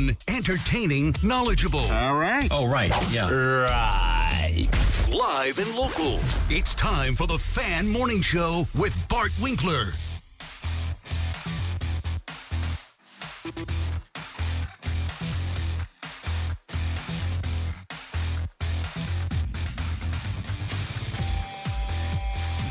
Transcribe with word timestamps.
Fun, 0.00 0.16
entertaining, 0.28 1.14
knowledgeable. 1.22 1.80
All 1.80 2.16
right. 2.16 2.48
Oh, 2.50 2.66
right. 2.66 2.90
Yeah. 3.12 3.30
Right. 3.30 4.66
Live 5.12 5.58
and 5.58 5.74
local. 5.74 6.20
It's 6.48 6.74
time 6.74 7.14
for 7.14 7.26
the 7.26 7.36
Fan 7.38 7.88
Morning 7.88 8.22
Show 8.22 8.66
with 8.74 8.96
Bart 9.08 9.32
Winkler. 9.40 9.92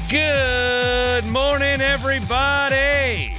Good 0.10 1.26
morning, 1.26 1.82
everybody. 1.82 3.39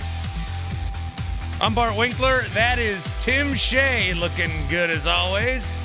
I'm 1.62 1.74
Bart 1.74 1.94
Winkler. 1.94 2.44
That 2.54 2.78
is 2.78 3.04
Tim 3.22 3.54
Shea 3.54 4.14
looking 4.14 4.50
good 4.70 4.88
as 4.88 5.06
always. 5.06 5.84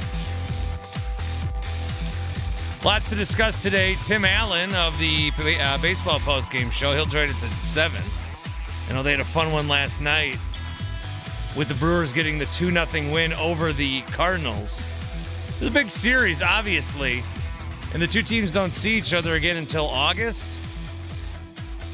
Lots 2.85 3.09
to 3.09 3.15
discuss 3.15 3.61
today. 3.61 3.97
Tim 4.05 4.23
Allen 4.23 4.73
of 4.73 4.97
the 4.99 5.33
uh, 5.59 5.77
baseball 5.79 6.19
postgame 6.19 6.71
show. 6.71 6.93
He'll 6.93 7.05
join 7.05 7.29
us 7.29 7.43
at 7.43 7.51
7. 7.51 8.01
I 8.87 8.93
know 8.93 9.03
they 9.03 9.11
had 9.11 9.19
a 9.19 9.25
fun 9.25 9.51
one 9.51 9.67
last 9.67 9.99
night 9.99 10.37
with 11.57 11.67
the 11.67 11.73
Brewers 11.73 12.13
getting 12.13 12.39
the 12.39 12.45
2 12.45 12.71
0 12.71 12.87
win 13.11 13.33
over 13.33 13.73
the 13.73 14.01
Cardinals. 14.03 14.85
It's 15.49 15.61
a 15.61 15.71
big 15.71 15.89
series, 15.89 16.41
obviously, 16.41 17.21
and 17.93 18.01
the 18.01 18.07
two 18.07 18.21
teams 18.21 18.53
don't 18.53 18.71
see 18.71 18.97
each 18.97 19.13
other 19.13 19.33
again 19.33 19.57
until 19.57 19.87
August. 19.87 20.57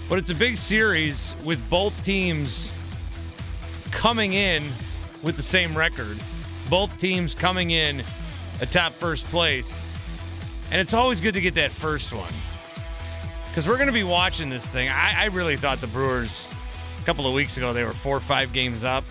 But 0.08 0.20
it's 0.20 0.30
a 0.30 0.36
big 0.36 0.58
series 0.58 1.34
with 1.44 1.68
both 1.68 2.00
teams 2.04 2.74
coming 3.92 4.34
in 4.34 4.72
with 5.24 5.36
the 5.36 5.44
same 5.44 5.78
record. 5.78 6.18
Both 6.70 7.00
teams 7.00 7.36
coming 7.36 7.72
in 7.72 8.04
atop 8.62 8.94
first 8.94 9.26
place. 9.26 9.86
And 10.72 10.80
it's 10.80 10.94
always 10.94 11.20
good 11.20 11.34
to 11.34 11.42
get 11.42 11.56
that 11.56 11.72
first 11.72 12.14
one. 12.14 12.34
Because 13.48 13.68
we're 13.68 13.76
going 13.76 13.88
to 13.88 13.94
be 13.94 14.04
watching 14.04 14.50
this 14.50 14.68
thing. 14.68 14.88
I, 14.88 15.24
I, 15.24 15.26
really 15.26 15.58
thought 15.58 15.82
the 15.82 15.88
Brewers, 15.88 16.50
a 17.00 17.04
couple 17.04 17.28
of 17.28 17.34
weeks 17.34 17.58
ago, 17.58 17.74
they 17.74 17.84
were 17.84 17.92
four 17.92 18.16
or 18.16 18.22
five 18.22 18.54
games 18.54 18.84
up. 18.84 19.04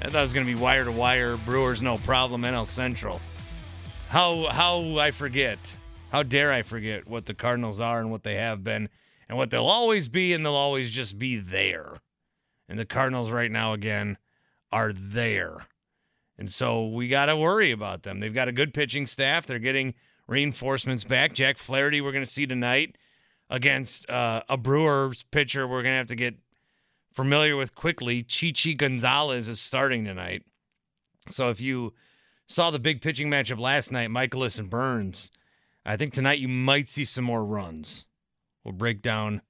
I 0.00 0.04
thought 0.04 0.18
it 0.18 0.22
was 0.22 0.32
going 0.32 0.46
to 0.46 0.52
be 0.52 0.58
wire 0.58 0.84
to 0.84 0.92
wire. 0.92 1.36
Brewers, 1.36 1.82
no 1.82 1.98
problem. 1.98 2.42
NL 2.42 2.66
Central. 2.66 3.20
How, 4.08 4.46
how 4.48 4.98
I 4.98 5.10
forget. 5.10 5.58
How 6.10 6.22
dare 6.22 6.52
I 6.52 6.62
forget 6.62 7.08
what 7.08 7.26
the 7.26 7.34
Cardinals 7.34 7.80
are 7.80 7.98
and 7.98 8.10
what 8.10 8.22
they 8.22 8.36
have 8.36 8.62
been 8.62 8.88
and 9.28 9.38
what 9.38 9.50
they'll 9.50 9.66
always 9.66 10.08
be, 10.08 10.34
and 10.34 10.44
they'll 10.44 10.54
always 10.54 10.90
just 10.90 11.18
be 11.18 11.38
there. 11.38 11.96
And 12.72 12.78
the 12.78 12.86
Cardinals, 12.86 13.30
right 13.30 13.50
now, 13.50 13.74
again, 13.74 14.16
are 14.72 14.94
there. 14.94 15.58
And 16.38 16.50
so 16.50 16.86
we 16.86 17.06
got 17.06 17.26
to 17.26 17.36
worry 17.36 17.70
about 17.70 18.02
them. 18.02 18.18
They've 18.18 18.32
got 18.32 18.48
a 18.48 18.52
good 18.52 18.72
pitching 18.72 19.06
staff. 19.06 19.46
They're 19.46 19.58
getting 19.58 19.92
reinforcements 20.26 21.04
back. 21.04 21.34
Jack 21.34 21.58
Flaherty, 21.58 22.00
we're 22.00 22.12
going 22.12 22.24
to 22.24 22.30
see 22.30 22.46
tonight 22.46 22.96
against 23.50 24.08
uh, 24.08 24.40
a 24.48 24.56
Brewers 24.56 25.22
pitcher 25.32 25.68
we're 25.68 25.82
going 25.82 25.92
to 25.92 25.98
have 25.98 26.06
to 26.06 26.14
get 26.14 26.34
familiar 27.12 27.58
with 27.58 27.74
quickly. 27.74 28.22
Chichi 28.22 28.72
Gonzalez 28.72 29.48
is 29.48 29.60
starting 29.60 30.06
tonight. 30.06 30.42
So 31.28 31.50
if 31.50 31.60
you 31.60 31.92
saw 32.46 32.70
the 32.70 32.78
big 32.78 33.02
pitching 33.02 33.28
matchup 33.28 33.58
last 33.58 33.92
night, 33.92 34.08
Mikolas 34.08 34.58
and 34.58 34.70
Burnes, 34.70 35.30
I 35.84 35.98
think 35.98 36.14
tonight 36.14 36.38
you 36.38 36.48
might 36.48 36.88
see 36.88 37.04
some 37.04 37.24
more 37.24 37.44
runs. 37.44 38.06
We'll 38.64 38.72
break 38.72 39.02
down 39.02 39.42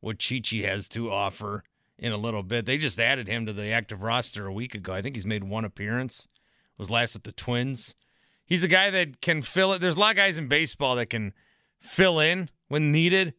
what 0.00 0.18
Chichi 0.18 0.62
has 0.62 0.88
to 0.88 1.10
offer 1.10 1.64
in 2.02 2.12
a 2.12 2.16
little 2.16 2.42
bit. 2.42 2.66
They 2.66 2.76
just 2.76 2.98
added 2.98 3.28
him 3.28 3.46
to 3.46 3.52
the 3.52 3.70
active 3.70 4.02
roster 4.02 4.46
a 4.46 4.52
week 4.52 4.74
ago. 4.74 4.92
I 4.92 5.00
think 5.00 5.14
he's 5.14 5.24
made 5.24 5.44
one 5.44 5.64
appearance. 5.64 6.28
Was 6.76 6.90
last 6.90 7.14
with 7.14 7.22
the 7.22 7.32
Twins. 7.32 7.94
He's 8.44 8.64
a 8.64 8.68
guy 8.68 8.90
that 8.90 9.20
can 9.22 9.40
fill 9.40 9.72
it. 9.72 9.78
There's 9.78 9.96
a 9.96 10.00
lot 10.00 10.10
of 10.10 10.16
guys 10.16 10.36
in 10.36 10.48
baseball 10.48 10.96
that 10.96 11.06
can 11.06 11.32
fill 11.78 12.18
in 12.18 12.50
when 12.68 12.90
needed, 12.90 13.34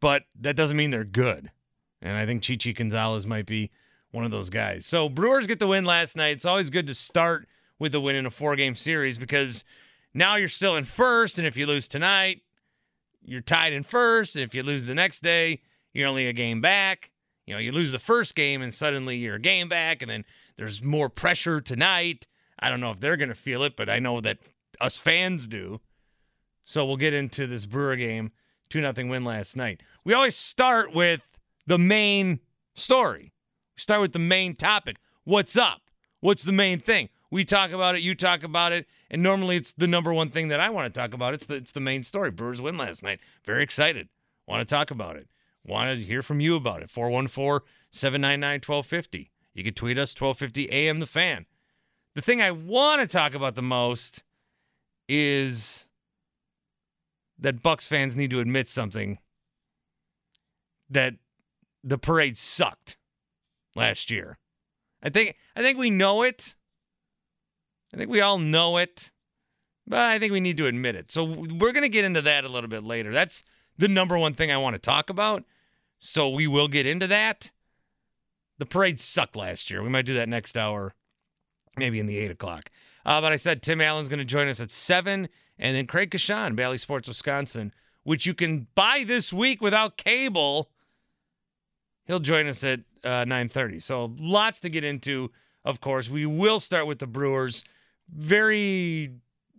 but 0.00 0.24
that 0.40 0.56
doesn't 0.56 0.76
mean 0.76 0.90
they're 0.90 1.04
good. 1.04 1.50
And 2.02 2.16
I 2.16 2.26
think 2.26 2.42
Chichi 2.42 2.74
Gonzalez 2.74 3.26
might 3.26 3.46
be 3.46 3.70
one 4.10 4.24
of 4.24 4.30
those 4.30 4.50
guys. 4.50 4.84
So 4.84 5.08
Brewers 5.08 5.46
get 5.46 5.58
the 5.58 5.66
win 5.66 5.86
last 5.86 6.16
night. 6.16 6.32
It's 6.32 6.44
always 6.44 6.68
good 6.68 6.88
to 6.88 6.94
start 6.94 7.48
with 7.78 7.92
the 7.92 8.00
win 8.00 8.16
in 8.16 8.26
a 8.26 8.30
four 8.30 8.56
game 8.56 8.74
series 8.74 9.16
because 9.16 9.64
now 10.12 10.36
you're 10.36 10.48
still 10.48 10.76
in 10.76 10.84
first, 10.84 11.38
and 11.38 11.46
if 11.46 11.56
you 11.56 11.64
lose 11.64 11.88
tonight, 11.88 12.42
you're 13.24 13.40
tied 13.40 13.72
in 13.72 13.84
first. 13.84 14.36
If 14.36 14.54
you 14.54 14.64
lose 14.64 14.84
the 14.84 14.94
next 14.94 15.22
day, 15.22 15.62
you're 15.94 16.08
only 16.08 16.26
a 16.26 16.34
game 16.34 16.60
back. 16.60 17.11
You 17.52 17.56
know, 17.58 17.60
you 17.60 17.72
lose 17.72 17.92
the 17.92 17.98
first 17.98 18.34
game 18.34 18.62
and 18.62 18.72
suddenly 18.72 19.18
you're 19.18 19.34
a 19.34 19.38
game 19.38 19.68
back, 19.68 20.00
and 20.00 20.10
then 20.10 20.24
there's 20.56 20.82
more 20.82 21.10
pressure 21.10 21.60
tonight. 21.60 22.26
I 22.58 22.70
don't 22.70 22.80
know 22.80 22.92
if 22.92 22.98
they're 22.98 23.18
going 23.18 23.28
to 23.28 23.34
feel 23.34 23.62
it, 23.64 23.76
but 23.76 23.90
I 23.90 23.98
know 23.98 24.22
that 24.22 24.38
us 24.80 24.96
fans 24.96 25.46
do. 25.46 25.78
So 26.64 26.86
we'll 26.86 26.96
get 26.96 27.12
into 27.12 27.46
this 27.46 27.66
Brewer 27.66 27.96
game. 27.96 28.32
2 28.70 28.80
nothing 28.80 29.10
win 29.10 29.26
last 29.26 29.54
night. 29.54 29.82
We 30.02 30.14
always 30.14 30.34
start 30.34 30.94
with 30.94 31.28
the 31.66 31.76
main 31.76 32.40
story. 32.74 33.34
We 33.76 33.82
start 33.82 34.00
with 34.00 34.14
the 34.14 34.18
main 34.18 34.56
topic. 34.56 34.96
What's 35.24 35.54
up? 35.54 35.82
What's 36.20 36.44
the 36.44 36.52
main 36.52 36.80
thing? 36.80 37.10
We 37.30 37.44
talk 37.44 37.70
about 37.72 37.96
it, 37.96 38.00
you 38.00 38.14
talk 38.14 38.44
about 38.44 38.72
it, 38.72 38.86
and 39.10 39.22
normally 39.22 39.56
it's 39.56 39.74
the 39.74 39.86
number 39.86 40.14
one 40.14 40.30
thing 40.30 40.48
that 40.48 40.60
I 40.60 40.70
want 40.70 40.92
to 40.92 40.98
talk 40.98 41.12
about. 41.12 41.34
It's 41.34 41.44
the 41.44 41.56
it's 41.56 41.72
the 41.72 41.80
main 41.80 42.02
story. 42.02 42.30
Brewers 42.30 42.62
win 42.62 42.78
last 42.78 43.02
night. 43.02 43.20
Very 43.44 43.62
excited. 43.62 44.08
Want 44.48 44.66
to 44.66 44.74
talk 44.74 44.90
about 44.90 45.16
it. 45.16 45.28
Want 45.64 45.96
to 45.96 46.04
hear 46.04 46.22
from 46.22 46.40
you 46.40 46.56
about 46.56 46.82
it. 46.82 46.90
414 46.90 47.66
799 47.90 48.54
1250. 48.54 49.30
You 49.54 49.64
can 49.64 49.74
tweet 49.74 49.98
us 49.98 50.14
1250 50.18 50.70
AM 50.70 50.98
the 50.98 51.06
fan. 51.06 51.46
The 52.14 52.22
thing 52.22 52.42
I 52.42 52.50
want 52.50 53.00
to 53.00 53.06
talk 53.06 53.34
about 53.34 53.54
the 53.54 53.62
most 53.62 54.22
is 55.08 55.86
that 57.38 57.62
Bucks 57.62 57.86
fans 57.86 58.16
need 58.16 58.30
to 58.30 58.40
admit 58.40 58.68
something 58.68 59.18
that 60.90 61.14
the 61.84 61.98
parade 61.98 62.36
sucked 62.38 62.96
last 63.74 64.10
year. 64.10 64.38
I 65.02 65.10
think 65.10 65.36
I 65.56 65.62
think 65.62 65.78
we 65.78 65.90
know 65.90 66.22
it. 66.22 66.54
I 67.92 67.96
think 67.96 68.10
we 68.10 68.20
all 68.20 68.38
know 68.38 68.78
it, 68.78 69.10
but 69.86 69.98
I 69.98 70.18
think 70.18 70.32
we 70.32 70.40
need 70.40 70.56
to 70.58 70.66
admit 70.66 70.94
it. 70.94 71.10
So 71.10 71.24
we're 71.24 71.72
going 71.72 71.82
to 71.82 71.88
get 71.88 72.04
into 72.04 72.22
that 72.22 72.44
a 72.44 72.48
little 72.48 72.70
bit 72.70 72.84
later. 72.84 73.12
That's 73.12 73.44
the 73.78 73.88
number 73.88 74.18
one 74.18 74.34
thing 74.34 74.50
I 74.50 74.56
want 74.56 74.74
to 74.74 74.78
talk 74.78 75.10
about. 75.10 75.44
So 75.98 76.28
we 76.28 76.46
will 76.46 76.68
get 76.68 76.86
into 76.86 77.06
that. 77.08 77.50
The 78.58 78.66
parade 78.66 79.00
sucked 79.00 79.36
last 79.36 79.70
year. 79.70 79.82
We 79.82 79.88
might 79.88 80.06
do 80.06 80.14
that 80.14 80.28
next 80.28 80.58
hour, 80.58 80.94
maybe 81.76 82.00
in 82.00 82.06
the 82.06 82.18
eight 82.18 82.30
o'clock. 82.30 82.70
Uh, 83.04 83.20
but 83.20 83.32
I 83.32 83.36
said 83.36 83.62
Tim 83.62 83.80
Allen's 83.80 84.08
going 84.08 84.18
to 84.18 84.24
join 84.24 84.48
us 84.48 84.60
at 84.60 84.70
seven, 84.70 85.28
and 85.58 85.76
then 85.76 85.86
Craig 85.86 86.10
Coshun, 86.10 86.54
Bally 86.54 86.78
Sports 86.78 87.08
Wisconsin, 87.08 87.72
which 88.04 88.26
you 88.26 88.34
can 88.34 88.66
buy 88.74 89.04
this 89.06 89.32
week 89.32 89.60
without 89.60 89.96
cable. 89.96 90.70
He'll 92.04 92.20
join 92.20 92.46
us 92.46 92.62
at 92.64 92.80
uh, 93.04 93.24
9:30. 93.24 93.82
So 93.82 94.14
lots 94.18 94.60
to 94.60 94.68
get 94.68 94.84
into. 94.84 95.30
Of 95.64 95.80
course, 95.80 96.10
we 96.10 96.26
will 96.26 96.58
start 96.58 96.86
with 96.86 96.98
the 96.98 97.06
Brewers 97.06 97.62
very 98.12 99.12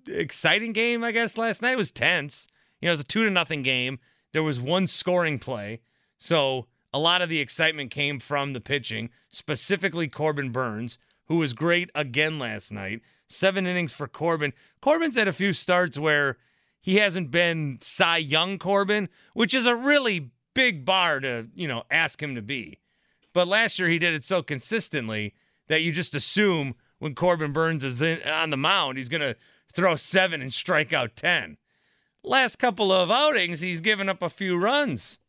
exciting 0.08 0.74
game, 0.74 1.04
I 1.04 1.12
guess, 1.12 1.38
last 1.38 1.62
night. 1.62 1.74
It 1.74 1.78
was 1.78 1.92
tense. 1.92 2.48
You 2.84 2.88
know, 2.88 2.92
it 2.92 2.96
was 2.96 3.00
a 3.00 3.06
two 3.06 3.24
to 3.24 3.30
nothing 3.30 3.62
game. 3.62 3.98
There 4.34 4.44
was 4.44 4.60
one 4.60 4.88
scoring 4.88 5.40
play. 5.40 5.80
So 6.20 6.68
a 6.94 7.00
lot 7.00 7.22
of 7.22 7.30
the 7.30 7.40
excitement 7.40 7.92
came 7.92 8.20
from 8.20 8.52
the 8.52 8.60
pitching, 8.60 9.10
specifically 9.32 10.10
Corbin 10.10 10.50
Burnes, 10.50 11.00
who 11.28 11.38
was 11.38 11.54
great 11.54 11.90
again 11.96 12.40
last 12.40 12.74
night. 12.74 13.00
Seven 13.30 13.66
innings 13.66 13.94
for 13.94 14.10
Corbin. 14.10 14.52
Corbin's 14.82 15.16
had 15.16 15.30
a 15.30 15.34
few 15.34 15.54
starts 15.54 15.98
where 15.98 16.36
he 16.82 16.98
hasn't 16.98 17.32
been 17.32 17.78
Cy 17.80 18.18
Young 18.18 18.60
Corbin, 18.60 19.08
which 19.34 19.54
is 19.54 19.66
a 19.66 19.78
really 19.78 20.32
big 20.54 20.84
bar 20.84 21.22
to, 21.22 21.48
you 21.56 21.70
know, 21.70 21.84
ask 21.90 22.22
him 22.22 22.36
to 22.36 22.42
be. 22.42 22.80
But 23.32 23.48
last 23.48 23.80
year 23.80 23.88
he 23.88 23.98
did 23.98 24.14
it 24.14 24.26
so 24.26 24.44
consistently 24.44 25.36
that 25.70 25.84
you 25.84 25.94
just 25.94 26.16
assume 26.16 26.76
when 27.00 27.16
Corbin 27.16 27.54
Burnes 27.54 27.86
is 27.86 28.02
in, 28.02 28.22
on 28.24 28.50
the 28.50 28.58
mound, 28.58 28.98
he's 28.98 29.08
going 29.08 29.22
to 29.22 29.38
throw 29.72 29.96
seven 29.96 30.42
and 30.42 30.54
strike 30.54 30.92
out 30.92 31.16
10. 31.16 31.56
Last 32.24 32.58
couple 32.58 32.92
of 32.92 33.12
outings, 33.12 33.60
he's 33.60 33.82
given 33.82 34.08
up 34.08 34.22
a 34.22 34.30
few 34.30 34.58
runs. 34.58 35.20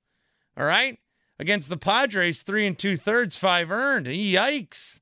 All 0.57 0.65
right. 0.65 0.99
Against 1.39 1.69
the 1.69 1.77
Padres, 1.77 2.43
three 2.43 2.67
and 2.67 2.79
two 2.79 2.97
thirds, 2.97 3.35
five 3.35 3.71
earned. 3.71 4.07
Yikes. 4.07 5.01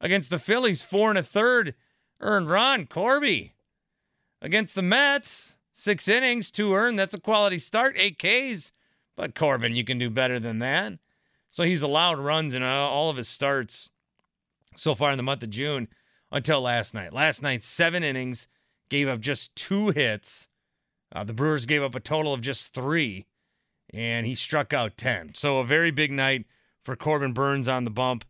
Against 0.00 0.30
the 0.30 0.38
Phillies, 0.38 0.82
four 0.82 1.10
and 1.10 1.18
a 1.18 1.22
third, 1.22 1.74
earned 2.20 2.48
run. 2.48 2.86
Corby. 2.86 3.54
Against 4.40 4.76
the 4.76 4.82
Mets, 4.82 5.56
six 5.72 6.06
innings, 6.06 6.50
two 6.50 6.74
earned. 6.74 6.98
That's 6.98 7.14
a 7.14 7.20
quality 7.20 7.58
start, 7.58 7.96
eight 7.98 8.18
Ks. 8.18 8.72
But 9.16 9.34
Corbin, 9.34 9.74
you 9.74 9.82
can 9.82 9.98
do 9.98 10.10
better 10.10 10.38
than 10.38 10.60
that. 10.60 10.92
So 11.50 11.64
he's 11.64 11.82
allowed 11.82 12.18
runs 12.18 12.54
in 12.54 12.62
all 12.62 13.10
of 13.10 13.16
his 13.16 13.28
starts 13.28 13.90
so 14.76 14.94
far 14.94 15.10
in 15.10 15.16
the 15.16 15.22
month 15.22 15.42
of 15.42 15.50
June 15.50 15.88
until 16.30 16.60
last 16.60 16.94
night. 16.94 17.12
Last 17.12 17.42
night, 17.42 17.62
seven 17.62 18.04
innings, 18.04 18.46
gave 18.88 19.08
up 19.08 19.20
just 19.20 19.56
two 19.56 19.88
hits. 19.88 20.48
Uh, 21.14 21.24
the 21.24 21.32
Brewers 21.32 21.66
gave 21.66 21.82
up 21.82 21.94
a 21.94 22.00
total 22.00 22.34
of 22.34 22.40
just 22.40 22.74
three, 22.74 23.26
and 23.92 24.26
he 24.26 24.34
struck 24.34 24.72
out 24.72 24.96
10. 24.96 25.34
So 25.34 25.58
a 25.58 25.64
very 25.64 25.90
big 25.90 26.10
night 26.10 26.46
for 26.82 26.96
Corbin 26.96 27.32
Burnes 27.32 27.68
on 27.68 27.84
the 27.84 27.90
bump 27.90 28.24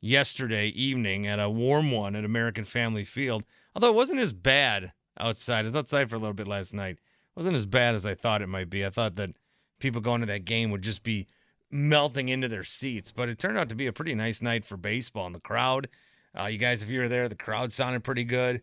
yesterday 0.00 0.68
evening 0.68 1.26
at 1.26 1.40
a 1.40 1.50
warm 1.50 1.90
one 1.90 2.16
at 2.16 2.24
American 2.24 2.64
Family 2.64 3.04
Field. 3.04 3.44
Although 3.74 3.90
it 3.90 3.96
wasn't 3.96 4.20
as 4.20 4.32
bad 4.32 4.92
outside. 5.18 5.60
It 5.60 5.68
was 5.68 5.76
outside 5.76 6.10
for 6.10 6.16
a 6.16 6.18
little 6.18 6.34
bit 6.34 6.48
last 6.48 6.74
night. 6.74 6.94
It 6.96 7.36
wasn't 7.36 7.56
as 7.56 7.66
bad 7.66 7.94
as 7.94 8.06
I 8.06 8.14
thought 8.14 8.42
it 8.42 8.48
might 8.48 8.70
be. 8.70 8.84
I 8.84 8.90
thought 8.90 9.16
that 9.16 9.30
people 9.78 10.00
going 10.00 10.20
to 10.20 10.26
that 10.28 10.44
game 10.44 10.70
would 10.70 10.82
just 10.82 11.02
be 11.02 11.26
melting 11.70 12.28
into 12.28 12.48
their 12.48 12.64
seats. 12.64 13.12
But 13.12 13.28
it 13.28 13.38
turned 13.38 13.58
out 13.58 13.68
to 13.68 13.74
be 13.74 13.86
a 13.86 13.92
pretty 13.92 14.14
nice 14.14 14.42
night 14.42 14.64
for 14.64 14.76
baseball 14.76 15.26
and 15.26 15.34
the 15.34 15.40
crowd. 15.40 15.88
Uh, 16.38 16.46
you 16.46 16.58
guys, 16.58 16.82
if 16.82 16.88
you 16.88 17.00
were 17.00 17.08
there, 17.08 17.28
the 17.28 17.34
crowd 17.34 17.72
sounded 17.72 18.04
pretty 18.04 18.24
good. 18.24 18.60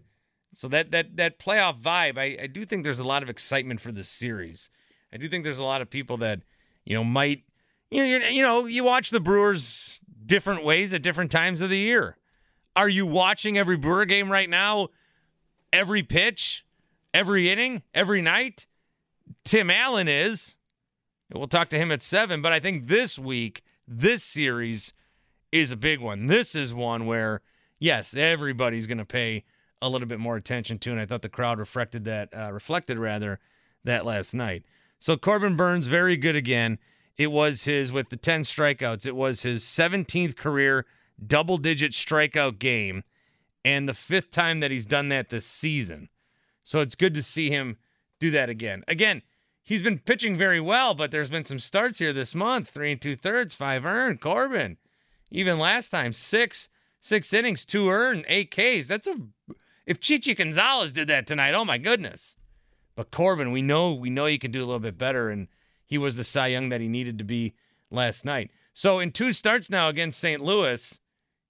So 0.57 0.67
that 0.69 0.89
that 0.89 1.17
that 1.17 1.37
playoff 1.37 1.79
vibe, 1.79 2.17
I, 2.17 2.35
I 2.41 2.47
do 2.47 2.65
think 2.65 2.83
there's 2.83 2.97
a 2.97 3.03
lot 3.03 3.21
of 3.21 3.29
excitement 3.29 3.79
for 3.79 3.91
this 3.91 4.09
series. 4.09 4.71
I 5.13 5.17
do 5.17 5.29
think 5.29 5.43
there's 5.43 5.59
a 5.59 5.63
lot 5.63 5.83
of 5.83 5.89
people 5.91 6.17
that 6.17 6.39
you 6.83 6.95
know 6.95 7.03
might 7.03 7.43
you 7.91 8.01
know 8.01 8.27
you 8.27 8.41
know 8.41 8.65
you 8.65 8.83
watch 8.83 9.11
the 9.11 9.19
Brewers 9.19 9.99
different 10.25 10.63
ways 10.63 10.95
at 10.95 11.03
different 11.03 11.29
times 11.29 11.61
of 11.61 11.69
the 11.69 11.77
year. 11.77 12.17
Are 12.75 12.89
you 12.89 13.05
watching 13.05 13.55
every 13.55 13.77
Brewer 13.77 14.05
game 14.05 14.31
right 14.31 14.49
now? 14.49 14.87
Every 15.71 16.01
pitch, 16.01 16.65
every 17.13 17.51
inning, 17.51 17.83
every 17.93 18.23
night? 18.23 18.65
Tim 19.45 19.69
Allen 19.69 20.07
is. 20.07 20.55
We'll 21.31 21.47
talk 21.47 21.69
to 21.69 21.77
him 21.77 21.91
at 21.91 22.01
seven, 22.01 22.41
but 22.41 22.51
I 22.51 22.59
think 22.59 22.87
this 22.87 23.19
week, 23.19 23.61
this 23.87 24.23
series 24.23 24.95
is 25.51 25.69
a 25.69 25.77
big 25.77 25.99
one. 25.99 26.25
This 26.25 26.55
is 26.55 26.73
one 26.73 27.05
where, 27.05 27.41
yes, 27.77 28.15
everybody's 28.15 28.87
going 28.87 28.97
to 28.97 29.05
pay 29.05 29.43
a 29.81 29.89
little 29.89 30.07
bit 30.07 30.19
more 30.19 30.35
attention 30.35 30.79
to, 30.79 30.91
and 30.91 30.99
I 30.99 31.05
thought 31.05 31.21
the 31.21 31.29
crowd 31.29 31.59
reflected 31.59 32.05
that, 32.05 32.29
uh, 32.35 32.51
reflected 32.51 32.97
rather, 32.97 33.39
that 33.83 34.05
last 34.05 34.33
night. 34.33 34.65
So 34.99 35.17
Corbin 35.17 35.55
Burnes 35.55 35.87
very 35.87 36.17
good 36.17 36.35
again. 36.35 36.79
It 37.17 37.31
was 37.31 37.63
his, 37.63 37.91
with 37.91 38.09
the 38.09 38.17
10 38.17 38.41
strikeouts, 38.41 39.05
it 39.05 39.15
was 39.15 39.41
his 39.41 39.63
17th 39.63 40.35
career 40.35 40.85
double 41.25 41.57
digit 41.57 41.93
strikeout 41.93 42.59
game 42.59 43.03
and 43.65 43.87
the 43.87 43.93
fifth 43.93 44.31
time 44.31 44.59
that 44.59 44.71
he's 44.71 44.85
done 44.85 45.09
that 45.09 45.29
this 45.29 45.45
season. 45.45 46.09
So 46.63 46.79
it's 46.79 46.95
good 46.95 47.13
to 47.15 47.23
see 47.23 47.49
him 47.49 47.77
do 48.19 48.31
that 48.31 48.49
again. 48.49 48.83
Again, 48.87 49.21
he's 49.63 49.81
been 49.81 49.99
pitching 49.99 50.37
very 50.37 50.61
well, 50.61 50.93
but 50.93 51.11
there's 51.11 51.29
been 51.29 51.45
some 51.45 51.59
starts 51.59 51.99
here 51.99 52.13
this 52.13 52.35
month. 52.35 52.69
Three 52.69 52.91
and 52.91 53.01
two 53.01 53.15
thirds, 53.15 53.53
five 53.53 53.85
earned. 53.85 54.21
Corbin, 54.21 54.77
even 55.31 55.59
last 55.59 55.89
time, 55.89 56.13
six 56.13 56.69
six 56.99 57.33
innings, 57.33 57.65
two 57.65 57.89
earned, 57.89 58.25
eight 58.27 58.51
Ks. 58.51 58.87
That's 58.87 59.07
a 59.07 59.15
if 59.87 60.01
Chichi 60.01 60.35
Gonzalez 60.35 60.91
did 60.91 61.07
that 61.07 61.25
tonight, 61.25 61.55
oh 61.55 61.65
my 61.65 61.77
goodness. 61.77 62.35
But 62.95 63.09
Corbin, 63.09 63.51
we 63.51 63.61
know 63.61 63.93
we 63.93 64.09
know 64.09 64.25
he 64.25 64.37
can 64.37 64.51
do 64.51 64.59
a 64.59 64.67
little 64.67 64.79
bit 64.79 64.97
better, 64.97 65.29
and 65.29 65.47
he 65.85 65.97
was 65.97 66.17
the 66.17 66.23
Cy 66.23 66.47
Young 66.47 66.69
that 66.69 66.81
he 66.81 66.89
needed 66.89 67.17
to 67.17 67.23
be 67.23 67.55
last 67.89 68.25
night. 68.25 68.51
So 68.73 68.99
in 68.99 69.11
two 69.11 69.31
starts 69.31 69.69
now 69.69 69.87
against 69.87 70.19
St. 70.19 70.41
Louis, 70.41 70.99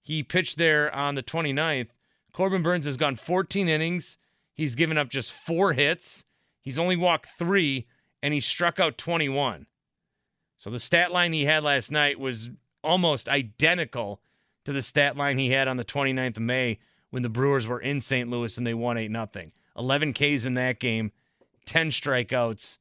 he 0.00 0.22
pitched 0.22 0.56
there 0.56 0.94
on 0.94 1.16
the 1.16 1.22
29th. 1.22 1.88
Corbin 2.32 2.62
Burnes 2.62 2.86
has 2.86 2.96
gone 2.96 3.16
14 3.16 3.68
innings. 3.68 4.18
He's 4.54 4.76
given 4.76 4.96
up 4.96 5.08
just 5.08 5.32
four 5.32 5.72
hits. 5.72 6.24
He's 6.62 6.78
only 6.78 6.96
walked 6.96 7.26
three, 7.38 7.86
and 8.22 8.32
he 8.32 8.40
struck 8.40 8.78
out 8.78 8.98
21. 8.98 9.66
So 10.58 10.70
the 10.70 10.78
stat 10.78 11.12
line 11.12 11.32
he 11.32 11.44
had 11.44 11.64
last 11.64 11.90
night 11.90 12.20
was 12.20 12.50
almost 12.84 13.28
identical 13.28 14.20
to 14.64 14.72
the 14.72 14.82
stat 14.82 15.16
line 15.16 15.38
he 15.38 15.50
had 15.50 15.66
on 15.66 15.76
the 15.76 15.84
29th 15.84 16.36
of 16.36 16.42
May 16.42 16.78
when 17.10 17.22
the 17.22 17.28
Brewers 17.28 17.66
were 17.66 17.80
in 17.80 18.00
St. 18.00 18.28
Louis 18.28 18.56
and 18.58 18.66
they 18.66 18.74
won 18.74 18.98
8 18.98 19.10
0. 19.10 19.28
11 19.76 20.12
Ks 20.12 20.44
in 20.44 20.54
that 20.54 20.80
game, 20.80 21.12
10 21.66 21.90
strikeouts 21.90 22.78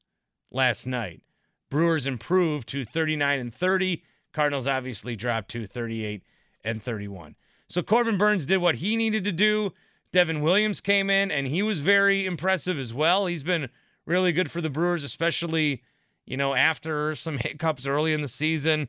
last 0.52 0.88
night. 0.88 1.22
Brewers 1.70 2.08
improved 2.08 2.68
to 2.70 2.86
39 2.86 3.40
and 3.40 3.54
30. 3.54 4.04
Cardinals 4.34 4.68
obviously 4.68 5.16
dropped 5.16 5.50
to 5.52 5.68
38 5.68 6.24
and 6.64 6.82
31. 6.82 7.36
So 7.70 7.82
Corbin 7.82 8.18
Burnes 8.18 8.46
did 8.46 8.58
what 8.58 8.76
he 8.76 8.96
needed 8.96 9.24
to 9.26 9.32
do. 9.32 9.74
Devin 10.12 10.42
Williams 10.42 10.80
came 10.80 11.10
in 11.10 11.32
and 11.32 11.46
he 11.48 11.62
was 11.62 11.80
very 11.80 12.26
impressive 12.26 12.80
as 12.80 12.94
well. 12.94 13.26
He's 13.26 13.44
been 13.44 13.70
really 14.06 14.32
good 14.32 14.50
for 14.50 14.62
the 14.62 14.70
Brewers, 14.70 15.04
especially, 15.04 15.84
you 16.26 16.38
know, 16.38 16.54
after 16.54 17.14
some 17.16 17.38
hiccups 17.40 17.86
early 17.86 18.14
in 18.14 18.22
the 18.22 18.28
season. 18.28 18.88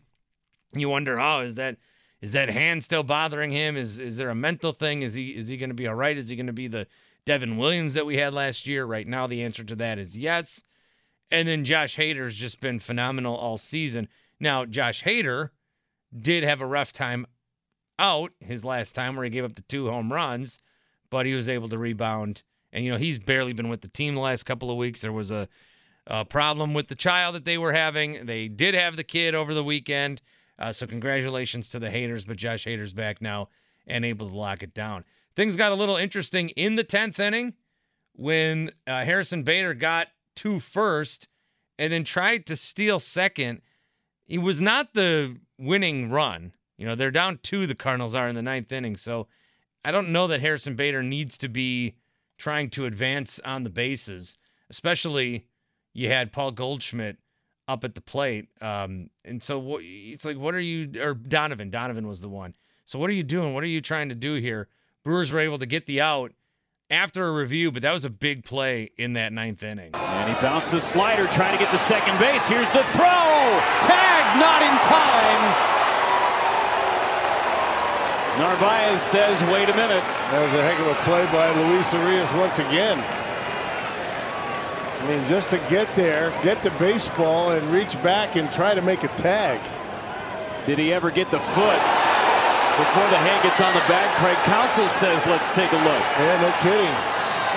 You 0.73 0.89
wonder, 0.89 1.19
oh, 1.19 1.41
is 1.41 1.57
that 1.57 1.77
is 2.21 2.33
that 2.33 2.49
hand 2.49 2.83
still 2.83 3.03
bothering 3.03 3.51
him? 3.51 3.77
Is 3.77 3.99
is 3.99 4.17
there 4.17 4.31
a 4.31 4.35
mental 4.35 4.73
thing? 4.73 5.03
Is 5.03 5.15
he 5.15 5.31
is 5.31 5.49
he 5.49 5.57
going 5.57 5.71
to 5.71 5.75
be 5.75 5.87
all 5.87 5.95
right? 5.95 6.17
Is 6.17 6.29
he 6.29 6.37
going 6.37 6.47
to 6.47 6.53
be 6.53 6.69
the 6.69 6.87
Devin 7.25 7.57
Williams 7.57 7.95
that 7.95 8.07
we 8.07 8.17
had 8.17 8.35
last 8.35 8.67
year? 8.67 8.85
Right 8.85 9.07
now, 9.07 9.27
the 9.27 9.43
answer 9.43 9.65
to 9.65 9.77
that 9.77 9.99
is 9.99 10.17
yes. 10.17 10.63
And 11.31 11.47
then 11.47 11.65
Josh 11.65 11.97
Hader's 11.97 12.35
just 12.35 12.61
been 12.61 12.79
phenomenal 12.79 13.37
all 13.37 13.59
season. 13.59 14.09
Now, 14.41 14.65
Josh 14.65 15.03
Hader 15.03 15.51
did 16.19 16.43
have 16.43 16.61
a 16.61 16.67
rough 16.67 16.93
time 16.93 17.27
out 17.99 18.33
his 18.41 18.65
last 18.65 18.95
time 18.95 19.15
where 19.15 19.25
he 19.25 19.31
gave 19.31 19.45
up 19.45 19.55
the 19.55 19.63
two 19.63 19.91
home 19.91 20.13
runs, 20.13 20.61
but 21.11 21.27
he 21.27 21.35
was 21.35 21.49
able 21.49 21.69
to 21.69 21.77
rebound 21.77 22.43
and, 22.73 22.85
you 22.85 22.91
know, 22.91 22.99
he's 22.99 23.19
barely 23.19 23.53
been 23.53 23.69
with 23.69 23.81
the 23.81 23.89
team 23.89 24.15
the 24.15 24.21
last 24.21 24.45
couple 24.45 24.71
of 24.71 24.77
weeks. 24.77 25.01
There 25.01 25.13
was 25.13 25.31
a, 25.31 25.49
a 26.07 26.25
problem 26.25 26.75
with 26.75 26.89
the 26.89 26.95
child 26.95 27.35
that 27.35 27.45
they 27.45 27.59
were 27.59 27.73
having. 27.73 28.27
They 28.27 28.49
did 28.49 28.75
have 28.75 28.97
the 28.97 29.05
kid 29.05 29.35
over 29.35 29.55
the 29.55 29.65
weekend. 29.65 30.21
Uh, 30.59 30.73
so, 30.73 30.87
congratulations 30.87 31.69
to 31.71 31.79
the 31.79 31.89
Haders, 31.89 32.27
but 32.27 32.37
Josh 32.37 32.65
Hader's 32.65 32.93
back 32.93 33.23
now 33.23 33.49
and 33.87 34.05
able 34.05 34.29
to 34.29 34.37
lock 34.37 34.63
it 34.63 34.75
down. 34.75 35.05
Things 35.37 35.57
got 35.57 35.73
a 35.73 35.77
little 35.77 35.97
interesting 35.97 36.49
in 36.51 36.77
the 36.77 36.85
10th 36.85 37.19
inning 37.19 37.55
when 38.15 38.73
uh, 38.87 39.05
Harrison 39.05 39.45
Bader 39.45 39.75
got 39.75 40.09
two 40.35 40.59
first 40.61 41.29
and 41.79 41.93
then 41.93 42.05
tried 42.05 42.47
to 42.47 42.57
steal 42.57 42.99
second. 42.99 43.63
He 44.27 44.37
was 44.37 44.61
not 44.61 44.95
the 44.95 45.37
winning 45.59 46.11
run. 46.11 46.53
You 46.77 46.87
know, 46.87 46.95
they're 46.95 47.11
down 47.11 47.39
two, 47.43 47.67
the 47.67 47.75
Cardinals 47.75 48.15
are 48.15 48.29
in 48.29 48.35
the 48.35 48.43
ninth 48.43 48.73
inning. 48.73 48.97
So 48.97 49.29
I 49.85 49.91
don't 49.91 50.11
know 50.11 50.27
that 50.27 50.41
Harrison 50.41 50.75
Bader 50.75 51.03
needs 51.03 51.39
to 51.39 51.49
be 51.49 51.95
trying 52.37 52.71
to 52.71 52.87
advance 52.87 53.41
on 53.45 53.65
the 53.65 53.71
bases, 53.71 54.39
especially 54.71 55.47
you 55.93 56.09
had 56.09 56.33
Paul 56.33 56.53
Goldschmidt 56.53 57.17
up 57.69 57.85
at 57.85 57.95
the 57.95 58.01
plate. 58.01 58.49
Um, 58.61 59.11
and 59.25 59.43
so 59.43 59.79
it's 59.81 60.25
like, 60.25 60.39
what 60.39 60.55
are 60.55 60.61
you, 60.61 60.91
or 61.01 61.15
Donovan, 61.15 61.71
Donovan 61.71 62.09
was 62.09 62.21
the 62.21 62.29
one. 62.29 62.55
So 62.87 62.99
what 62.99 63.11
are 63.11 63.13
you 63.15 63.23
doing? 63.23 63.53
What 63.55 63.63
are 63.63 63.69
you 63.69 63.83
trying 63.83 64.09
to 64.09 64.15
do 64.15 64.35
here? 64.37 64.69
Brewers 65.05 65.31
were 65.31 65.41
able 65.41 65.59
to 65.59 65.67
get 65.67 65.87
the 65.87 66.01
out 66.01 66.33
after 66.91 67.29
a 67.29 67.33
review, 67.33 67.71
but 67.71 67.83
that 67.83 67.93
was 67.93 68.07
a 68.07 68.11
big 68.11 68.45
play 68.45 68.91
in 68.97 69.13
that 69.13 69.33
ninth 69.33 69.63
inning. 69.63 69.95
And 69.95 70.35
he 70.35 70.41
bounced 70.41 70.73
the 70.73 70.81
slider 70.81 71.27
trying 71.27 71.53
to 71.53 71.59
get 71.63 71.71
to 71.71 71.79
second 71.79 72.19
base. 72.19 72.49
Here's 72.49 72.71
the 72.71 72.83
throw. 72.97 73.61
Tag 73.85 74.41
not 74.41 74.63
in 74.63 74.75
time. 74.89 75.77
Narvaez 78.39 79.03
says, 79.03 79.43
wait 79.53 79.69
a 79.69 79.77
minute. 79.77 80.05
That 80.31 80.41
was 80.41 80.55
a 80.55 80.63
heck 80.63 80.79
of 80.79 80.87
a 80.87 80.95
play 81.03 81.27
by 81.27 81.51
Luis 81.61 81.93
Urias 81.93 82.33
once 82.33 82.59
again. 82.61 83.28
I 84.99 85.07
mean, 85.07 85.27
just 85.29 85.51
to 85.51 85.59
get 85.71 85.95
there, 85.95 86.31
get 86.43 86.63
the 86.63 86.71
baseball, 86.73 87.53
and 87.53 87.65
reach 87.71 87.95
back 88.03 88.37
and 88.37 88.51
try 88.51 88.75
to 88.75 88.83
make 88.83 89.05
a 89.05 89.09
tag. 89.15 89.63
Did 90.67 90.79
he 90.79 90.93
ever 90.93 91.11
get 91.11 91.31
the 91.31 91.39
foot 91.39 91.81
before 92.77 93.09
the 93.09 93.21
hand 93.23 93.43
gets 93.47 93.61
on 93.61 93.73
the 93.73 93.87
bag? 93.87 94.11
Craig 94.19 94.37
Counsell 94.45 94.89
says, 94.89 95.25
let's 95.27 95.51
take 95.51 95.73
a 95.73 95.81
look. 95.81 96.05
Yeah, 96.19 96.43
no 96.43 96.51
kidding. 96.61 96.95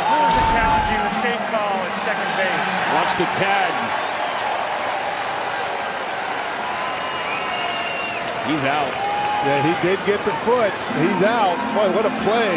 The 0.02 0.46
challenging 0.54 1.02
the 1.02 1.14
safe 1.18 1.44
call 1.52 1.76
at 1.82 1.96
second 2.06 2.32
base. 2.38 2.70
Watch 2.94 3.18
the 3.18 3.28
tag. 3.36 3.74
He's 8.48 8.64
out. 8.64 8.94
Yeah, 9.46 9.66
he 9.66 9.74
did 9.82 9.98
get 10.06 10.24
the 10.26 10.34
foot. 10.46 10.72
He's 11.02 11.24
out. 11.26 11.58
Boy, 11.74 11.90
what 11.96 12.06
a 12.06 12.14
play. 12.22 12.54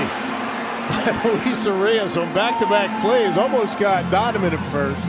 Luis 1.25 1.64
Urias 1.64 2.17
on 2.17 2.33
back-to-back 2.35 3.03
plays. 3.03 3.37
Almost 3.37 3.79
got 3.79 4.11
Donovan 4.11 4.53
at 4.53 4.71
first. 4.71 5.00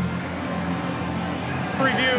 Review. 1.82 2.16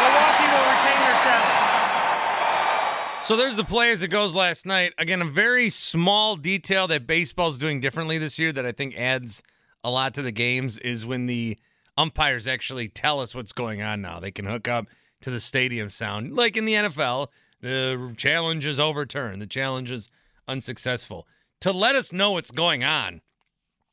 Milwaukee 0.00 0.48
will 0.52 0.66
retain 0.68 1.00
their 1.00 1.18
challenge. 1.24 3.24
So 3.24 3.36
there's 3.36 3.56
the 3.56 3.64
play 3.64 3.90
as 3.92 4.02
it 4.02 4.08
goes 4.08 4.34
last 4.34 4.66
night. 4.66 4.92
Again, 4.98 5.22
a 5.22 5.26
very 5.26 5.70
small 5.70 6.36
detail 6.36 6.86
that 6.88 7.06
baseball's 7.06 7.56
doing 7.56 7.80
differently 7.80 8.18
this 8.18 8.38
year 8.38 8.52
that 8.52 8.66
I 8.66 8.72
think 8.72 8.94
adds 8.96 9.42
a 9.82 9.90
lot 9.90 10.12
to 10.14 10.22
the 10.22 10.32
games 10.32 10.78
is 10.78 11.06
when 11.06 11.26
the 11.26 11.56
umpires 11.96 12.46
actually 12.46 12.88
tell 12.88 13.20
us 13.20 13.34
what's 13.34 13.52
going 13.52 13.80
on 13.80 14.02
now. 14.02 14.20
They 14.20 14.30
can 14.30 14.44
hook 14.44 14.68
up 14.68 14.86
to 15.22 15.30
the 15.30 15.40
stadium 15.40 15.88
sound. 15.88 16.36
Like 16.36 16.58
in 16.58 16.66
the 16.66 16.74
NFL, 16.74 17.28
the 17.64 18.12
challenge 18.18 18.66
is 18.66 18.78
overturned, 18.78 19.40
the 19.40 19.46
challenge 19.46 19.90
is 19.90 20.10
unsuccessful. 20.46 21.26
To 21.62 21.72
let 21.72 21.94
us 21.94 22.12
know 22.12 22.32
what's 22.32 22.50
going 22.50 22.84
on 22.84 23.22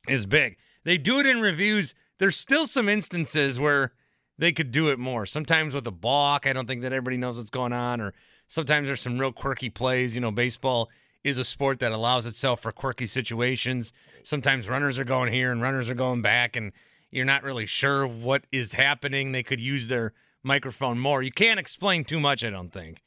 is 0.06 0.26
big. 0.26 0.58
They 0.84 0.98
do 0.98 1.20
it 1.20 1.26
in 1.26 1.40
reviews. 1.40 1.94
There's 2.18 2.36
still 2.36 2.66
some 2.66 2.90
instances 2.90 3.58
where 3.58 3.92
they 4.36 4.52
could 4.52 4.72
do 4.72 4.88
it 4.88 4.98
more. 4.98 5.24
Sometimes 5.24 5.72
with 5.72 5.86
a 5.86 5.90
balk, 5.90 6.46
I 6.46 6.52
don't 6.52 6.66
think 6.66 6.82
that 6.82 6.92
everybody 6.92 7.16
knows 7.16 7.38
what's 7.38 7.48
going 7.48 7.72
on, 7.72 8.02
or 8.02 8.12
sometimes 8.46 8.88
there's 8.88 9.00
some 9.00 9.18
real 9.18 9.32
quirky 9.32 9.70
plays. 9.70 10.14
You 10.14 10.20
know, 10.20 10.30
baseball 10.30 10.90
is 11.24 11.38
a 11.38 11.44
sport 11.44 11.78
that 11.78 11.92
allows 11.92 12.26
itself 12.26 12.60
for 12.60 12.72
quirky 12.72 13.06
situations. 13.06 13.94
Sometimes 14.22 14.68
runners 14.68 14.98
are 14.98 15.04
going 15.04 15.32
here 15.32 15.50
and 15.50 15.62
runners 15.62 15.88
are 15.88 15.94
going 15.94 16.20
back, 16.20 16.56
and 16.56 16.72
you're 17.10 17.24
not 17.24 17.42
really 17.42 17.64
sure 17.64 18.06
what 18.06 18.44
is 18.52 18.74
happening. 18.74 19.32
They 19.32 19.42
could 19.42 19.60
use 19.60 19.88
their 19.88 20.12
microphone 20.42 20.98
more. 20.98 21.22
You 21.22 21.32
can't 21.32 21.58
explain 21.58 22.04
too 22.04 22.20
much, 22.20 22.44
I 22.44 22.50
don't 22.50 22.70
think, 22.70 23.00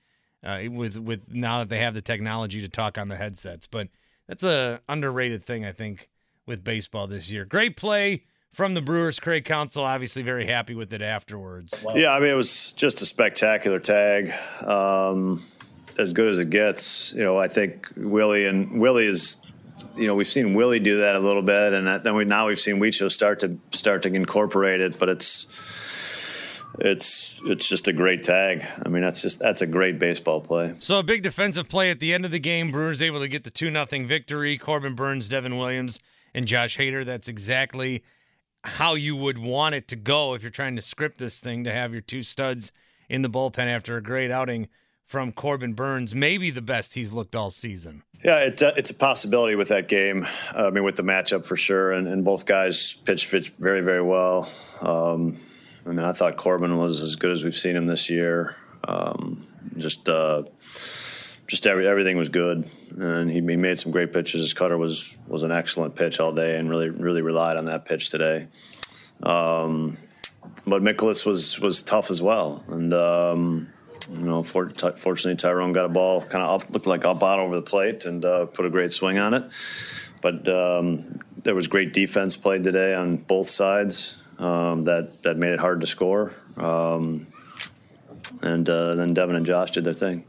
uh, 0.45 0.61
with 0.69 0.97
with 0.97 1.21
now 1.31 1.59
that 1.59 1.69
they 1.69 1.79
have 1.79 1.93
the 1.93 2.01
technology 2.01 2.61
to 2.61 2.69
talk 2.69 2.97
on 2.97 3.07
the 3.07 3.15
headsets. 3.15 3.67
But 3.67 3.89
that's 4.27 4.43
a 4.43 4.81
underrated 4.87 5.43
thing, 5.43 5.65
I 5.65 5.71
think, 5.71 6.09
with 6.45 6.63
baseball 6.63 7.07
this 7.07 7.29
year. 7.29 7.45
Great 7.45 7.75
play 7.77 8.23
from 8.53 8.73
the 8.73 8.81
Brewers. 8.81 9.19
Craig 9.19 9.45
Counsell 9.45 9.83
obviously 9.83 10.21
very 10.21 10.47
happy 10.47 10.75
with 10.75 10.93
it 10.93 11.01
afterwards. 11.01 11.83
Yeah, 11.93 12.11
I 12.11 12.19
mean 12.19 12.29
it 12.29 12.35
was 12.35 12.71
just 12.73 13.01
a 13.01 13.05
spectacular 13.05 13.79
tag. 13.79 14.33
Um, 14.63 15.43
as 15.97 16.13
good 16.13 16.29
as 16.29 16.39
it 16.39 16.49
gets. 16.49 17.13
You 17.13 17.23
know, 17.23 17.37
I 17.37 17.47
think 17.47 17.87
Willie 17.95 18.45
and 18.45 18.79
Willie 18.79 19.07
is. 19.07 19.39
You 19.97 20.07
know, 20.07 20.15
we've 20.15 20.27
seen 20.27 20.55
Willie 20.55 20.81
do 20.81 20.99
that 20.99 21.15
a 21.15 21.19
little 21.19 21.41
bit, 21.41 21.71
and 21.71 22.03
then 22.03 22.15
we 22.15 22.25
now 22.25 22.47
we've 22.47 22.59
seen 22.59 22.79
Wicho 22.79 23.09
start 23.09 23.39
to 23.41 23.57
start 23.71 24.01
to 24.03 24.13
incorporate 24.13 24.81
it. 24.81 24.99
But 24.99 25.07
it's 25.07 25.47
it's 26.79 27.41
it's 27.45 27.67
just 27.67 27.87
a 27.87 27.93
great 27.93 28.23
tag. 28.23 28.65
I 28.85 28.89
mean, 28.89 29.01
that's 29.01 29.21
just 29.21 29.39
that's 29.39 29.61
a 29.61 29.67
great 29.67 29.99
baseball 29.99 30.41
play. 30.41 30.73
So 30.79 30.99
a 30.99 31.03
big 31.03 31.23
defensive 31.23 31.69
play 31.69 31.91
at 31.91 31.99
the 31.99 32.13
end 32.13 32.25
of 32.25 32.31
the 32.31 32.39
game. 32.39 32.71
Brewers 32.71 33.01
able 33.01 33.19
to 33.19 33.27
get 33.27 33.43
the 33.43 33.51
two 33.51 33.69
nothing 33.69 34.07
victory. 34.07 34.57
Corbin 34.57 34.95
Burnes, 34.95 35.27
Devin 35.29 35.57
Williams, 35.57 35.99
and 36.33 36.47
Josh 36.47 36.77
Hader. 36.77 37.05
That's 37.05 37.27
exactly 37.27 38.03
how 38.63 38.95
you 38.95 39.15
would 39.15 39.37
want 39.37 39.75
it 39.75 39.87
to 39.89 39.95
go 39.95 40.33
if 40.33 40.41
you're 40.41 40.51
trying 40.51 40.75
to 40.75 40.81
script 40.81 41.17
this 41.17 41.39
thing 41.39 41.63
to 41.65 41.71
have 41.71 41.93
your 41.93 42.01
two 42.01 42.23
studs 42.23 42.71
in 43.09 43.21
the 43.21 43.29
bullpen 43.29 43.67
after 43.67 43.97
a 43.97 44.01
great 44.01 44.31
outing 44.31 44.67
from 45.05 45.31
Corbin 45.31 45.73
Burnes, 45.73 46.15
maybe 46.15 46.49
the 46.49 46.61
best 46.61 46.95
he's 46.95 47.11
looked 47.11 47.35
all 47.35 47.51
season. 47.51 48.01
Yeah, 48.23 48.39
it's 48.39 48.63
a, 48.63 48.73
it's 48.75 48.89
a 48.89 48.95
possibility 48.95 49.53
with 49.53 49.67
that 49.67 49.87
game. 49.87 50.25
Uh, 50.55 50.65
I 50.65 50.69
mean, 50.71 50.83
with 50.83 50.95
the 50.95 51.03
matchup 51.03 51.45
for 51.45 51.55
sure, 51.55 51.91
and, 51.91 52.07
and 52.07 52.25
both 52.25 52.47
guys 52.47 52.95
pitched, 52.95 53.29
pitched 53.29 53.53
very, 53.59 53.81
very 53.81 54.01
well. 54.01 54.49
Um, 54.81 55.37
I 55.85 55.89
mean, 55.89 55.99
I 55.99 56.13
thought 56.13 56.35
Corbin 56.35 56.77
was 56.77 57.01
as 57.01 57.15
good 57.15 57.31
as 57.31 57.43
we've 57.43 57.55
seen 57.55 57.75
him 57.75 57.85
this 57.85 58.09
year. 58.09 58.55
Um, 58.87 59.45
just, 59.77 60.09
uh, 60.09 60.43
just 61.47 61.67
every, 61.67 61.87
everything 61.87 62.17
was 62.17 62.29
good, 62.29 62.67
and 62.97 63.29
he, 63.29 63.35
he, 63.35 63.55
made 63.55 63.79
some 63.79 63.91
great 63.91 64.11
pitches. 64.11 64.41
His 64.41 64.53
cutter 64.53 64.77
was 64.77 65.17
was 65.27 65.43
an 65.43 65.51
excellent 65.51 65.95
pitch 65.95 66.19
all 66.19 66.31
day, 66.31 66.57
and 66.57 66.69
really, 66.69 66.89
really 66.89 67.21
relied 67.21 67.57
on 67.57 67.65
that 67.65 67.85
pitch 67.85 68.09
today. 68.09 68.47
Um, 69.21 69.97
but 70.65 70.81
Mikolas 70.81 71.25
was 71.25 71.59
was 71.59 71.83
tough 71.83 72.09
as 72.09 72.21
well, 72.21 72.63
and 72.67 72.93
um, 72.93 73.69
you 74.11 74.19
know, 74.19 74.43
for, 74.43 74.67
t- 74.67 74.91
fortunately, 74.95 75.35
Tyrone 75.35 75.73
got 75.73 75.85
a 75.85 75.89
ball 75.89 76.21
kind 76.21 76.43
of 76.43 76.61
up, 76.61 76.69
looked 76.71 76.87
like 76.87 77.05
up 77.05 77.21
out 77.23 77.39
over 77.39 77.55
the 77.55 77.61
plate 77.61 78.05
and 78.05 78.23
uh, 78.23 78.45
put 78.45 78.65
a 78.65 78.69
great 78.69 78.91
swing 78.91 79.17
on 79.17 79.33
it. 79.33 79.43
But 80.21 80.47
um, 80.47 81.19
there 81.43 81.55
was 81.55 81.67
great 81.67 81.93
defense 81.93 82.35
played 82.35 82.63
today 82.63 82.93
on 82.93 83.17
both 83.17 83.49
sides 83.49 84.21
um, 84.39 84.83
that 84.85 85.23
that 85.23 85.37
made 85.37 85.53
it 85.53 85.59
hard 85.59 85.81
to 85.81 85.87
score. 85.87 86.33
Um, 86.57 87.27
and 88.41 88.69
uh, 88.69 88.95
then 88.95 89.13
Devin 89.13 89.35
and 89.35 89.45
Josh 89.45 89.71
did 89.71 89.83
their 89.83 89.93
thing. 89.93 90.25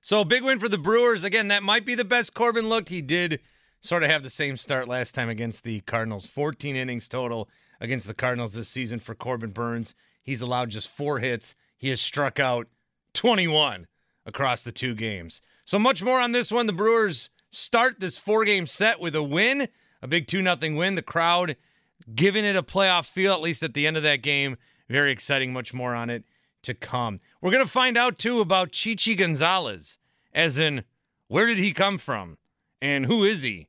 So 0.00 0.24
big 0.24 0.42
win 0.42 0.58
for 0.58 0.68
the 0.68 0.78
Brewers. 0.78 1.24
Again, 1.24 1.48
that 1.48 1.62
might 1.62 1.84
be 1.84 1.94
the 1.94 2.04
best 2.04 2.34
Corbin 2.34 2.68
looked. 2.68 2.88
He 2.88 3.02
did 3.02 3.40
sort 3.80 4.02
of 4.02 4.10
have 4.10 4.22
the 4.22 4.30
same 4.30 4.56
start 4.56 4.88
last 4.88 5.14
time 5.14 5.28
against 5.28 5.64
the 5.64 5.80
Cardinals. 5.80 6.26
14 6.26 6.76
innings 6.76 7.08
total 7.08 7.48
against 7.80 8.06
the 8.06 8.14
Cardinals 8.14 8.54
this 8.54 8.68
season 8.68 8.98
for 8.98 9.14
Corbin 9.14 9.50
Burnes. 9.50 9.94
He's 10.22 10.40
allowed 10.40 10.70
just 10.70 10.88
four 10.88 11.18
hits. 11.18 11.54
He 11.76 11.88
has 11.90 12.00
struck 12.00 12.40
out 12.40 12.68
21 13.14 13.86
across 14.26 14.62
the 14.62 14.72
two 14.72 14.94
games. 14.94 15.42
So 15.64 15.78
much 15.78 16.02
more 16.02 16.20
on 16.20 16.32
this 16.32 16.50
one. 16.50 16.66
The 16.66 16.72
Brewers 16.72 17.30
start 17.50 18.00
this 18.00 18.18
four 18.18 18.44
game 18.44 18.66
set 18.66 19.00
with 19.00 19.14
a 19.14 19.22
win, 19.22 19.68
a 20.02 20.08
big 20.08 20.26
two-nothing 20.26 20.76
win. 20.76 20.94
The 20.94 21.02
crowd 21.02 21.56
giving 22.14 22.44
it 22.44 22.56
a 22.56 22.62
playoff 22.62 23.06
feel, 23.06 23.32
at 23.32 23.40
least 23.40 23.62
at 23.62 23.74
the 23.74 23.86
end 23.86 23.96
of 23.96 24.02
that 24.02 24.22
game. 24.22 24.56
Very 24.88 25.12
exciting. 25.12 25.52
Much 25.52 25.74
more 25.74 25.94
on 25.94 26.10
it 26.10 26.24
to 26.62 26.74
come. 26.74 27.20
We're 27.40 27.50
going 27.50 27.64
to 27.64 27.70
find 27.70 27.96
out, 27.96 28.18
too, 28.18 28.40
about 28.40 28.72
Chichi 28.72 29.14
Gonzalez, 29.14 29.98
as 30.32 30.58
in, 30.58 30.84
where 31.28 31.46
did 31.46 31.58
he 31.58 31.72
come 31.72 31.98
from? 31.98 32.38
And 32.80 33.04
who 33.04 33.24
is 33.24 33.42
he? 33.42 33.68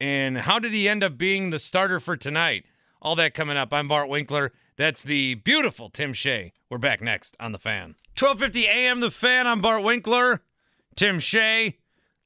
And 0.00 0.38
how 0.38 0.58
did 0.58 0.72
he 0.72 0.88
end 0.88 1.04
up 1.04 1.18
being 1.18 1.50
the 1.50 1.58
starter 1.58 2.00
for 2.00 2.16
tonight? 2.16 2.64
All 3.02 3.16
that 3.16 3.34
coming 3.34 3.56
up. 3.56 3.72
I'm 3.72 3.88
Bart 3.88 4.08
Winkler. 4.08 4.52
That's 4.76 5.02
the 5.02 5.34
beautiful 5.34 5.90
Tim 5.90 6.12
Shea. 6.12 6.52
We're 6.70 6.78
back 6.78 7.00
next 7.00 7.36
on 7.40 7.52
The 7.52 7.58
Fan. 7.58 7.94
1250 8.18 8.66
AM 8.66 9.00
The 9.00 9.10
Fan. 9.10 9.46
I'm 9.46 9.60
Bart 9.60 9.82
Winkler. 9.82 10.42
Tim 10.96 11.20
Shea, 11.20 11.78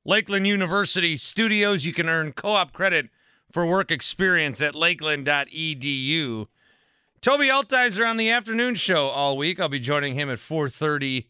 Lakeland 0.05 0.47
University 0.47 1.17
Studios. 1.17 1.85
You 1.85 1.93
can 1.93 2.09
earn 2.09 2.33
co-op 2.33 2.73
credit 2.73 3.11
for 3.53 3.67
work 3.67 3.91
experience 3.91 4.61
at 4.63 4.75
lakeland.edu. 4.75 6.47
Toby 7.21 7.47
Altizer 7.47 8.09
on 8.09 8.17
the 8.17 8.31
afternoon 8.31 8.75
show 8.75 9.07
all 9.07 9.37
week. 9.37 9.61
I'll 9.61 9.69
be 9.69 9.79
joining 9.79 10.15
him 10.15 10.29
at 10.31 10.39
4:30 10.39 11.27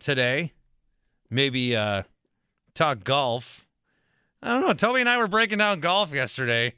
today. 0.00 0.52
Maybe 1.30 1.76
uh 1.76 2.02
talk 2.74 3.04
golf. 3.04 3.66
I 4.42 4.50
don't 4.50 4.62
know. 4.62 4.74
Toby 4.74 5.00
and 5.00 5.08
I 5.08 5.18
were 5.18 5.28
breaking 5.28 5.58
down 5.58 5.80
golf 5.80 6.12
yesterday. 6.12 6.74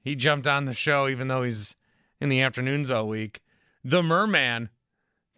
He 0.00 0.14
jumped 0.14 0.46
on 0.46 0.66
the 0.66 0.74
show 0.74 1.08
even 1.08 1.28
though 1.28 1.42
he's 1.42 1.74
in 2.20 2.28
the 2.28 2.42
afternoons 2.42 2.90
all 2.90 3.08
week. 3.08 3.40
The 3.82 4.02
Merman 4.02 4.68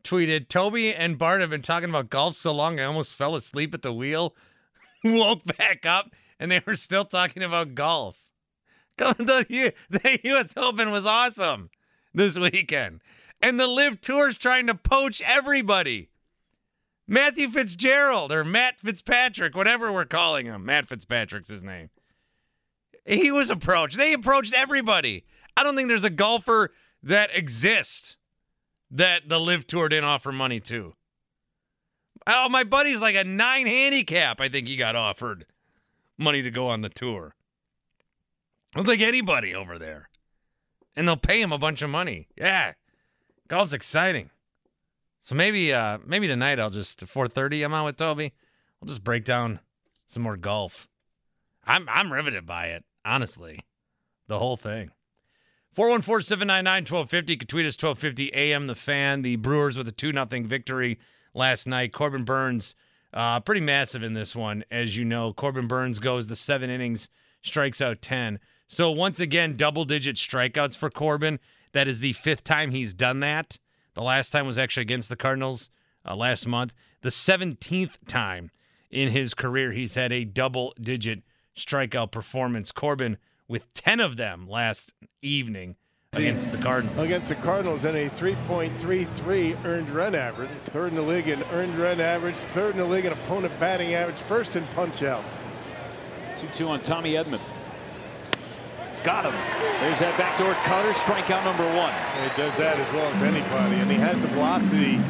tweeted 0.05 0.49
Toby 0.49 0.95
and 0.95 1.19
Bart 1.19 1.41
have 1.41 1.51
been 1.51 1.63
talking 1.63 1.89
about 1.89 2.11
golf 2.11 2.37
so 2.37 2.53
long 2.53 2.81
I 2.81 2.85
almost 2.85 3.15
fell 3.15 3.37
asleep 3.37 3.73
at 3.75 3.83
the 3.83 3.93
wheel. 3.93 4.35
Woke 5.05 5.45
back 5.45 5.87
up 5.87 6.11
and 6.39 6.51
they 6.51 6.63
were 6.67 6.77
still 6.77 7.05
talking 7.05 7.43
about 7.43 7.75
golf. 7.75 8.20
The, 9.19 9.73
the 9.88 10.19
U.S. 10.25 10.54
Open 10.57 10.90
was 10.90 11.07
awesome 11.07 11.71
this 12.12 12.37
weekend. 12.38 13.00
And 13.40 13.59
the 13.59 13.66
LIV 13.66 14.00
Tour's 14.00 14.37
trying 14.37 14.66
to 14.66 14.75
poach 14.75 15.23
everybody. 15.23 16.11
Matthew 17.09 17.49
Fitzgerald 17.49 18.30
or 18.30 18.45
Matt 18.45 18.78
Fitzpatrick, 18.78 19.57
whatever 19.57 19.92
we're 19.92 20.04
calling 20.04 20.47
him. 20.47 20.66
Matt 20.66 20.88
Fitzpatrick's 20.88 21.49
his 21.49 21.64
name. 21.64 21.90
He 23.07 23.33
was 23.33 23.50
approached. 23.50 23.97
They 23.97 24.12
approached 24.12 24.52
everybody. 24.52 25.25
I 25.57 25.62
don't 25.62 25.75
think 25.75 25.88
there's 25.88 26.04
a 26.04 26.11
golfer 26.11 26.71
that 27.02 27.35
exists 27.35 28.16
that 28.90 29.28
the 29.28 29.40
LIV 29.40 29.66
Tour 29.66 29.88
didn't 29.88 30.04
offer 30.04 30.30
money 30.30 30.61
to. 30.61 30.95
Oh, 32.26 32.49
my 32.49 32.64
buddy's 32.64 33.00
like 33.00 33.16
a 33.16 33.25
nine 33.25 33.66
handicap. 33.66 34.40
I 34.40 34.49
think 34.49 34.69
he 34.69 34.76
got 34.76 34.95
offered 34.95 35.47
money 36.19 36.42
to 36.42 36.50
go 36.50 36.69
on 36.69 36.83
the 36.83 36.88
tour. 36.88 37.35
Don't 38.75 38.85
think 38.85 39.03
anybody 39.03 39.55
over 39.55 39.79
there. 39.79 40.09
And 40.97 41.07
they'll 41.07 41.17
pay 41.17 41.41
him 41.41 41.53
a 41.53 41.59
bunch 41.59 41.83
of 41.83 41.91
money. 41.91 42.29
Yeah. 42.37 42.73
Golf's 43.49 43.73
exciting. 43.73 44.31
So 45.21 45.35
maybe 45.35 45.73
uh 45.73 45.99
maybe 46.07 46.29
tonight 46.29 46.59
I'll 46.59 46.71
just 46.71 47.00
4:30 47.00 47.65
I'm 47.65 47.75
out 47.75 47.85
with 47.85 47.97
Toby. 47.97 48.33
We'll 48.81 48.89
just 48.89 49.05
break 49.05 49.25
down 49.25 49.61
some 50.07 50.23
more 50.23 50.37
golf. 50.37 50.89
I'm 51.65 51.89
I'm 51.89 52.12
riveted 52.12 52.47
by 52.47 52.67
it, 52.69 52.85
honestly. 53.05 53.61
The 54.29 54.39
whole 54.39 54.57
thing. 54.57 54.91
414 55.75 56.25
799 56.25 56.83
1250. 56.83 57.33
You 57.33 57.39
can 57.39 57.47
tweet 57.49 57.67
us 57.67 57.81
1250 57.81 58.35
AM 58.35 58.67
The 58.67 58.75
Fan. 58.75 59.23
The 59.23 59.37
Brewers 59.37 59.77
with 59.77 59.89
a 59.89 59.93
2 59.93 60.12
0 60.12 60.27
victory 60.45 60.99
last 61.35 61.67
night. 61.67 61.93
Corbin 61.93 62.25
Burnes, 62.25 62.75
uh, 63.15 63.41
pretty 63.41 63.61
massive 63.61 64.03
in 64.03 64.15
this 64.15 64.35
one. 64.35 64.65
As 64.71 64.97
you 64.97 65.05
know, 65.05 65.33
Corbin 65.33 65.69
Burnes 65.69 66.00
goes 66.00 66.27
the 66.27 66.37
seven 66.37 66.71
innings, 66.71 67.09
strikes 67.43 67.81
out 67.81 68.03
10. 68.03 68.41
So 68.73 68.93
once 68.93 69.19
again, 69.19 69.57
double 69.57 69.85
digit 69.85 70.15
strikeouts 70.15 70.77
for 70.77 70.91
Corbin. 70.91 71.41
That 71.73 71.89
is 71.89 71.99
the 71.99 72.12
fifth 72.12 72.45
time 72.45 72.71
he's 72.71 72.95
done 72.95 73.19
that. 73.19 73.59
The 73.95 74.03
last 74.03 74.31
time 74.31 74.47
was 74.47 74.59
actually 74.59 74.83
against 74.83 75.09
the 75.09 75.17
Cardinals 75.17 75.71
uh, 76.07 76.15
last 76.15 76.47
month. 76.47 76.73
The 77.00 77.09
17th 77.09 77.99
time 78.07 78.53
in 78.93 79.09
his 79.09 79.35
career 79.35 79.73
he's 79.73 79.97
had 79.97 80.12
a 80.12 80.25
double 80.25 80.73
digit 80.81 81.25
strikeout 81.57 82.12
performance. 82.12 82.71
Corbin 82.71 83.19
with 83.49 83.75
10 83.75 83.99
of 83.99 84.17
them 84.17 84.49
last 84.49 84.93
evening 85.21 85.75
against 86.12 86.53
the 86.53 86.59
Cardinals. 86.59 87.05
Against 87.05 87.29
the 87.29 87.35
Cardinals 87.35 87.85
and 87.85 87.97
a 87.97 88.09
3.33 88.11 89.65
earned 89.65 89.91
run 89.91 90.15
average, 90.15 90.49
third 90.67 90.91
in 90.91 90.95
the 90.95 91.03
league 91.03 91.27
in 91.27 91.43
earned 91.50 91.77
run 91.77 92.00
average, 92.00 92.37
third 92.37 92.77
in 92.77 92.79
the 92.79 92.85
league 92.85 93.05
in 93.05 93.12
opponent 93.12 93.59
batting 93.59 93.95
average, 93.95 94.21
first 94.21 94.55
in 94.55 94.65
punch 94.69 95.03
outs. 95.03 95.33
2 96.37 96.47
2 96.53 96.69
on 96.69 96.81
Tommy 96.83 97.15
Edman. 97.15 97.41
Got 99.02 99.25
him. 99.25 99.33
There's 99.80 100.00
that 100.00 100.16
backdoor 100.19 100.52
cutter, 100.69 100.92
strikeout 100.92 101.42
number 101.45 101.64
one. 101.75 101.92
He 102.23 102.37
does 102.37 102.54
that 102.59 102.78
as 102.78 102.92
well 102.92 103.07
as 103.12 103.23
anybody, 103.23 103.76
and 103.76 103.90
he 103.90 103.97
has 103.97 104.21
the 104.21 104.26
velocity 104.28 105.00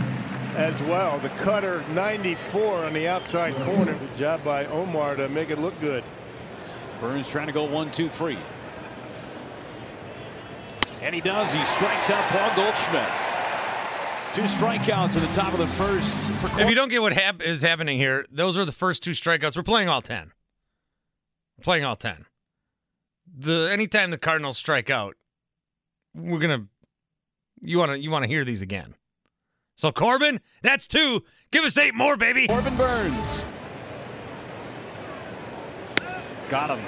as 0.57 0.81
well. 0.83 1.19
The 1.19 1.29
cutter 1.31 1.85
94 1.91 2.85
on 2.85 2.93
the 2.93 3.09
outside 3.09 3.55
corner. 3.65 3.99
Good 3.99 4.15
job 4.15 4.45
by 4.45 4.67
Omar 4.67 5.17
to 5.17 5.29
make 5.29 5.51
it 5.51 5.59
look 5.59 5.79
good. 5.81 6.05
Burnes 7.01 7.29
trying 7.29 7.47
to 7.49 7.53
go 7.53 7.65
one, 7.65 7.91
two, 7.91 8.09
three. 8.09 8.39
And 11.03 11.15
he 11.15 11.21
does. 11.21 11.53
He 11.53 11.65
strikes 11.65 12.11
out 12.11 12.23
Paul 12.31 12.55
Goldschmidt. 12.55 13.09
Two 14.35 14.43
strikeouts 14.43 15.17
at 15.17 15.29
the 15.29 15.35
top 15.35 15.53
of 15.53 15.59
the 15.59 15.67
first. 15.67 16.31
if 16.61 16.69
you 16.69 16.75
don't 16.77 16.91
get 16.91 17.03
what 17.03 17.13
hap- 17.13 17.43
is 17.43 17.63
happening 17.63 17.99
here, 17.99 18.25
those 18.31 18.57
are 18.57 18.65
the 18.65 18.71
first 18.73 19.03
two 19.03 19.11
strikeouts. 19.13 19.57
We're 19.57 19.65
playing 19.65 19.89
all 19.89 20.03
10. 20.03 20.31
We're 21.59 21.63
playing 21.65 21.85
all 21.85 21.97
10. 21.97 22.27
The 23.39 23.71
anytime 23.71 24.11
the 24.11 24.19
Cardinals 24.19 24.59
strike 24.59 24.91
out, 24.91 25.17
we're 26.15 26.39
going 26.39 26.61
to 26.61 26.67
you 27.61 27.79
want 27.79 27.93
to 27.93 27.99
you 27.99 28.11
want 28.11 28.25
to 28.25 28.29
hear 28.29 28.45
these 28.45 28.63
again. 28.63 28.95
So 29.77 29.93
Corbin, 29.93 30.41
that's 30.63 30.87
two. 30.87 31.23
Give 31.51 31.65
us 31.65 31.79
eight 31.79 31.95
more, 31.95 32.17
baby. 32.17 32.47
Corbin 32.49 32.77
Burnes. 32.77 33.45
Got 36.49 36.79
him. 36.79 36.85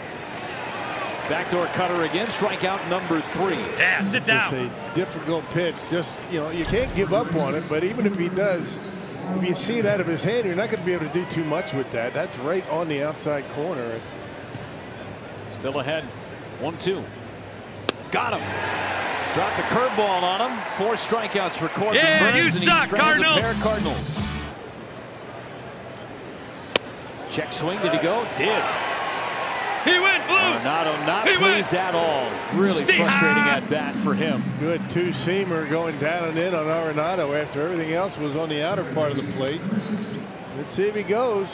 Backdoor 1.28 1.66
cutter 1.66 2.02
again, 2.02 2.26
strikeout 2.26 2.86
number 2.90 3.20
three. 3.20 3.56
Yeah, 3.78 4.02
sit 4.02 4.24
down. 4.24 4.50
Just 4.50 4.52
a 4.54 4.94
difficult 4.94 5.44
pitch. 5.50 5.76
Just, 5.88 6.20
you 6.30 6.40
know, 6.40 6.50
you 6.50 6.64
can't 6.64 6.92
give 6.96 7.14
up 7.14 7.34
on 7.36 7.54
it, 7.54 7.68
but 7.68 7.84
even 7.84 8.04
if 8.04 8.18
he 8.18 8.28
does, 8.28 8.78
if 9.36 9.44
you 9.44 9.54
see 9.54 9.78
it 9.78 9.86
out 9.86 10.00
of 10.00 10.08
his 10.08 10.22
hand, 10.22 10.44
you're 10.46 10.56
not 10.56 10.68
going 10.68 10.80
to 10.80 10.84
be 10.84 10.92
able 10.92 11.06
to 11.06 11.12
do 11.12 11.24
too 11.30 11.44
much 11.44 11.72
with 11.72 11.90
that. 11.92 12.12
That's 12.12 12.36
right 12.38 12.68
on 12.68 12.88
the 12.88 13.04
outside 13.04 13.48
corner. 13.50 14.00
Still 15.48 15.78
ahead. 15.78 16.08
One, 16.62 16.78
two. 16.78 17.02
Got 18.12 18.34
him. 18.38 19.34
Dropped 19.34 19.56
the 19.56 19.62
curveball 19.64 20.22
on 20.22 20.48
him. 20.50 20.58
Four 20.76 20.94
strikeouts 20.94 21.54
for 21.54 21.66
Corbin 21.68 21.94
Yeah, 21.96 22.20
Burnes. 22.20 22.36
you 22.36 22.42
and 22.44 22.52
he 22.54 22.60
suck, 22.66 22.86
strands 22.86 23.20
a 23.20 23.24
Cardinals. 23.24 23.40
pair 23.40 23.50
of 23.50 23.60
Cardinals. 23.60 24.22
Check 27.30 27.52
swing. 27.52 27.80
Did 27.80 27.92
he 27.92 27.98
go? 27.98 28.24
Did. 28.36 28.62
He 29.84 29.98
went 29.98 30.24
blue. 30.28 30.36
Arenado 30.36 31.04
not 31.06 31.26
He 31.26 31.32
went. 31.32 31.40
pleased 31.54 31.74
at 31.74 31.94
all. 31.96 32.28
Really 32.54 32.84
Stay 32.84 32.98
frustrating 32.98 33.42
high. 33.42 33.56
at 33.56 33.68
bat 33.68 33.96
for 33.96 34.14
him. 34.14 34.44
Good 34.60 34.88
two-seamer 34.88 35.68
going 35.68 35.98
down 35.98 36.28
and 36.28 36.38
in 36.38 36.54
on 36.54 36.66
Arenado 36.66 37.34
after 37.42 37.62
everything 37.62 37.92
else 37.92 38.16
was 38.18 38.36
on 38.36 38.48
the 38.50 38.62
outer 38.64 38.84
part 38.94 39.10
of 39.10 39.16
the 39.16 39.24
plate. 39.32 39.60
Let's 40.56 40.72
see 40.74 40.84
if 40.84 40.94
he 40.94 41.02
goes. 41.02 41.48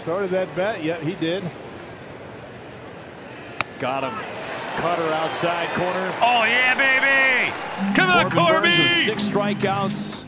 Started 0.00 0.30
that 0.32 0.54
bat. 0.54 0.84
Yeah, 0.84 0.98
he 0.98 1.14
did. 1.14 1.42
Got 3.78 4.04
him. 4.04 4.14
Cutter 4.80 5.12
outside 5.12 5.68
corner. 5.74 6.14
Oh 6.22 6.44
yeah, 6.44 6.74
baby. 6.76 7.52
Come 7.94 8.10
on, 8.10 8.30
Corbin 8.30 8.46
Corby. 8.46 8.68
Burnes 8.68 8.78
with 8.78 8.90
six 8.90 9.28
strikeouts. 9.28 10.24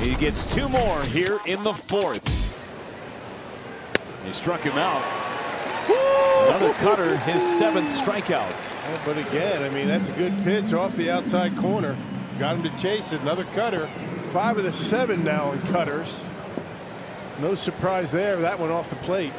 He 0.00 0.14
gets 0.16 0.54
two 0.54 0.68
more 0.68 1.02
here 1.04 1.38
in 1.46 1.62
the 1.62 1.74
fourth. 1.74 2.56
He 4.24 4.32
struck 4.32 4.62
him 4.62 4.76
out. 4.76 5.04
Another 6.48 6.72
cutter, 6.74 7.16
his 7.18 7.42
seventh 7.42 7.88
strikeout. 7.88 8.50
Yeah, 8.50 9.02
but 9.04 9.18
again, 9.18 9.62
I 9.62 9.68
mean, 9.68 9.86
that's 9.86 10.08
a 10.08 10.12
good 10.12 10.32
pitch 10.42 10.72
off 10.72 10.96
the 10.96 11.10
outside 11.10 11.56
corner. 11.56 11.96
Got 12.38 12.56
him 12.56 12.62
to 12.64 12.76
chase 12.76 13.12
it. 13.12 13.20
Another 13.20 13.44
cutter. 13.52 13.88
Five 14.32 14.58
of 14.58 14.64
the 14.64 14.72
seven 14.72 15.22
now 15.22 15.52
in 15.52 15.60
cutters. 15.62 16.12
No 17.40 17.54
surprise 17.54 18.10
there. 18.10 18.36
That 18.36 18.58
one 18.58 18.70
off 18.70 18.90
the 18.90 18.96
plate. 18.96 19.32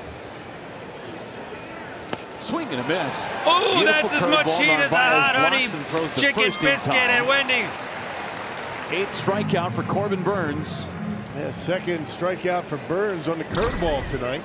Swing 2.42 2.68
and 2.70 2.82
a 2.82 2.88
miss. 2.88 3.36
Oh, 3.46 3.84
that's 3.86 4.12
as 4.12 4.22
much 4.24 4.46
heat 4.58 4.70
as 4.70 4.92
a 4.92 4.96
Narvaez 4.96 5.26
hot 5.28 5.36
honey 5.36 5.58
blocks 5.58 5.74
and 5.76 5.86
throws 5.86 6.14
the 6.14 6.22
chicken 6.22 6.44
first 6.44 6.58
in 6.64 6.70
biscuit 6.70 6.94
time. 6.94 7.10
at 7.12 7.28
Wendy's. 7.28 7.70
Eighth 8.92 9.10
strikeout 9.12 9.74
for 9.74 9.84
Corbin 9.84 10.24
Burnes. 10.24 10.88
Yeah, 11.38 11.52
second 11.52 12.08
strikeout 12.08 12.64
for 12.66 12.78
Burnes 12.90 13.28
on 13.28 13.38
the 13.38 13.44
curveball 13.46 14.10
tonight. 14.10 14.42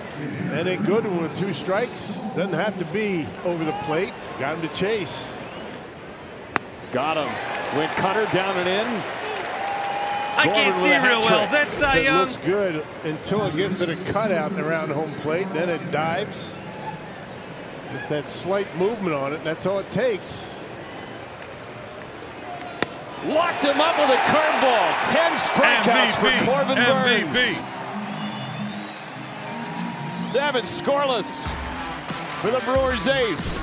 And 0.52 0.68
a 0.68 0.76
good 0.76 1.04
one 1.04 1.22
with 1.22 1.36
two 1.38 1.52
strikes. 1.54 2.16
Doesn't 2.36 2.52
have 2.52 2.76
to 2.78 2.84
be 2.86 3.26
over 3.44 3.64
the 3.64 3.72
plate. 3.84 4.12
Got 4.38 4.58
him 4.58 4.68
to 4.68 4.74
chase. 4.74 5.26
Got 6.92 7.16
him. 7.16 7.76
Went 7.78 7.90
cutter 7.92 8.26
down 8.32 8.56
and 8.58 8.68
in. 8.68 8.86
I 10.38 10.44
Corbin 10.44 10.54
can't 10.54 10.76
see 10.76 11.08
real 11.08 11.20
well. 11.22 11.48
That's 11.50 11.78
trick. 11.78 11.88
that 11.88 11.92
Cy 11.92 11.98
It 11.98 12.04
Young? 12.04 12.18
looks 12.20 12.36
good 12.36 12.86
until 13.04 13.46
it 13.46 13.56
gets 13.56 13.78
to 13.78 13.86
the 13.86 13.96
cutout 14.12 14.52
and 14.52 14.60
around 14.60 14.90
home 14.90 15.12
plate. 15.14 15.46
Then 15.54 15.70
it 15.70 15.90
dives. 15.90 16.52
Just 17.92 18.08
that 18.08 18.26
slight 18.26 18.74
movement 18.76 19.14
on 19.14 19.32
it. 19.32 19.44
That's 19.44 19.64
all 19.66 19.78
it 19.78 19.88
takes. 19.90 20.52
Locked 23.24 23.64
him 23.64 23.80
up 23.80 23.96
with 23.98 24.10
a 24.10 24.16
curveball. 24.30 25.10
Ten 25.10 25.32
strikeouts 25.38 26.12
MVP. 26.12 26.20
for 26.20 26.30
Corbin 26.44 26.78
MVP. 26.78 27.32
Burnes. 27.32 27.60
Seven 30.20 30.62
scoreless 30.62 31.48
for 32.40 32.50
the 32.50 32.60
Brewers 32.60 33.06
ace. 33.08 33.62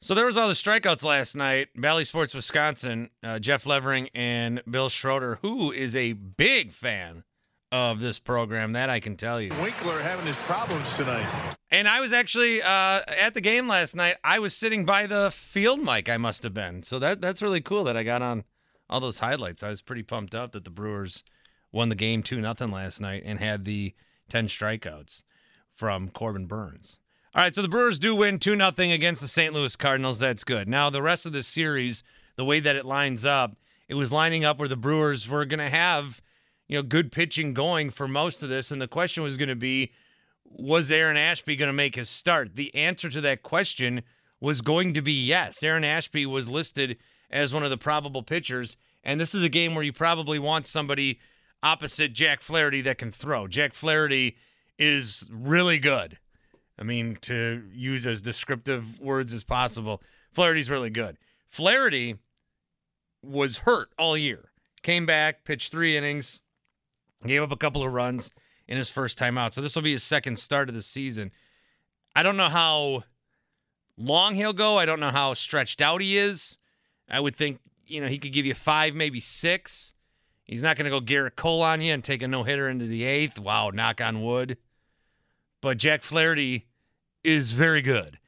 So 0.00 0.14
there 0.14 0.26
was 0.26 0.36
all 0.36 0.48
the 0.48 0.54
strikeouts 0.54 1.02
last 1.02 1.34
night. 1.36 1.68
Bally 1.76 2.04
Sports 2.04 2.34
Wisconsin, 2.34 3.10
uh, 3.22 3.38
Jeff 3.38 3.66
Levering 3.66 4.08
and 4.14 4.62
Bill 4.68 4.88
Schroeder, 4.88 5.38
who 5.42 5.70
is 5.72 5.94
a 5.94 6.12
big 6.12 6.72
fan 6.72 7.24
of 7.70 8.00
this 8.00 8.18
program, 8.18 8.72
that 8.72 8.88
I 8.90 9.00
can 9.00 9.16
tell 9.16 9.40
you. 9.40 9.50
Winkler 9.62 10.00
having 10.00 10.26
his 10.26 10.36
problems 10.36 10.90
tonight. 10.96 11.26
And 11.70 11.88
I 11.88 12.00
was 12.00 12.12
actually 12.12 12.62
uh, 12.62 13.02
at 13.06 13.34
the 13.34 13.40
game 13.40 13.68
last 13.68 13.94
night. 13.94 14.16
I 14.24 14.38
was 14.38 14.54
sitting 14.54 14.84
by 14.84 15.06
the 15.06 15.30
field 15.30 15.80
mic. 15.80 16.08
I 16.08 16.16
must 16.16 16.42
have 16.44 16.54
been. 16.54 16.82
So 16.82 16.98
that 16.98 17.20
that's 17.20 17.42
really 17.42 17.60
cool 17.60 17.84
that 17.84 17.96
I 17.96 18.04
got 18.04 18.22
on 18.22 18.44
all 18.88 19.00
those 19.00 19.18
highlights. 19.18 19.62
I 19.62 19.68
was 19.68 19.82
pretty 19.82 20.02
pumped 20.02 20.34
up 20.34 20.52
that 20.52 20.64
the 20.64 20.70
Brewers 20.70 21.24
won 21.70 21.90
the 21.90 21.94
game 21.94 22.22
two 22.22 22.40
nothing 22.40 22.70
last 22.70 23.00
night 23.00 23.22
and 23.26 23.38
had 23.38 23.64
the 23.64 23.94
ten 24.30 24.48
strikeouts 24.48 25.22
from 25.74 26.08
Corbin 26.08 26.46
Burnes. 26.46 26.98
All 27.34 27.42
right, 27.42 27.54
so 27.54 27.60
the 27.60 27.68
Brewers 27.68 27.98
do 27.98 28.16
win 28.16 28.38
two 28.38 28.56
nothing 28.56 28.92
against 28.92 29.20
the 29.20 29.28
St. 29.28 29.52
Louis 29.52 29.76
Cardinals. 29.76 30.18
That's 30.18 30.44
good. 30.44 30.68
Now 30.68 30.88
the 30.88 31.02
rest 31.02 31.26
of 31.26 31.32
the 31.32 31.42
series, 31.42 32.02
the 32.36 32.44
way 32.44 32.60
that 32.60 32.76
it 32.76 32.86
lines 32.86 33.26
up, 33.26 33.54
it 33.88 33.94
was 33.94 34.10
lining 34.10 34.44
up 34.44 34.58
where 34.58 34.68
the 34.68 34.76
Brewers 34.76 35.28
were 35.28 35.44
going 35.44 35.58
to 35.58 35.68
have 35.68 36.22
you 36.68 36.76
know 36.76 36.82
good 36.82 37.10
pitching 37.10 37.54
going 37.54 37.90
for 37.90 38.06
most 38.06 38.42
of 38.42 38.48
this, 38.48 38.70
and 38.70 38.80
the 38.80 38.88
question 38.88 39.22
was 39.22 39.36
going 39.36 39.48
to 39.48 39.56
be 39.56 39.92
was 40.44 40.90
Aaron 40.90 41.16
Ashby 41.16 41.56
going 41.56 41.68
to 41.68 41.74
make 41.74 41.94
his 41.94 42.08
start? 42.08 42.56
The 42.56 42.74
answer 42.74 43.10
to 43.10 43.20
that 43.22 43.42
question 43.42 44.02
was 44.40 44.60
going 44.60 44.94
to 44.94 45.02
be 45.02 45.12
yes. 45.12 45.62
Aaron 45.62 45.84
Ashby 45.84 46.26
was 46.26 46.48
listed 46.48 46.96
as 47.30 47.52
one 47.52 47.64
of 47.64 47.70
the 47.70 47.76
probable 47.76 48.22
pitchers, 48.22 48.76
and 49.04 49.20
this 49.20 49.34
is 49.34 49.42
a 49.42 49.48
game 49.48 49.74
where 49.74 49.84
you 49.84 49.92
probably 49.92 50.38
want 50.38 50.66
somebody 50.66 51.20
opposite 51.62 52.12
Jack 52.12 52.40
Flaherty 52.40 52.80
that 52.82 52.98
can 52.98 53.12
throw. 53.12 53.46
Jack 53.46 53.74
Flaherty 53.74 54.36
is 54.78 55.28
really 55.30 55.78
good. 55.78 56.18
I 56.78 56.84
mean, 56.84 57.18
to 57.22 57.64
use 57.72 58.06
as 58.06 58.20
descriptive 58.20 59.00
words 59.00 59.32
as 59.32 59.42
possible, 59.42 60.02
Flaherty's 60.32 60.70
really 60.70 60.90
good. 60.90 61.18
Flaherty 61.48 62.16
was 63.22 63.58
hurt 63.58 63.90
all 63.98 64.16
year. 64.16 64.50
Came 64.82 65.04
back, 65.04 65.44
pitched 65.44 65.72
three 65.72 65.96
innings, 65.96 66.40
gave 67.26 67.42
up 67.42 67.52
a 67.52 67.56
couple 67.56 67.82
of 67.82 67.92
runs 67.92 68.32
in 68.66 68.76
his 68.76 68.90
first 68.90 69.18
time 69.18 69.38
out. 69.38 69.54
So 69.54 69.60
this 69.60 69.74
will 69.74 69.82
be 69.82 69.92
his 69.92 70.02
second 70.02 70.38
start 70.38 70.68
of 70.68 70.74
the 70.74 70.82
season. 70.82 71.30
I 72.14 72.22
don't 72.22 72.36
know 72.36 72.48
how 72.48 73.04
long 73.96 74.34
he'll 74.34 74.52
go. 74.52 74.78
I 74.78 74.86
don't 74.86 75.00
know 75.00 75.10
how 75.10 75.34
stretched 75.34 75.82
out 75.82 76.00
he 76.00 76.18
is. 76.18 76.58
I 77.08 77.18
would 77.20 77.36
think, 77.36 77.58
you 77.86 78.00
know, 78.00 78.08
he 78.08 78.18
could 78.18 78.32
give 78.32 78.46
you 78.46 78.54
five, 78.54 78.94
maybe 78.94 79.20
six. 79.20 79.94
He's 80.44 80.62
not 80.62 80.76
going 80.76 80.84
to 80.84 80.90
go 80.90 81.00
Gerrit 81.00 81.36
Cole 81.36 81.62
on 81.62 81.80
you 81.80 81.92
and 81.92 82.02
take 82.02 82.22
a 82.22 82.28
no 82.28 82.42
hitter 82.42 82.68
into 82.68 82.86
the 82.86 83.04
eighth. 83.04 83.38
Wow, 83.38 83.70
knock 83.70 84.00
on 84.00 84.22
wood. 84.22 84.56
But 85.60 85.78
Jack 85.78 86.02
Flaherty 86.02 86.66
is 87.24 87.52
very 87.52 87.82
good. 87.82 88.18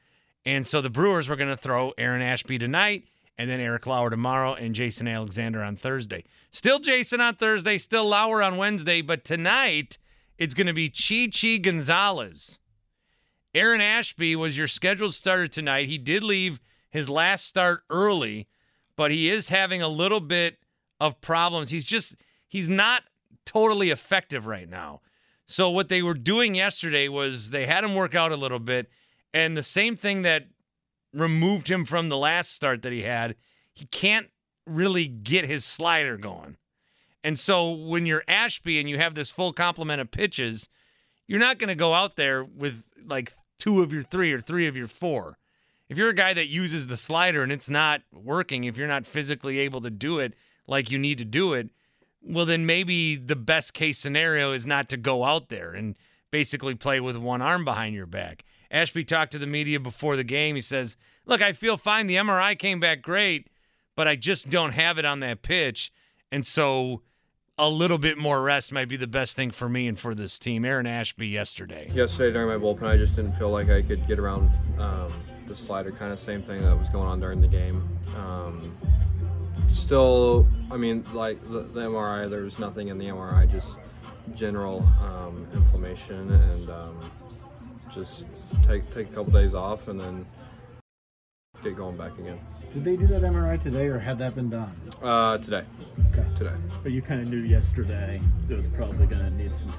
And 0.45 0.65
so 0.65 0.81
the 0.81 0.89
Brewers 0.89 1.29
were 1.29 1.35
going 1.35 1.49
to 1.49 1.57
throw 1.57 1.93
Aaron 1.97 2.21
Ashby 2.21 2.57
tonight 2.57 3.05
and 3.41 3.49
then 3.49 3.59
Eric 3.59 3.87
Lauer 3.87 4.11
tomorrow 4.11 4.53
and 4.53 4.75
Jason 4.75 5.07
Alexander 5.07 5.63
on 5.63 5.75
Thursday. 5.75 6.23
Still 6.51 6.77
Jason 6.77 7.19
on 7.21 7.33
Thursday, 7.33 7.79
still 7.79 8.05
Lauer 8.05 8.43
on 8.43 8.57
Wednesday, 8.57 9.01
but 9.01 9.25
tonight 9.25 9.97
it's 10.37 10.53
going 10.53 10.67
to 10.67 10.73
be 10.73 10.91
Chi 10.91 11.27
Chi 11.33 11.57
Gonzalez. 11.57 12.59
Aaron 13.55 13.81
Ashby 13.81 14.35
was 14.35 14.55
your 14.55 14.67
scheduled 14.67 15.15
starter 15.15 15.47
tonight. 15.47 15.87
He 15.87 15.97
did 15.97 16.23
leave 16.23 16.61
his 16.91 17.09
last 17.09 17.47
start 17.47 17.81
early, 17.89 18.47
but 18.95 19.09
he 19.09 19.31
is 19.31 19.49
having 19.49 19.81
a 19.81 19.89
little 19.89 20.19
bit 20.19 20.59
of 20.99 21.19
problems. 21.19 21.71
He's 21.71 21.85
just 21.85 22.17
he's 22.47 22.69
not 22.69 23.01
totally 23.47 23.89
effective 23.89 24.45
right 24.45 24.69
now. 24.69 25.01
So 25.47 25.71
what 25.71 25.89
they 25.89 26.03
were 26.03 26.13
doing 26.13 26.53
yesterday 26.53 27.07
was 27.07 27.49
they 27.49 27.65
had 27.65 27.83
him 27.83 27.95
work 27.95 28.13
out 28.13 28.31
a 28.31 28.37
little 28.37 28.59
bit 28.59 28.91
and 29.33 29.57
the 29.57 29.63
same 29.63 29.95
thing 29.95 30.21
that 30.21 30.45
removed 31.13 31.69
him 31.69 31.85
from 31.85 32.09
the 32.09 32.17
last 32.17 32.53
start 32.53 32.81
that 32.83 32.91
he 32.91 33.01
had, 33.01 33.35
he 33.73 33.85
can't 33.85 34.27
really 34.65 35.07
get 35.07 35.45
his 35.45 35.65
slider 35.65 36.17
going. 36.17 36.57
And 37.23 37.39
so 37.39 37.71
when 37.71 38.05
you're 38.05 38.23
Ashby 38.27 38.79
and 38.79 38.89
you 38.89 38.97
have 38.97 39.15
this 39.15 39.29
full 39.29 39.53
complement 39.53 40.01
of 40.01 40.11
pitches, 40.11 40.69
you're 41.27 41.39
not 41.39 41.59
going 41.59 41.67
to 41.69 41.75
go 41.75 41.93
out 41.93 42.15
there 42.15 42.43
with 42.43 42.83
like 43.05 43.33
two 43.59 43.81
of 43.83 43.93
your 43.93 44.03
three 44.03 44.33
or 44.33 44.39
three 44.39 44.67
of 44.67 44.75
your 44.75 44.87
four. 44.87 45.37
if 45.87 45.97
you're 45.97 46.09
a 46.09 46.15
guy 46.15 46.33
that 46.33 46.47
uses 46.47 46.87
the 46.87 46.97
slider 46.97 47.43
and 47.43 47.51
it's 47.51 47.69
not 47.69 48.01
working, 48.11 48.63
if 48.63 48.77
you're 48.77 48.87
not 48.87 49.05
physically 49.05 49.59
able 49.59 49.81
to 49.81 49.89
do 49.89 50.19
it 50.19 50.33
like 50.67 50.89
you 50.89 50.97
need 50.97 51.17
to 51.17 51.25
do 51.25 51.53
it, 51.53 51.69
well, 52.23 52.45
then 52.45 52.65
maybe 52.65 53.15
the 53.15 53.35
best 53.35 53.73
case 53.73 53.97
scenario 53.97 54.53
is 54.53 54.65
not 54.65 54.89
to 54.89 54.97
go 54.97 55.23
out 55.23 55.49
there 55.49 55.73
and 55.73 55.97
basically 56.31 56.75
play 56.75 56.99
with 56.99 57.17
one 57.17 57.41
arm 57.41 57.65
behind 57.65 57.93
your 57.93 58.05
back. 58.05 58.45
Ashby 58.71 59.03
talked 59.03 59.33
to 59.33 59.37
the 59.37 59.45
media 59.45 59.79
before 59.79 60.15
the 60.15 60.23
game. 60.23 60.55
He 60.55 60.61
says, 60.61 60.97
Look, 61.25 61.41
I 61.41 61.53
feel 61.53 61.77
fine. 61.77 62.07
The 62.07 62.15
MRI 62.15 62.57
came 62.57 62.79
back 62.79 63.01
great, 63.03 63.47
but 63.95 64.07
I 64.07 64.15
just 64.15 64.49
don't 64.49 64.71
have 64.71 64.97
it 64.97 65.05
on 65.05 65.19
that 65.19 65.43
pitch. 65.43 65.91
And 66.31 66.45
so 66.45 67.01
a 67.57 67.69
little 67.69 67.99
bit 67.99 68.17
more 68.17 68.41
rest 68.41 68.71
might 68.71 68.87
be 68.87 68.97
the 68.97 69.07
best 69.07 69.35
thing 69.35 69.51
for 69.51 69.69
me 69.69 69.87
and 69.87 69.99
for 69.99 70.15
this 70.15 70.39
team. 70.39 70.65
Aaron 70.65 70.87
Ashby 70.87 71.27
yesterday. 71.27 71.91
Yesterday 71.93 72.33
during 72.33 72.47
my 72.47 72.65
bullpen, 72.65 72.87
I 72.87 72.97
just 72.97 73.15
didn't 73.15 73.33
feel 73.33 73.51
like 73.51 73.69
I 73.69 73.81
could 73.83 74.07
get 74.07 74.17
around 74.17 74.49
um, 74.79 75.11
the 75.47 75.55
slider. 75.55 75.91
Kind 75.91 76.11
of 76.11 76.19
same 76.19 76.41
thing 76.41 76.61
that 76.63 76.75
was 76.75 76.89
going 76.89 77.07
on 77.07 77.19
during 77.19 77.39
the 77.39 77.47
game. 77.47 77.85
Um, 78.17 78.61
still, 79.69 80.47
I 80.71 80.77
mean, 80.77 81.03
like 81.13 81.39
the, 81.41 81.59
the, 81.59 81.81
MRI, 81.81 82.29
there 82.29 82.43
was 82.43 82.57
nothing 82.57 82.87
in 82.87 82.97
the 82.97 83.09
MRI, 83.09 83.51
just 83.51 83.77
general 84.33 84.83
um, 85.03 85.45
inflammation, 85.53 86.31
and 86.31 86.69
um, 86.69 86.99
just 87.93 88.25
take 88.67 88.91
take 88.93 89.09
a 89.09 89.13
couple 89.13 89.31
days 89.31 89.53
off, 89.53 89.87
and 89.87 89.99
then 89.99 90.25
get 91.63 91.75
going 91.75 91.97
back 91.97 92.17
again. 92.17 92.39
Did 92.71 92.83
they 92.83 92.95
do 92.95 93.07
that 93.07 93.21
MRI 93.21 93.61
today, 93.61 93.87
or 93.87 93.99
had 93.99 94.17
that 94.19 94.35
been 94.35 94.49
done? 94.49 94.71
Uh, 95.03 95.37
today. 95.37 95.63
Okay. 96.11 96.27
Today. 96.37 96.55
But 96.83 96.91
you 96.91 97.01
kind 97.01 97.21
of 97.21 97.29
knew 97.29 97.39
yesterday 97.39 98.19
it 98.49 98.55
was 98.55 98.67
probably 98.67 99.05
going 99.07 99.29
to 99.29 99.35
need 99.35 99.51
some 99.51 99.69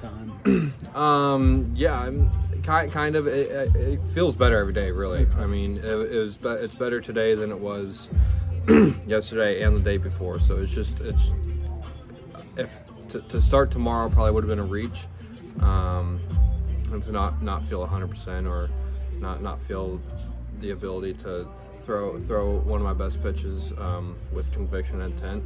time. 0.45 0.73
um, 0.95 1.71
yeah, 1.75 1.99
I'm 1.99 2.29
kind 2.63 2.91
kind 2.91 3.15
of. 3.15 3.27
It, 3.27 3.75
it, 3.75 3.99
feels 4.13 4.35
better 4.35 4.57
every 4.57 4.73
day, 4.73 4.91
really. 4.91 5.27
I 5.37 5.45
mean, 5.45 5.77
it, 5.77 5.85
it 5.85 6.17
was 6.17 6.37
be, 6.37 6.51
it's 6.51 6.75
better 6.75 7.01
today 7.01 7.35
than 7.35 7.51
it 7.51 7.59
was 7.59 8.09
yesterday 9.07 9.63
and 9.63 9.75
the 9.75 9.81
day 9.81 9.97
before. 9.97 10.39
So 10.39 10.57
it's 10.57 10.73
just 10.73 10.99
it's 11.01 11.31
if 12.57 12.81
to, 13.09 13.21
to 13.21 13.41
start 13.41 13.71
tomorrow 13.71 14.09
probably 14.09 14.31
would 14.31 14.43
have 14.43 14.49
been 14.49 14.59
a 14.59 14.63
reach. 14.63 15.05
Um, 15.61 16.19
to 17.01 17.11
not 17.11 17.41
not 17.41 17.63
feel 17.63 17.85
100% 17.85 18.49
or 18.49 18.69
not 19.19 19.41
not 19.41 19.59
feel 19.59 19.99
the 20.59 20.71
ability 20.71 21.13
to 21.13 21.47
throw 21.85 22.19
throw 22.19 22.59
one 22.59 22.79
of 22.79 22.85
my 22.85 22.93
best 22.93 23.21
pitches 23.21 23.73
um, 23.79 24.15
with 24.31 24.51
conviction 24.53 25.01
and 25.01 25.13
intent. 25.13 25.43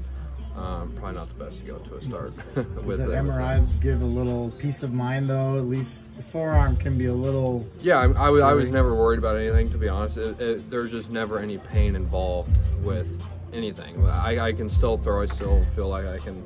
Um, 0.55 0.91
probably 0.93 1.19
not 1.19 1.37
the 1.37 1.43
best 1.45 1.59
to 1.59 1.67
go 1.67 1.77
to 1.77 1.95
a 1.95 2.01
start. 2.01 2.33
with 2.83 2.97
Does 2.97 2.97
that 2.97 3.09
MRI 3.09 3.79
give 3.79 4.01
a 4.01 4.05
little 4.05 4.49
peace 4.51 4.81
of 4.81 4.91
mind 4.91 5.29
though? 5.29 5.55
At 5.55 5.65
least 5.65 6.01
the 6.17 6.23
forearm 6.23 6.77
can 6.77 6.97
be 6.97 7.05
a 7.05 7.13
little. 7.13 7.67
Yeah, 7.79 7.99
I, 7.99 8.05
I, 8.05 8.29
was, 8.31 8.41
I 8.41 8.53
was 8.53 8.69
never 8.69 8.95
worried 8.95 9.19
about 9.19 9.37
anything 9.37 9.69
to 9.69 9.77
be 9.77 9.87
honest. 9.87 10.17
It, 10.17 10.41
it, 10.41 10.67
there's 10.67 10.91
just 10.91 11.11
never 11.11 11.37
any 11.37 11.59
pain 11.59 11.95
involved 11.95 12.57
with 12.83 13.23
anything. 13.53 14.03
I, 14.07 14.39
I 14.39 14.51
can 14.51 14.67
still 14.67 14.97
throw. 14.97 15.21
I 15.21 15.25
still 15.25 15.61
feel 15.75 15.89
like 15.89 16.05
I 16.05 16.17
can 16.17 16.41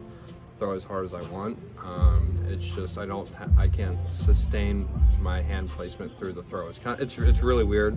throw 0.59 0.73
as 0.73 0.83
hard 0.83 1.05
as 1.05 1.13
I 1.13 1.21
want. 1.31 1.57
Um, 1.83 2.45
it's 2.47 2.65
just 2.75 2.97
I 2.97 3.05
don't 3.05 3.29
I 3.57 3.67
can't 3.67 3.99
sustain 4.11 4.87
my 5.19 5.41
hand 5.41 5.69
placement 5.69 6.17
through 6.17 6.33
the 6.33 6.43
throw. 6.43 6.69
It's 6.69 6.79
kind 6.79 6.95
of, 6.95 7.01
it's 7.01 7.17
it's 7.17 7.41
really 7.41 7.63
weird, 7.63 7.95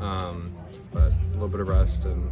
um, 0.00 0.52
but 0.92 1.12
a 1.12 1.32
little 1.32 1.48
bit 1.48 1.60
of 1.60 1.68
rest 1.68 2.04
and 2.04 2.24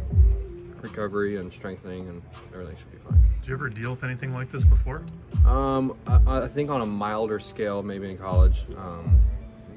recovery 0.81 1.37
and 1.37 1.51
strengthening 1.51 2.07
and 2.07 2.21
everything 2.53 2.77
should 2.77 2.91
be 2.91 2.97
fine. 2.97 3.19
Did 3.39 3.47
you 3.47 3.53
ever 3.53 3.69
deal 3.69 3.91
with 3.91 4.03
anything 4.03 4.33
like 4.33 4.51
this 4.51 4.63
before? 4.63 5.05
Um, 5.47 5.97
I, 6.07 6.41
I 6.41 6.47
think 6.47 6.69
on 6.69 6.81
a 6.81 6.85
milder 6.85 7.39
scale, 7.39 7.83
maybe 7.83 8.09
in 8.09 8.17
college, 8.17 8.63
um, 8.77 9.17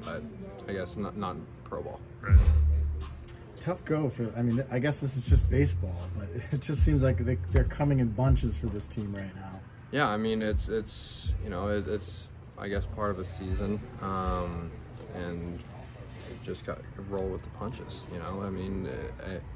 but 0.03 0.23
I 0.67 0.73
guess 0.73 0.95
not 0.95 1.17
not 1.17 1.37
pro 1.63 1.81
ball. 1.81 1.99
Right 2.21 2.37
tough 3.65 3.83
go 3.83 4.09
for. 4.09 4.31
I 4.37 4.43
mean, 4.43 4.63
I 4.71 4.77
guess 4.77 5.01
this 5.01 5.17
is 5.17 5.27
just 5.27 5.49
baseball, 5.49 5.95
but 6.15 6.29
it 6.51 6.61
just 6.61 6.85
seems 6.85 7.01
like 7.01 7.17
they, 7.17 7.35
they're 7.51 7.63
coming 7.63 7.99
in 7.99 8.09
bunches 8.09 8.57
for 8.57 8.67
this 8.67 8.87
team 8.87 9.13
right 9.13 9.35
now. 9.35 9.54
Yeah, 9.95 10.09
I 10.09 10.17
mean 10.17 10.41
it's 10.41 10.67
it's 10.67 11.33
you 11.41 11.49
know 11.49 11.69
it, 11.69 11.87
it's 11.87 12.27
I 12.57 12.67
guess 12.67 12.85
part 12.85 13.11
of 13.11 13.19
a 13.19 13.23
season, 13.23 13.79
um, 14.01 14.69
and 15.15 15.57
just 16.43 16.65
got 16.65 16.79
roll 17.09 17.29
with 17.29 17.43
the 17.43 17.49
punches. 17.51 18.01
You 18.11 18.19
know, 18.19 18.41
I 18.41 18.49
mean 18.49 18.89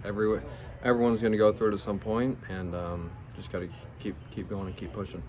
every 0.06 0.40
everyone's 0.82 1.20
going 1.20 1.34
to 1.34 1.38
go 1.38 1.52
through 1.52 1.72
it 1.72 1.74
at 1.74 1.82
some 1.82 2.00
point, 2.00 2.38
and 2.48 2.74
um, 2.74 3.12
just 3.36 3.52
got 3.52 3.60
to 3.60 3.70
keep 4.00 4.16
keep 4.32 4.50
going 4.50 4.68
and 4.68 4.78
keep 4.78 4.94
pushing. 4.94 5.22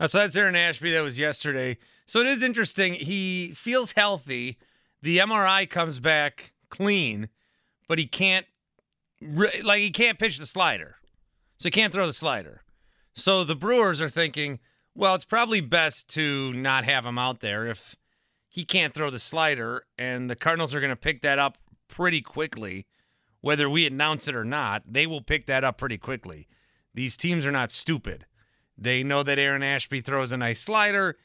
Uh, 0.00 0.06
so 0.06 0.18
that's 0.18 0.36
Aaron 0.36 0.54
Ashby. 0.54 0.92
That 0.92 1.00
was 1.00 1.18
yesterday. 1.18 1.78
So 2.04 2.20
it 2.20 2.26
is 2.26 2.42
interesting. 2.42 2.92
He 2.92 3.54
feels 3.54 3.92
healthy. 3.92 4.58
The 5.00 5.16
MRI 5.16 5.68
comes 5.70 5.98
back 5.98 6.52
clean, 6.68 7.30
but 7.88 7.98
he 7.98 8.04
can't 8.04 8.44
like 9.64 9.80
he 9.80 9.92
can't 9.92 10.18
pitch 10.18 10.36
the 10.36 10.44
slider, 10.44 10.96
so 11.56 11.68
he 11.68 11.70
can't 11.70 11.90
throw 11.90 12.06
the 12.06 12.12
slider. 12.12 12.60
So 13.18 13.42
the 13.42 13.56
Brewers 13.56 14.00
are 14.00 14.08
thinking, 14.08 14.60
well, 14.94 15.16
it's 15.16 15.24
probably 15.24 15.60
best 15.60 16.06
to 16.10 16.52
not 16.52 16.84
have 16.84 17.04
him 17.04 17.18
out 17.18 17.40
there 17.40 17.66
if 17.66 17.96
he 18.48 18.64
can't 18.64 18.94
throw 18.94 19.10
the 19.10 19.18
slider, 19.18 19.84
and 19.98 20.30
the 20.30 20.36
Cardinals 20.36 20.72
are 20.72 20.80
going 20.80 20.90
to 20.90 20.96
pick 20.96 21.22
that 21.22 21.40
up 21.40 21.58
pretty 21.88 22.20
quickly. 22.20 22.86
Whether 23.40 23.68
we 23.68 23.86
announce 23.86 24.28
it 24.28 24.36
or 24.36 24.44
not, 24.44 24.82
they 24.86 25.06
will 25.06 25.20
pick 25.20 25.46
that 25.46 25.64
up 25.64 25.78
pretty 25.78 25.98
quickly. 25.98 26.46
These 26.94 27.16
teams 27.16 27.44
are 27.44 27.50
not 27.50 27.72
stupid. 27.72 28.24
They 28.76 29.02
know 29.02 29.24
that 29.24 29.38
Aaron 29.38 29.64
Ashby 29.64 30.00
throws 30.00 30.30
a 30.30 30.36
nice 30.36 30.60
slider. 30.60 31.16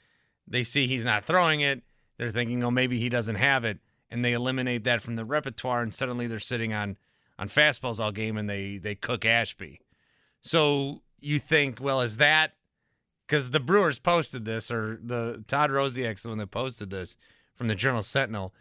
They 0.48 0.64
see 0.64 0.88
he's 0.88 1.06
not 1.06 1.26
throwing 1.26 1.62
it. 1.62 1.84
They're 2.18 2.32
thinking, 2.32 2.64
oh, 2.64 2.72
maybe 2.72 3.00
he 3.00 3.10
doesn't 3.10 3.36
have 3.36 3.66
it. 3.66 3.78
And 4.10 4.26
they 4.26 4.34
eliminate 4.34 4.86
that 4.86 5.02
from 5.02 5.16
the 5.16 5.26
repertoire, 5.26 5.84
and 5.84 5.94
suddenly 5.94 6.26
they're 6.26 6.40
sitting 6.40 6.74
on 6.74 6.98
on 7.38 7.50
fastballs 7.50 8.00
all 8.00 8.12
game 8.12 8.38
and 8.38 8.50
they 8.50 8.78
they 8.78 8.96
cook 8.96 9.26
Ashby. 9.26 9.80
So 10.42 11.02
you 11.24 11.40
think, 11.40 11.80
well, 11.80 12.02
is 12.02 12.18
that 12.18 12.54
because 13.26 13.52
the 13.52 13.60
Brewers 13.60 14.00
posted 14.00 14.46
this, 14.46 14.70
or 14.70 15.00
the 15.02 15.44
Todd 15.48 15.70
Rosiak's 15.70 16.24
the 16.24 16.30
one 16.30 16.38
that 16.40 16.52
posted 16.52 16.90
this 16.90 17.18
from 17.56 17.68
the 17.68 17.76
Journal 17.76 18.04
Sentinel, 18.04 18.54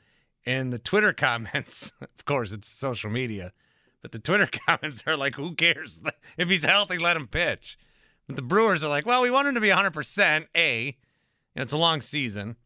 and 0.47 0.73
the 0.73 0.79
Twitter 0.79 1.13
comments, 1.13 1.93
of 2.01 2.25
course, 2.25 2.53
it's 2.53 2.69
social 2.69 3.11
media, 3.11 3.53
but 4.01 4.13
the 4.13 4.19
Twitter 4.19 4.49
comments 4.67 5.03
are 5.07 5.17
like, 5.17 5.35
who 5.35 5.55
cares? 5.55 6.01
If 6.39 6.49
he's 6.49 6.65
healthy, 6.65 6.97
let 6.97 7.17
him 7.17 7.29
pitch. 7.29 7.79
But 8.27 8.37
the 8.37 8.43
Brewers 8.43 8.83
are 8.83 8.89
like, 8.89 9.05
well, 9.05 9.21
we 9.21 9.31
want 9.31 9.49
him 9.49 9.55
to 9.55 9.61
be 9.61 9.69
100%. 9.69 10.47
A, 10.55 10.85
you 10.87 10.93
know, 11.55 11.63
it's 11.63 11.73
a 11.73 11.77
long 11.77 12.01
season, 12.01 12.57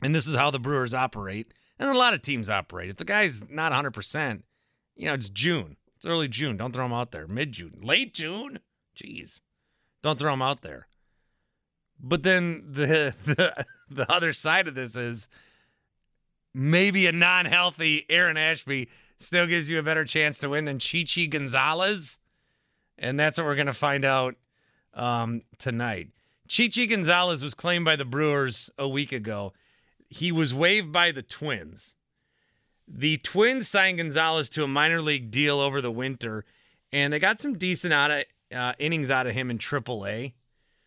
and 0.00 0.14
this 0.14 0.28
is 0.28 0.36
how 0.36 0.52
the 0.52 0.60
Brewers 0.60 0.94
operate, 0.94 1.52
and 1.80 1.90
a 1.90 1.98
lot 1.98 2.14
of 2.14 2.22
teams 2.22 2.48
operate. 2.48 2.90
If 2.90 2.96
the 2.96 3.04
guy's 3.04 3.42
not 3.50 3.72
100%, 3.72 4.42
you 4.94 5.06
know, 5.06 5.14
it's 5.14 5.30
June. 5.30 5.76
It's 5.96 6.06
early 6.06 6.28
June. 6.28 6.56
Don't 6.56 6.72
throw 6.72 6.86
him 6.86 6.92
out 6.92 7.10
there. 7.10 7.26
Mid 7.26 7.52
June. 7.52 7.80
Late 7.82 8.14
June? 8.14 8.60
Jeez, 8.96 9.40
don't 10.02 10.18
throw 10.18 10.32
him 10.32 10.42
out 10.42 10.62
there. 10.62 10.88
But 12.00 12.22
then 12.22 12.64
the, 12.70 13.14
the 13.24 13.66
the 13.90 14.10
other 14.10 14.32
side 14.32 14.68
of 14.68 14.74
this 14.74 14.96
is 14.96 15.28
maybe 16.54 17.06
a 17.06 17.12
non-healthy 17.12 18.06
Aaron 18.10 18.36
Ashby 18.36 18.88
still 19.18 19.46
gives 19.46 19.70
you 19.70 19.78
a 19.78 19.82
better 19.82 20.04
chance 20.04 20.38
to 20.38 20.48
win 20.48 20.64
than 20.64 20.78
Chichi 20.78 21.26
Gonzalez, 21.26 22.20
and 22.98 23.18
that's 23.18 23.38
what 23.38 23.46
we're 23.46 23.56
gonna 23.56 23.72
find 23.72 24.04
out 24.04 24.34
um, 24.94 25.42
tonight. 25.58 26.08
Chichi 26.48 26.86
Gonzalez 26.86 27.42
was 27.42 27.54
claimed 27.54 27.84
by 27.84 27.96
the 27.96 28.04
Brewers 28.04 28.70
a 28.78 28.88
week 28.88 29.12
ago. 29.12 29.52
He 30.08 30.30
was 30.30 30.54
waived 30.54 30.92
by 30.92 31.12
the 31.12 31.22
Twins. 31.22 31.96
The 32.88 33.16
Twins 33.18 33.68
signed 33.68 33.98
Gonzalez 33.98 34.48
to 34.50 34.62
a 34.62 34.68
minor 34.68 35.02
league 35.02 35.30
deal 35.30 35.58
over 35.58 35.80
the 35.80 35.90
winter, 35.90 36.44
and 36.92 37.12
they 37.12 37.18
got 37.18 37.40
some 37.40 37.58
decent 37.58 37.92
out 37.92 38.12
of 38.12 38.24
uh, 38.54 38.72
innings 38.78 39.10
out 39.10 39.26
of 39.26 39.34
him 39.34 39.50
in 39.50 39.58
AAA. 39.58 40.32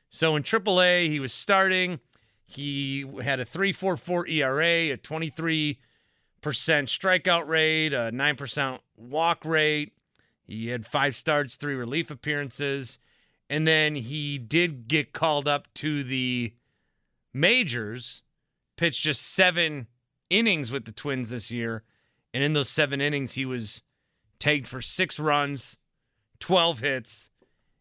So 0.10 0.36
in 0.36 0.43
AAA, 0.43 1.08
he 1.08 1.19
was 1.19 1.34
starting. 1.34 2.00
He 2.45 3.06
had 3.22 3.39
a 3.39 3.45
3.44 3.45 4.30
ERA, 4.30 4.93
a 4.93 4.98
23% 4.98 5.78
strikeout 6.41 7.48
rate, 7.48 7.93
a 7.93 8.12
9% 8.12 8.80
walk 8.98 9.45
rate. 9.45 9.93
He 10.45 10.67
had 10.67 10.88
five 10.88 11.15
starts, 11.15 11.58
three 11.58 11.76
relief 11.76 12.10
appearances. 12.10 12.98
And 13.52 13.67
then 13.67 13.95
he 13.95 14.38
did 14.38 14.88
get 14.88 15.13
called 15.13 15.48
up 15.48 15.72
to 15.76 16.04
the 16.04 16.54
majors, 17.34 18.24
pitched 18.78 19.04
just 19.04 19.22
seven 19.22 19.88
innings 20.30 20.72
with 20.72 20.86
the 20.86 20.91
Twins 20.91 21.30
this 21.30 21.52
year. 21.52 21.84
And 22.34 22.43
in 22.43 22.54
those 22.54 22.69
seven 22.69 23.02
innings, 23.02 23.34
he 23.34 23.45
was 23.45 23.84
tagged 24.39 24.67
for 24.67 24.82
six 24.82 25.19
runs, 25.19 25.78
12 26.39 26.80
hits, 26.80 27.30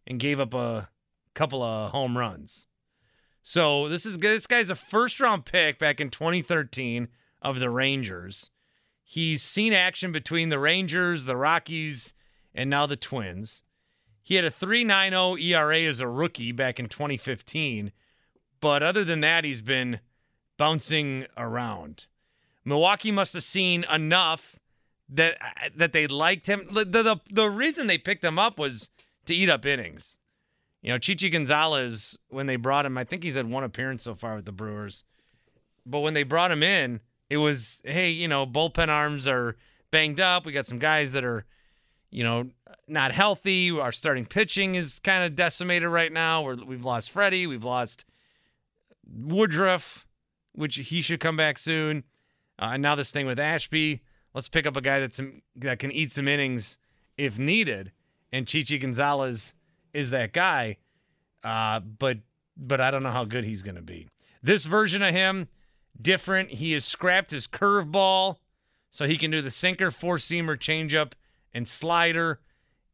and 0.09 0.19
gave 0.19 0.41
up 0.41 0.55
a 0.55 0.89
couple 1.35 1.63
of 1.63 1.93
home 1.93 2.19
runs. 2.19 2.67
So 3.45 3.89
this 3.89 4.05
is 4.05 4.19
this 4.19 4.49
guy's 4.49 4.71
a 4.71 4.75
first 4.75 5.21
round 5.21 5.45
pick 5.45 5.79
back 5.79 6.01
in 6.01 6.11
2013 6.11 7.09
of 7.41 7.61
the 7.61 7.71
Rangers. 7.71 8.51
He's 9.05 9.43
seen 9.43 9.73
action 9.73 10.11
between 10.11 10.49
the 10.49 10.59
Rangers, 10.59 11.25
the 11.25 11.37
Rockies, 11.37 12.13
and 12.55 12.69
now 12.69 12.87
the 12.87 12.97
Twins. 12.97 13.63
He 14.23 14.35
had 14.35 14.45
a 14.45 14.51
3.90 14.51 15.43
ERA 15.43 15.81
as 15.83 16.01
a 16.01 16.09
rookie 16.09 16.53
back 16.53 16.79
in 16.79 16.89
2015, 16.89 17.93
but 18.61 18.83
other 18.83 19.05
than 19.05 19.21
that, 19.21 19.45
he's 19.45 19.63
been 19.63 20.01
bouncing 20.59 21.25
around. 21.39 22.07
Milwaukee 22.65 23.11
must 23.11 23.33
have 23.33 23.45
seen 23.45 23.85
enough 23.91 24.59
that 25.09 25.39
that 25.75 25.93
they 25.95 26.07
liked 26.07 26.47
him. 26.47 26.69
The, 26.71 26.85
the 26.85 27.21
the 27.31 27.49
reason 27.49 27.87
they 27.87 27.97
picked 27.97 28.23
him 28.23 28.39
up 28.39 28.59
was 28.59 28.91
to 29.29 29.35
eat 29.35 29.49
up 29.49 29.65
innings. 29.65 30.19
You 30.83 30.93
know, 30.93 30.99
Chichi 30.99 31.31
Gonzalez 31.31 32.19
when 32.29 32.47
they 32.47 32.57
brought 32.57 32.87
him, 32.87 32.99
I 32.99 33.05
think 33.05 33.23
he's 33.23 33.35
had 33.35 33.51
one 33.51 33.65
appearance 33.65 34.03
so 34.03 34.15
far 34.15 34.37
with 34.37 34.45
the 34.45 34.53
Brewers. 34.53 35.05
But 35.87 36.01
when 36.01 36.15
they 36.15 36.23
brought 36.23 36.51
him 36.51 36.63
in, 36.63 37.01
it 37.31 37.39
was 37.39 37.81
hey, 37.85 38.11
you 38.11 38.29
know, 38.29 38.47
bullpen 38.47 38.89
arms 38.89 39.27
are 39.27 39.57
banged 39.91 40.21
up. 40.21 40.45
We 40.45 40.53
got 40.53 40.67
some 40.67 40.79
guys 40.79 41.13
that 41.13 41.25
are, 41.25 41.45
you 42.11 42.25
know, 42.25 42.51
not 42.87 43.13
healthy. 43.13 43.71
Our 43.71 43.93
starting 43.93 44.27
pitching 44.27 44.75
is 44.75 44.99
kind 44.99 45.25
of 45.25 45.35
decimated 45.35 45.89
right 45.89 46.13
now. 46.13 46.43
We're, 46.43 46.57
we've 46.57 46.85
lost 46.85 47.11
Freddie. 47.11 47.47
We've 47.47 47.65
lost 47.65 48.05
Woodruff, 49.07 50.07
which 50.53 50.77
he 50.77 51.03
should 51.03 51.21
come 51.21 51.37
back 51.37 51.59
soon. 51.59 52.05
Uh, 52.59 52.71
and 52.73 52.83
now 52.83 52.95
this 52.95 53.11
thing 53.11 53.27
with 53.27 53.39
Ashby. 53.39 54.03
Let's 54.35 54.49
pick 54.49 54.67
up 54.67 54.77
a 54.77 54.81
guy 54.81 55.01
that's 55.01 55.21
that 55.57 55.79
can 55.79 55.91
eat 55.91 56.13
some 56.13 56.29
innings 56.29 56.79
if 57.17 57.39
needed. 57.39 57.93
And 58.33 58.47
Chichi 58.47 58.79
Gonzalez 58.79 59.55
is 59.93 60.11
that 60.11 60.33
guy. 60.33 60.77
Uh, 61.43 61.81
but 61.81 62.19
but 62.57 62.81
I 62.81 62.91
don't 62.91 63.03
know 63.03 63.13
how 63.13 63.25
good 63.25 63.45
he's 63.45 63.63
going 63.63 63.77
to 63.77 63.83
be. 63.83 64.09
This 64.43 64.65
version 64.65 65.03
of 65.03 65.15
him, 65.15 65.49
different. 66.01 66.51
He 66.51 66.73
has 66.73 66.85
scrapped 66.85 67.31
his 67.31 67.47
curveball, 67.47 68.37
so 68.91 69.07
he 69.07 69.17
can 69.17 69.31
do 69.31 69.41
the 69.41 69.51
sinker, 69.51 69.91
four 69.91 70.17
seamer, 70.17 70.57
changeup, 70.57 71.13
and 71.55 71.67
slider. 71.67 72.41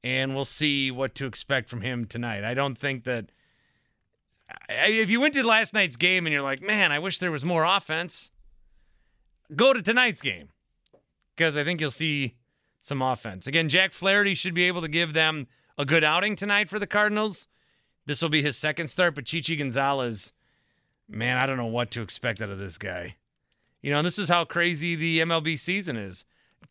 And 0.03 0.35
we'll 0.35 0.44
see 0.44 0.90
what 0.90 1.14
to 1.14 1.27
expect 1.27 1.70
from 1.70 1.81
him 1.81 2.05
tonight. 2.05 2.44
I 2.44 2.53
don't 2.53 2.77
think 2.77 3.05
that 3.05 3.31
if 4.68 5.09
you 5.09 5.20
went 5.20 5.35
to 5.35 5.42
last 5.42 5.73
night's 5.73 5.97
game 5.97 6.27
and 6.27 6.33
you're 6.33 6.42
like, 6.42 6.61
man, 6.61 6.92
I 6.92 6.99
wish 6.99 7.18
there 7.18 7.33
was 7.33 7.44
more 7.44 7.64
offense, 7.64 8.31
go 9.57 9.73
to 9.73 9.81
tonight's 9.81 10.20
game 10.20 10.51
because 11.35 11.57
I 11.57 11.64
think 11.64 11.81
you'll 11.81 11.90
see 11.90 12.35
some 12.85 13.01
offense. 13.01 13.47
Again, 13.47 13.70
Jack 13.70 13.92
Flaherty 13.92 14.35
should 14.35 14.55
be 14.55 14.64
able 14.64 14.83
to 14.83 14.88
give 14.88 15.14
them 15.14 15.47
a 15.79 15.87
good 15.87 16.05
outing 16.05 16.37
tonight 16.37 16.68
for 16.68 16.79
the 16.79 16.87
Cardinals. 16.87 17.49
This 18.05 18.20
will 18.20 18.29
be 18.29 18.42
his 18.42 18.59
second 18.59 18.88
start, 18.88 19.14
but 19.14 19.25
Chichi 19.25 19.57
Gonzalez, 19.57 20.35
man, 21.09 21.38
I 21.38 21.47
don't 21.47 21.57
know 21.57 21.64
what 21.64 21.90
to 21.92 22.03
expect 22.03 22.42
out 22.42 22.51
of 22.51 22.59
this 22.59 22.77
guy. 22.77 23.16
You 23.81 23.90
know, 23.90 24.03
this 24.03 24.18
is 24.18 24.29
how 24.29 24.44
crazy 24.44 24.97
the 24.97 25.20
MLB 25.20 25.59
season 25.59 25.97
is. 25.97 26.27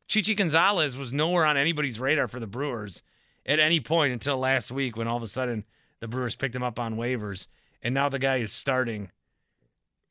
Chichi 0.08 0.36
Gonzalez 0.36 0.96
was 0.96 1.12
nowhere 1.12 1.46
on 1.46 1.58
anybody's 1.58 2.00
radar 2.00 2.28
for 2.28 2.40
the 2.40 2.48
Brewers 2.48 3.02
at 3.46 3.60
any 3.60 3.80
point 3.80 4.14
until 4.14 4.38
last 4.38 4.72
week 4.72 4.96
when 4.96 5.08
all 5.08 5.18
of 5.18 5.24
a 5.24 5.28
sudden 5.28 5.66
the 6.00 6.08
Brewers 6.08 6.36
picked 6.36 6.56
him 6.56 6.64
up 6.64 6.80
on 6.80 6.96
waivers 6.96 7.48
and 7.82 7.94
now 7.94 8.08
the 8.10 8.20
guy 8.20 8.38
is 8.38 8.52
starting 8.52 9.10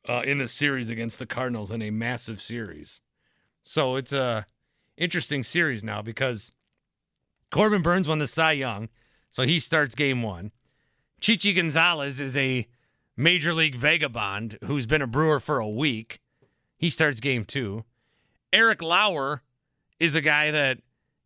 uh, 0.07 0.21
in 0.25 0.37
the 0.37 0.49
series 0.49 0.89
against 0.89 1.17
the 1.17 1.25
Cardinals 1.25 1.71
in 1.71 1.81
a 1.81 1.91
massive 1.91 2.41
series. 2.41 3.01
So 3.63 3.95
it's 3.95 4.11
a 4.11 4.45
interesting 4.97 5.43
series 5.43 5.83
now 5.83 6.01
because 6.01 6.53
Corbin 7.51 7.81
Burnes 7.81 8.07
won 8.07 8.19
the 8.19 8.27
Cy 8.27 8.53
Young, 8.53 8.89
so 9.31 9.43
he 9.43 9.59
starts 9.59 9.95
game 9.95 10.21
one. 10.21 10.51
Chichi 11.19 11.53
Gonzalez 11.53 12.19
is 12.19 12.35
a 12.35 12.67
major 13.15 13.53
league 13.53 13.75
vagabond 13.75 14.57
who's 14.65 14.85
been 14.85 15.01
a 15.01 15.07
Brewer 15.07 15.39
for 15.39 15.59
a 15.59 15.69
week. 15.69 16.19
He 16.77 16.89
starts 16.89 17.19
game 17.19 17.45
two. 17.45 17.85
Eric 18.51 18.81
Lauer 18.81 19.41
is 19.99 20.15
a 20.15 20.21
guy 20.21 20.51
that 20.51 20.79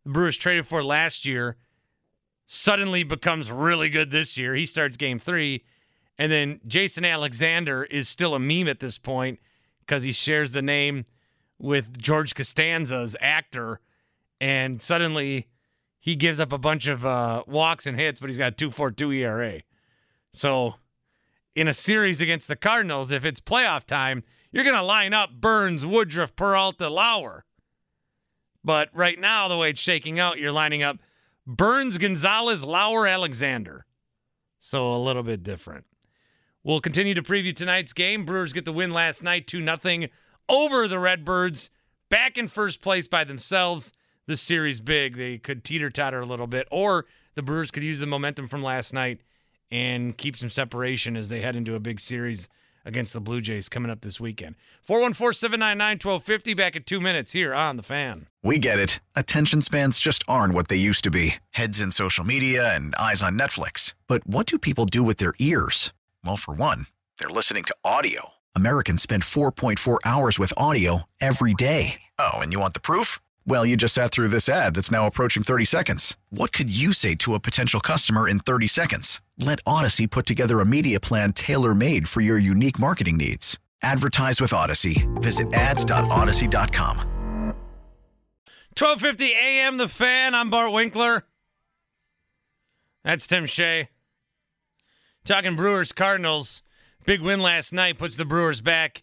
the 0.04 0.10
Brewers 0.10 0.36
traded 0.36 0.66
for 0.66 0.82
last 0.82 1.26
year, 1.26 1.56
suddenly 2.46 3.02
becomes 3.02 3.50
really 3.50 3.90
good 3.90 4.10
this 4.10 4.38
year. 4.38 4.54
He 4.54 4.66
starts 4.66 4.96
game 4.96 5.18
three. 5.18 5.64
And 6.18 6.32
then 6.32 6.60
Jason 6.66 7.04
Alexander 7.04 7.84
is 7.84 8.08
still 8.08 8.34
a 8.34 8.38
meme 8.38 8.68
at 8.68 8.80
this 8.80 8.98
point 8.98 9.38
because 9.80 10.02
he 10.02 10.12
shares 10.12 10.52
the 10.52 10.62
name 10.62 11.04
with 11.58 12.00
George 12.00 12.34
Costanza's 12.34 13.16
actor. 13.20 13.80
And 14.40 14.80
suddenly 14.80 15.48
he 16.00 16.16
gives 16.16 16.40
up 16.40 16.52
a 16.52 16.58
bunch 16.58 16.86
of 16.86 17.04
uh, 17.04 17.44
walks 17.46 17.86
and 17.86 17.98
hits, 17.98 18.20
but 18.20 18.28
he's 18.28 18.38
got 18.38 18.52
a 18.52 18.56
2.42 18.56 19.16
ERA. 19.16 19.62
So 20.32 20.74
in 21.54 21.68
a 21.68 21.74
series 21.74 22.20
against 22.20 22.48
the 22.48 22.56
Cardinals, 22.56 23.10
if 23.10 23.24
it's 23.24 23.40
playoff 23.40 23.84
time, 23.84 24.22
you're 24.52 24.64
going 24.64 24.76
to 24.76 24.82
line 24.82 25.12
up 25.12 25.30
Burnes, 25.32 25.84
Woodruff, 25.84 26.34
Peralta, 26.36 26.88
Lauer. 26.88 27.44
But 28.64 28.90
right 28.92 29.18
now, 29.18 29.48
the 29.48 29.56
way 29.56 29.70
it's 29.70 29.80
shaking 29.80 30.18
out, 30.20 30.38
you're 30.38 30.52
lining 30.52 30.82
up 30.82 30.98
Burnes, 31.46 31.98
Gonzalez, 31.98 32.62
Lauer, 32.62 33.06
Alexander. 33.06 33.86
So 34.60 34.94
a 34.94 34.98
little 34.98 35.22
bit 35.22 35.42
different. 35.42 35.84
We'll 36.64 36.80
continue 36.80 37.14
to 37.14 37.22
preview 37.22 37.54
tonight's 37.54 37.92
game. 37.92 38.24
Brewers 38.24 38.52
get 38.52 38.64
the 38.64 38.72
win 38.72 38.92
last 38.92 39.22
night, 39.22 39.46
2 39.46 39.64
0 39.64 40.08
over 40.48 40.88
the 40.88 40.98
Redbirds. 40.98 41.70
Back 42.10 42.38
in 42.38 42.48
first 42.48 42.80
place 42.80 43.06
by 43.06 43.24
themselves. 43.24 43.92
The 44.26 44.36
series 44.36 44.80
big. 44.80 45.16
They 45.16 45.38
could 45.38 45.64
teeter 45.64 45.90
totter 45.90 46.20
a 46.20 46.26
little 46.26 46.46
bit, 46.46 46.68
or 46.70 47.06
the 47.34 47.42
Brewers 47.42 47.70
could 47.70 47.82
use 47.82 48.00
the 48.00 48.06
momentum 48.06 48.46
from 48.46 48.62
last 48.62 48.92
night 48.92 49.20
and 49.70 50.16
keep 50.16 50.36
some 50.36 50.50
separation 50.50 51.16
as 51.16 51.28
they 51.28 51.40
head 51.40 51.56
into 51.56 51.74
a 51.74 51.80
big 51.80 52.00
series 52.00 52.48
against 52.84 53.12
the 53.12 53.20
Blue 53.20 53.40
Jays 53.40 53.68
coming 53.68 53.90
up 53.90 54.00
this 54.00 54.18
weekend. 54.20 54.56
414 54.82 55.34
799 55.34 55.96
1250, 55.96 56.54
back 56.54 56.76
at 56.76 56.86
two 56.86 57.00
minutes 57.00 57.32
here 57.32 57.54
on 57.54 57.76
The 57.76 57.82
Fan. 57.82 58.26
We 58.42 58.58
get 58.58 58.78
it. 58.78 59.00
Attention 59.14 59.60
spans 59.60 59.98
just 59.98 60.24
aren't 60.26 60.54
what 60.54 60.68
they 60.68 60.76
used 60.76 61.04
to 61.04 61.10
be 61.10 61.36
heads 61.50 61.80
in 61.80 61.90
social 61.90 62.24
media 62.24 62.74
and 62.74 62.94
eyes 62.96 63.22
on 63.22 63.38
Netflix. 63.38 63.94
But 64.08 64.26
what 64.26 64.46
do 64.46 64.58
people 64.58 64.86
do 64.86 65.02
with 65.02 65.18
their 65.18 65.34
ears? 65.38 65.92
Well, 66.24 66.36
for 66.36 66.54
one, 66.54 66.86
they're 67.18 67.28
listening 67.28 67.64
to 67.64 67.74
audio. 67.84 68.30
Americans 68.54 69.02
spend 69.02 69.22
4.4 69.24 69.98
hours 70.04 70.38
with 70.38 70.52
audio 70.56 71.02
every 71.20 71.52
day. 71.54 72.00
Oh, 72.18 72.38
and 72.38 72.52
you 72.52 72.60
want 72.60 72.72
the 72.74 72.80
proof? 72.80 73.18
Well, 73.46 73.66
you 73.66 73.76
just 73.76 73.94
sat 73.94 74.10
through 74.10 74.28
this 74.28 74.48
ad 74.48 74.74
that's 74.74 74.90
now 74.90 75.06
approaching 75.06 75.42
30 75.42 75.64
seconds. 75.64 76.16
What 76.30 76.52
could 76.52 76.74
you 76.74 76.92
say 76.92 77.14
to 77.16 77.34
a 77.34 77.40
potential 77.40 77.80
customer 77.80 78.28
in 78.28 78.38
30 78.40 78.66
seconds? 78.66 79.20
Let 79.38 79.62
Audacy 79.64 80.10
put 80.10 80.24
together 80.26 80.60
a 80.60 80.66
media 80.66 81.00
plan 81.00 81.32
tailor 81.32 81.74
made 81.74 82.08
for 82.08 82.20
your 82.20 82.38
unique 82.38 82.78
marketing 82.78 83.16
needs. 83.18 83.58
Advertise 83.82 84.40
with 84.40 84.50
Audacy. 84.52 85.06
Visit 85.22 85.52
ads.audacy.com. 85.52 86.96
1250 88.78 89.34
AM 89.34 89.76
The 89.76 89.88
Fan. 89.88 90.34
I'm 90.34 90.50
Bart 90.50 90.72
Winkler. 90.72 91.24
That's 93.04 93.26
Tim 93.26 93.46
Shea. 93.46 93.88
Talking 95.24 95.56
Brewers 95.56 95.92
Cardinals. 95.92 96.62
Big 97.08 97.22
win 97.22 97.40
last 97.40 97.72
night 97.72 97.96
puts 97.96 98.16
the 98.16 98.26
Brewers 98.26 98.60
back 98.60 99.00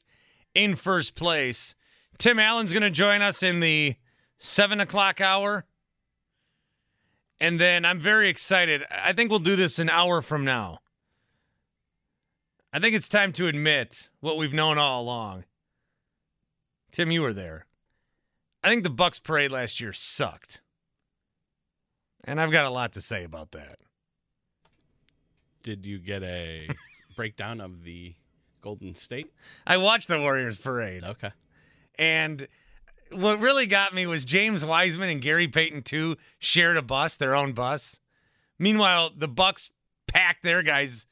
in 0.53 0.75
first 0.75 1.15
place. 1.15 1.75
Tim 2.19 2.37
Allen's 2.37 2.71
going 2.71 2.83
to 2.83 2.91
join 2.91 3.23
us 3.23 3.41
in 3.41 3.61
the 3.61 3.95
seven 4.37 4.79
o'clock 4.79 5.21
hour. 5.21 5.65
And 7.39 7.59
then 7.59 7.83
I'm 7.83 7.99
very 7.99 8.29
excited. 8.29 8.83
I 8.91 9.13
think 9.13 9.31
we'll 9.31 9.39
do 9.39 9.55
this 9.55 9.79
an 9.79 9.89
hour 9.89 10.21
from 10.21 10.45
now. 10.45 10.81
I 12.71 12.79
think 12.79 12.95
it's 12.95 13.09
time 13.09 13.33
to 13.33 13.47
admit 13.47 14.07
what 14.19 14.37
we've 14.37 14.53
known 14.53 14.77
all 14.77 15.01
along. 15.01 15.45
Tim, 16.91 17.09
you 17.09 17.23
were 17.23 17.33
there. 17.33 17.65
I 18.63 18.69
think 18.69 18.83
the 18.83 18.91
Bucks 18.91 19.17
parade 19.17 19.51
last 19.51 19.79
year 19.79 19.93
sucked. 19.93 20.61
And 22.23 22.39
I've 22.39 22.51
got 22.51 22.65
a 22.65 22.69
lot 22.69 22.93
to 22.93 23.01
say 23.01 23.23
about 23.23 23.49
that 23.53 23.79
did 25.65 25.83
you 25.83 25.97
get 25.97 26.21
a 26.21 26.67
breakdown 27.15 27.61
of 27.61 27.83
the 27.83 28.15
Golden 28.61 28.95
State? 28.95 29.31
I 29.65 29.77
watched 29.77 30.07
the 30.07 30.19
Warriors 30.19 30.57
parade. 30.57 31.03
Okay. 31.03 31.31
And 31.97 32.47
what 33.11 33.39
really 33.39 33.67
got 33.67 33.93
me 33.93 34.05
was 34.05 34.25
James 34.25 34.65
Wiseman 34.65 35.09
and 35.09 35.21
Gary 35.21 35.47
Payton 35.47 35.83
II 35.91 36.17
shared 36.39 36.77
a 36.77 36.81
bus, 36.81 37.15
their 37.15 37.35
own 37.35 37.53
bus. 37.53 37.99
Meanwhile, 38.59 39.11
the 39.17 39.27
Bucks 39.27 39.69
packed 40.07 40.43
their 40.43 40.63
guys 40.63 41.05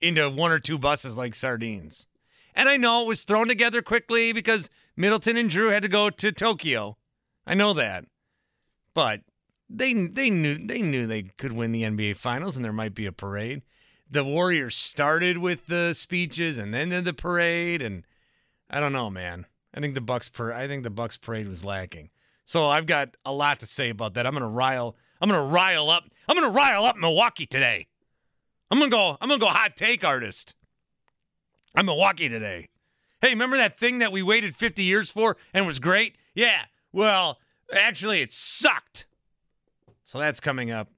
into 0.00 0.28
one 0.30 0.52
or 0.52 0.58
two 0.58 0.78
buses 0.78 1.16
like 1.16 1.34
sardines. 1.34 2.06
And 2.54 2.68
I 2.68 2.76
know 2.76 3.02
it 3.02 3.08
was 3.08 3.22
thrown 3.22 3.48
together 3.48 3.82
quickly 3.82 4.32
because 4.32 4.70
Middleton 4.96 5.36
and 5.36 5.50
Jrue 5.50 5.72
had 5.72 5.82
to 5.82 5.88
go 5.88 6.10
to 6.10 6.32
Tokyo. 6.32 6.96
I 7.46 7.54
know 7.54 7.74
that. 7.74 8.04
But 8.92 9.20
they 9.68 9.94
they 9.94 10.30
knew 10.30 10.66
they 10.66 10.82
knew 10.82 11.06
they 11.06 11.22
could 11.22 11.52
win 11.52 11.72
the 11.72 11.84
NBA 11.84 12.16
finals 12.16 12.56
and 12.56 12.64
there 12.64 12.72
might 12.72 12.94
be 12.94 13.06
a 13.06 13.12
parade 13.12 13.62
the 14.10 14.24
Warriors 14.24 14.76
started 14.76 15.38
with 15.38 15.66
the 15.66 15.94
speeches 15.94 16.58
and 16.58 16.74
then 16.74 16.88
the 17.04 17.12
parade, 17.12 17.80
and 17.80 18.04
I 18.68 18.80
don't 18.80 18.92
know, 18.92 19.08
man. 19.08 19.46
I 19.72 19.80
think 19.80 19.94
the 19.94 20.00
Bucks 20.00 20.28
per 20.28 20.52
I 20.52 20.66
think 20.66 20.82
the 20.82 20.90
Bucks 20.90 21.16
parade 21.16 21.48
was 21.48 21.64
lacking. 21.64 22.10
So 22.44 22.68
I've 22.68 22.86
got 22.86 23.16
a 23.24 23.32
lot 23.32 23.60
to 23.60 23.66
say 23.66 23.90
about 23.90 24.14
that. 24.14 24.26
I'm 24.26 24.32
gonna 24.32 24.48
rile. 24.48 24.96
I'm 25.20 25.28
gonna 25.28 25.44
rile 25.44 25.88
up. 25.90 26.04
I'm 26.28 26.36
gonna 26.36 26.50
rile 26.50 26.84
up 26.84 26.96
Milwaukee 26.96 27.46
today. 27.46 27.86
I'm 28.70 28.78
gonna 28.78 28.90
go. 28.90 29.16
I'm 29.20 29.28
gonna 29.28 29.38
go 29.38 29.46
hot 29.46 29.76
take 29.76 30.04
artist. 30.04 30.54
I'm 31.74 31.86
Milwaukee 31.86 32.28
today. 32.28 32.68
Hey, 33.22 33.30
remember 33.30 33.56
that 33.58 33.78
thing 33.78 33.98
that 33.98 34.12
we 34.12 34.22
waited 34.22 34.56
50 34.56 34.82
years 34.82 35.10
for 35.10 35.36
and 35.54 35.66
was 35.66 35.78
great? 35.78 36.16
Yeah. 36.34 36.62
Well, 36.92 37.38
actually, 37.72 38.22
it 38.22 38.32
sucked. 38.32 39.06
So 40.04 40.18
that's 40.18 40.40
coming 40.40 40.70
up 40.72 40.88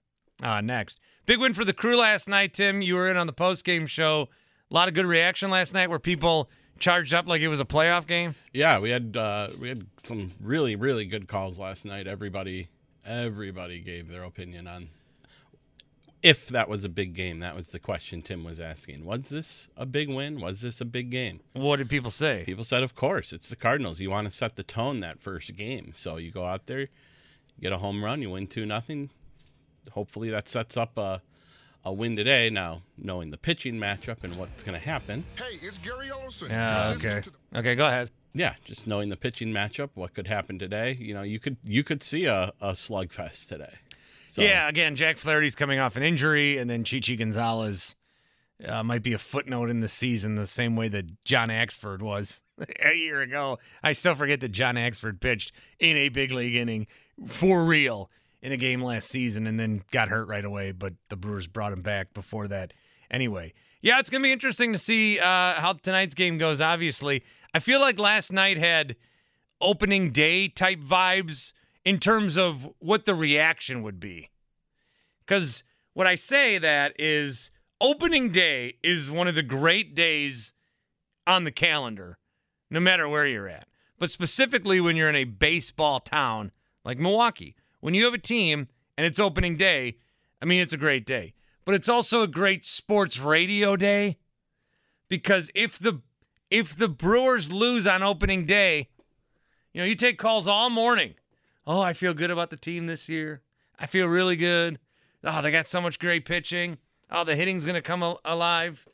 uh, 0.42 0.60
next. 0.60 1.00
Big 1.24 1.38
win 1.38 1.54
for 1.54 1.64
the 1.64 1.72
crew 1.72 1.96
last 1.96 2.28
night, 2.28 2.54
Tim. 2.54 2.82
You 2.82 2.96
were 2.96 3.10
in 3.10 3.16
on 3.16 3.26
the 3.26 3.32
post 3.32 3.64
game 3.64 3.86
show. 3.86 4.28
A 4.70 4.74
lot 4.74 4.88
of 4.88 4.94
good 4.94 5.06
reaction 5.06 5.50
last 5.50 5.74
night 5.74 5.88
where 5.90 5.98
people 5.98 6.50
charged 6.78 7.14
up 7.14 7.26
like 7.26 7.40
it 7.40 7.48
was 7.48 7.60
a 7.60 7.64
playoff 7.64 8.06
game? 8.06 8.34
Yeah, 8.52 8.78
we 8.78 8.90
had 8.90 9.16
uh, 9.16 9.48
we 9.58 9.68
had 9.68 9.86
some 9.98 10.32
really 10.40 10.76
really 10.76 11.06
good 11.06 11.28
calls 11.28 11.58
last 11.58 11.84
night. 11.84 12.06
Everybody 12.06 12.68
everybody 13.06 13.80
gave 13.80 14.08
their 14.08 14.24
opinion 14.24 14.66
on 14.66 14.88
if 16.22 16.48
that 16.48 16.68
was 16.68 16.84
a 16.84 16.88
big 16.88 17.14
game. 17.14 17.40
That 17.40 17.56
was 17.56 17.70
the 17.70 17.78
question 17.78 18.22
Tim 18.22 18.44
was 18.44 18.60
asking. 18.60 19.04
Was 19.04 19.28
this 19.28 19.68
a 19.76 19.84
big 19.84 20.08
win? 20.08 20.40
Was 20.40 20.60
this 20.60 20.80
a 20.80 20.84
big 20.84 21.10
game? 21.10 21.40
What 21.52 21.76
did 21.76 21.88
people 21.88 22.10
say? 22.10 22.44
People 22.46 22.64
said, 22.64 22.82
of 22.82 22.94
course, 22.94 23.32
it's 23.32 23.48
the 23.48 23.56
Cardinals. 23.56 24.00
You 24.00 24.10
want 24.10 24.28
to 24.28 24.32
set 24.32 24.56
the 24.56 24.62
tone 24.62 25.00
that 25.00 25.20
first 25.20 25.56
game. 25.56 25.92
So 25.94 26.18
you 26.18 26.30
go 26.30 26.46
out 26.46 26.66
there, 26.66 26.88
get 27.60 27.72
a 27.72 27.78
home 27.78 28.04
run, 28.04 28.22
you 28.22 28.30
win 28.30 28.46
2 28.46 28.64
nothing. 28.66 29.10
Hopefully 29.90 30.30
that 30.30 30.48
sets 30.48 30.76
up 30.76 30.96
a, 30.96 31.20
a 31.84 31.92
win 31.92 32.16
today. 32.16 32.50
Now, 32.50 32.82
knowing 32.96 33.30
the 33.30 33.38
pitching 33.38 33.74
matchup 33.74 34.22
and 34.24 34.36
what's 34.38 34.62
going 34.62 34.78
to 34.78 34.84
happen. 34.84 35.24
Hey, 35.36 35.58
it's 35.60 35.78
Gary 35.78 36.10
Olson. 36.10 36.50
Yeah, 36.50 36.94
okay. 36.96 37.22
Okay, 37.54 37.74
go 37.74 37.86
ahead. 37.86 38.10
Yeah, 38.34 38.54
just 38.64 38.86
knowing 38.86 39.10
the 39.10 39.16
pitching 39.16 39.48
matchup, 39.52 39.90
what 39.94 40.14
could 40.14 40.26
happen 40.26 40.58
today. 40.58 40.96
You 40.98 41.12
know, 41.12 41.22
you 41.22 41.38
could 41.38 41.58
you 41.64 41.84
could 41.84 42.02
see 42.02 42.24
a, 42.24 42.52
a 42.60 42.72
slugfest 42.72 43.48
today. 43.48 43.74
So, 44.28 44.40
Yeah, 44.40 44.66
again, 44.68 44.96
Jack 44.96 45.18
Flaherty's 45.18 45.54
coming 45.54 45.78
off 45.78 45.96
an 45.96 46.02
injury, 46.02 46.56
and 46.56 46.70
then 46.70 46.84
Chichi 46.84 47.16
Gonzalez 47.16 47.96
uh, 48.66 48.82
might 48.82 49.02
be 49.02 49.12
a 49.12 49.18
footnote 49.18 49.68
in 49.68 49.80
the 49.80 49.88
season, 49.88 50.36
the 50.36 50.46
same 50.46 50.74
way 50.76 50.88
that 50.88 51.24
John 51.24 51.50
Axford 51.50 52.00
was 52.00 52.40
a 52.82 52.94
year 52.94 53.20
ago. 53.20 53.58
I 53.82 53.92
still 53.92 54.14
forget 54.14 54.40
that 54.40 54.52
John 54.52 54.76
Axford 54.76 55.20
pitched 55.20 55.52
in 55.78 55.98
a 55.98 56.08
big 56.08 56.30
league 56.32 56.54
inning 56.54 56.86
for 57.26 57.64
real 57.66 58.08
in 58.42 58.52
a 58.52 58.56
game 58.56 58.82
last 58.82 59.08
season, 59.08 59.46
and 59.46 59.58
then 59.58 59.82
got 59.90 60.08
hurt 60.08 60.28
right 60.28 60.44
away. 60.44 60.72
But 60.72 60.94
the 61.08 61.16
Brewers 61.16 61.46
brought 61.46 61.72
him 61.72 61.82
back 61.82 62.12
before 62.12 62.48
that. 62.48 62.72
Anyway, 63.10 63.54
yeah, 63.80 63.98
it's 63.98 64.10
gonna 64.10 64.22
be 64.22 64.32
interesting 64.32 64.72
to 64.72 64.78
see 64.78 65.18
uh, 65.18 65.54
how 65.54 65.74
tonight's 65.74 66.14
game 66.14 66.38
goes. 66.38 66.60
Obviously, 66.60 67.22
I 67.54 67.60
feel 67.60 67.80
like 67.80 67.98
last 67.98 68.32
night 68.32 68.58
had 68.58 68.96
opening 69.60 70.10
day 70.10 70.48
type 70.48 70.80
vibes 70.80 71.52
in 71.84 71.98
terms 71.98 72.36
of 72.36 72.68
what 72.78 73.04
the 73.04 73.14
reaction 73.14 73.82
would 73.82 74.00
be. 74.00 74.30
Because 75.24 75.64
what 75.94 76.06
I 76.06 76.14
say 76.16 76.58
that 76.58 76.94
is 76.98 77.50
opening 77.80 78.30
day 78.30 78.74
is 78.82 79.10
one 79.10 79.28
of 79.28 79.34
the 79.34 79.42
great 79.42 79.94
days 79.94 80.52
on 81.26 81.44
the 81.44 81.50
calendar, 81.52 82.18
no 82.70 82.80
matter 82.80 83.08
where 83.08 83.26
you're 83.26 83.48
at. 83.48 83.68
But 83.98 84.10
specifically 84.10 84.80
when 84.80 84.96
you're 84.96 85.08
in 85.08 85.16
a 85.16 85.24
baseball 85.24 86.00
town 86.00 86.50
like 86.84 86.98
Milwaukee, 86.98 87.54
when 87.82 87.94
you 87.94 88.04
have 88.04 88.14
a 88.14 88.18
team 88.18 88.68
and 88.96 89.04
it's 89.06 89.18
opening 89.18 89.56
day, 89.56 89.98
I 90.40 90.46
mean, 90.46 90.62
it's 90.62 90.72
a 90.72 90.78
great 90.78 91.04
day. 91.04 91.34
But 91.64 91.74
it's 91.74 91.88
also 91.88 92.22
a 92.22 92.28
great 92.28 92.64
sports 92.64 93.18
radio 93.20 93.76
day 93.76 94.18
because 95.08 95.50
if 95.54 95.78
the 95.78 96.00
if 96.50 96.76
the 96.76 96.88
Brewers 96.88 97.52
lose 97.52 97.86
on 97.86 98.02
opening 98.02 98.46
day, 98.46 98.88
you 99.72 99.80
know, 99.80 99.86
you 99.86 99.94
take 99.94 100.18
calls 100.18 100.46
all 100.46 100.70
morning. 100.70 101.14
Oh, 101.66 101.80
I 101.80 101.92
feel 101.92 102.14
good 102.14 102.30
about 102.30 102.50
the 102.50 102.56
team 102.56 102.86
this 102.86 103.08
year. 103.08 103.42
I 103.78 103.86
feel 103.86 104.06
really 104.06 104.36
good. 104.36 104.78
Oh, 105.24 105.42
they 105.42 105.50
got 105.50 105.66
so 105.66 105.80
much 105.80 105.98
great 105.98 106.24
pitching. 106.24 106.78
Oh, 107.10 107.24
the 107.24 107.36
hitting's 107.36 107.64
going 107.64 107.74
to 107.74 107.82
come 107.82 108.02
al- 108.02 108.20
alive. 108.24 108.86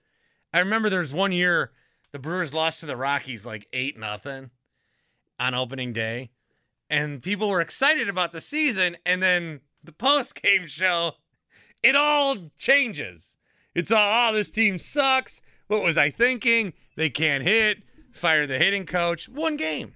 I 0.53 0.61
remember 0.61 0.89
there's 0.89 1.13
one 1.13 1.33
year 1.33 1.73
the 2.13 2.19
Brewers 2.19 2.55
lost 2.55 2.81
to 2.81 2.87
the 2.87 2.97
Rockies 2.97 3.45
like 3.45 3.67
8 3.73 3.99
nothing 3.99 4.51
on 5.39 5.55
opening 5.55 5.93
day. 5.93 6.31
And 6.91 7.23
people 7.23 7.49
were 7.49 7.61
excited 7.61 8.09
about 8.09 8.33
the 8.33 8.41
season 8.41 8.97
and 9.05 9.23
then 9.23 9.61
the 9.85 9.93
post 9.93 10.41
game 10.43 10.67
show 10.67 11.13
it 11.83 11.95
all 11.95 12.37
changes. 12.59 13.37
It's 13.75 13.93
all, 13.93 14.31
oh, 14.31 14.35
this 14.35 14.51
team 14.51 14.79
sucks. 14.79 15.43
What 15.69 15.83
was 15.83 15.99
I 15.99 16.11
thinking? 16.11 16.73
They 16.97 17.11
can't 17.11 17.45
hit. 17.45 17.79
Fire 18.13 18.47
the 18.47 18.59
hitting 18.59 18.87
coach. 18.87 19.29
One 19.29 19.57
game. 19.57 19.95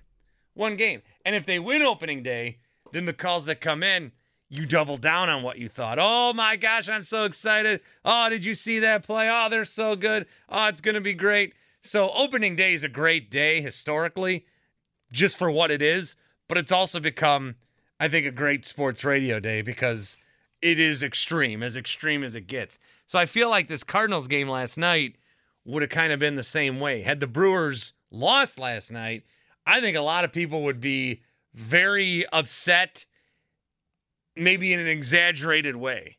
One 0.54 0.76
game. 0.76 1.02
And 1.24 1.34
if 1.34 1.46
they 1.46 1.58
win 1.58 1.82
opening 1.82 2.22
day, 2.22 2.58
then 2.92 3.06
the 3.06 3.12
calls 3.12 3.46
that 3.46 3.60
come 3.60 3.82
in, 3.82 4.12
you 4.48 4.66
double 4.66 4.98
down 4.98 5.30
on 5.30 5.42
what 5.42 5.58
you 5.58 5.68
thought. 5.68 5.98
Oh 5.98 6.32
my 6.34 6.56
gosh, 6.56 6.88
I'm 6.88 7.04
so 7.04 7.24
excited. 7.24 7.80
Oh, 8.04 8.28
did 8.28 8.44
you 8.44 8.54
see 8.54 8.80
that 8.80 9.02
play? 9.02 9.30
Oh, 9.32 9.48
they're 9.48 9.64
so 9.64 9.96
good. 9.96 10.26
Oh, 10.48 10.66
it's 10.66 10.82
going 10.82 10.94
to 10.94 11.00
be 11.00 11.14
great. 11.14 11.54
So, 11.82 12.10
opening 12.10 12.54
day 12.54 12.74
is 12.74 12.84
a 12.84 12.88
great 12.88 13.30
day 13.30 13.60
historically, 13.60 14.46
just 15.10 15.36
for 15.36 15.50
what 15.50 15.72
it 15.72 15.82
is, 15.82 16.14
but 16.48 16.58
it's 16.58 16.72
also 16.72 17.00
become, 17.00 17.54
I 18.00 18.08
think, 18.08 18.26
a 18.26 18.30
great 18.30 18.64
sports 18.64 19.04
radio 19.04 19.40
day 19.40 19.62
because 19.62 20.16
it 20.60 20.78
is 20.78 21.02
extreme, 21.02 21.62
as 21.62 21.76
extreme 21.76 22.22
as 22.22 22.34
it 22.34 22.46
gets. 22.46 22.78
So, 23.06 23.18
I 23.18 23.26
feel 23.26 23.50
like 23.50 23.68
this 23.68 23.84
Cardinals 23.84 24.28
game 24.28 24.48
last 24.48 24.78
night 24.78 25.16
would 25.64 25.82
have 25.82 25.90
kind 25.90 26.12
of 26.12 26.18
been 26.18 26.36
the 26.36 26.42
same 26.42 26.80
way. 26.80 27.02
Had 27.02 27.20
the 27.20 27.26
Brewers 27.26 27.92
lost 28.10 28.58
last 28.58 28.90
night, 28.90 29.24
I 29.66 29.80
think 29.80 29.96
a 29.96 30.02
lot 30.02 30.24
of 30.24 30.32
people 30.32 30.62
would 30.64 30.80
be 30.80 31.22
very 31.54 32.24
upset, 32.32 33.06
maybe 34.36 34.72
in 34.72 34.80
an 34.80 34.86
exaggerated 34.86 35.76
way, 35.76 36.18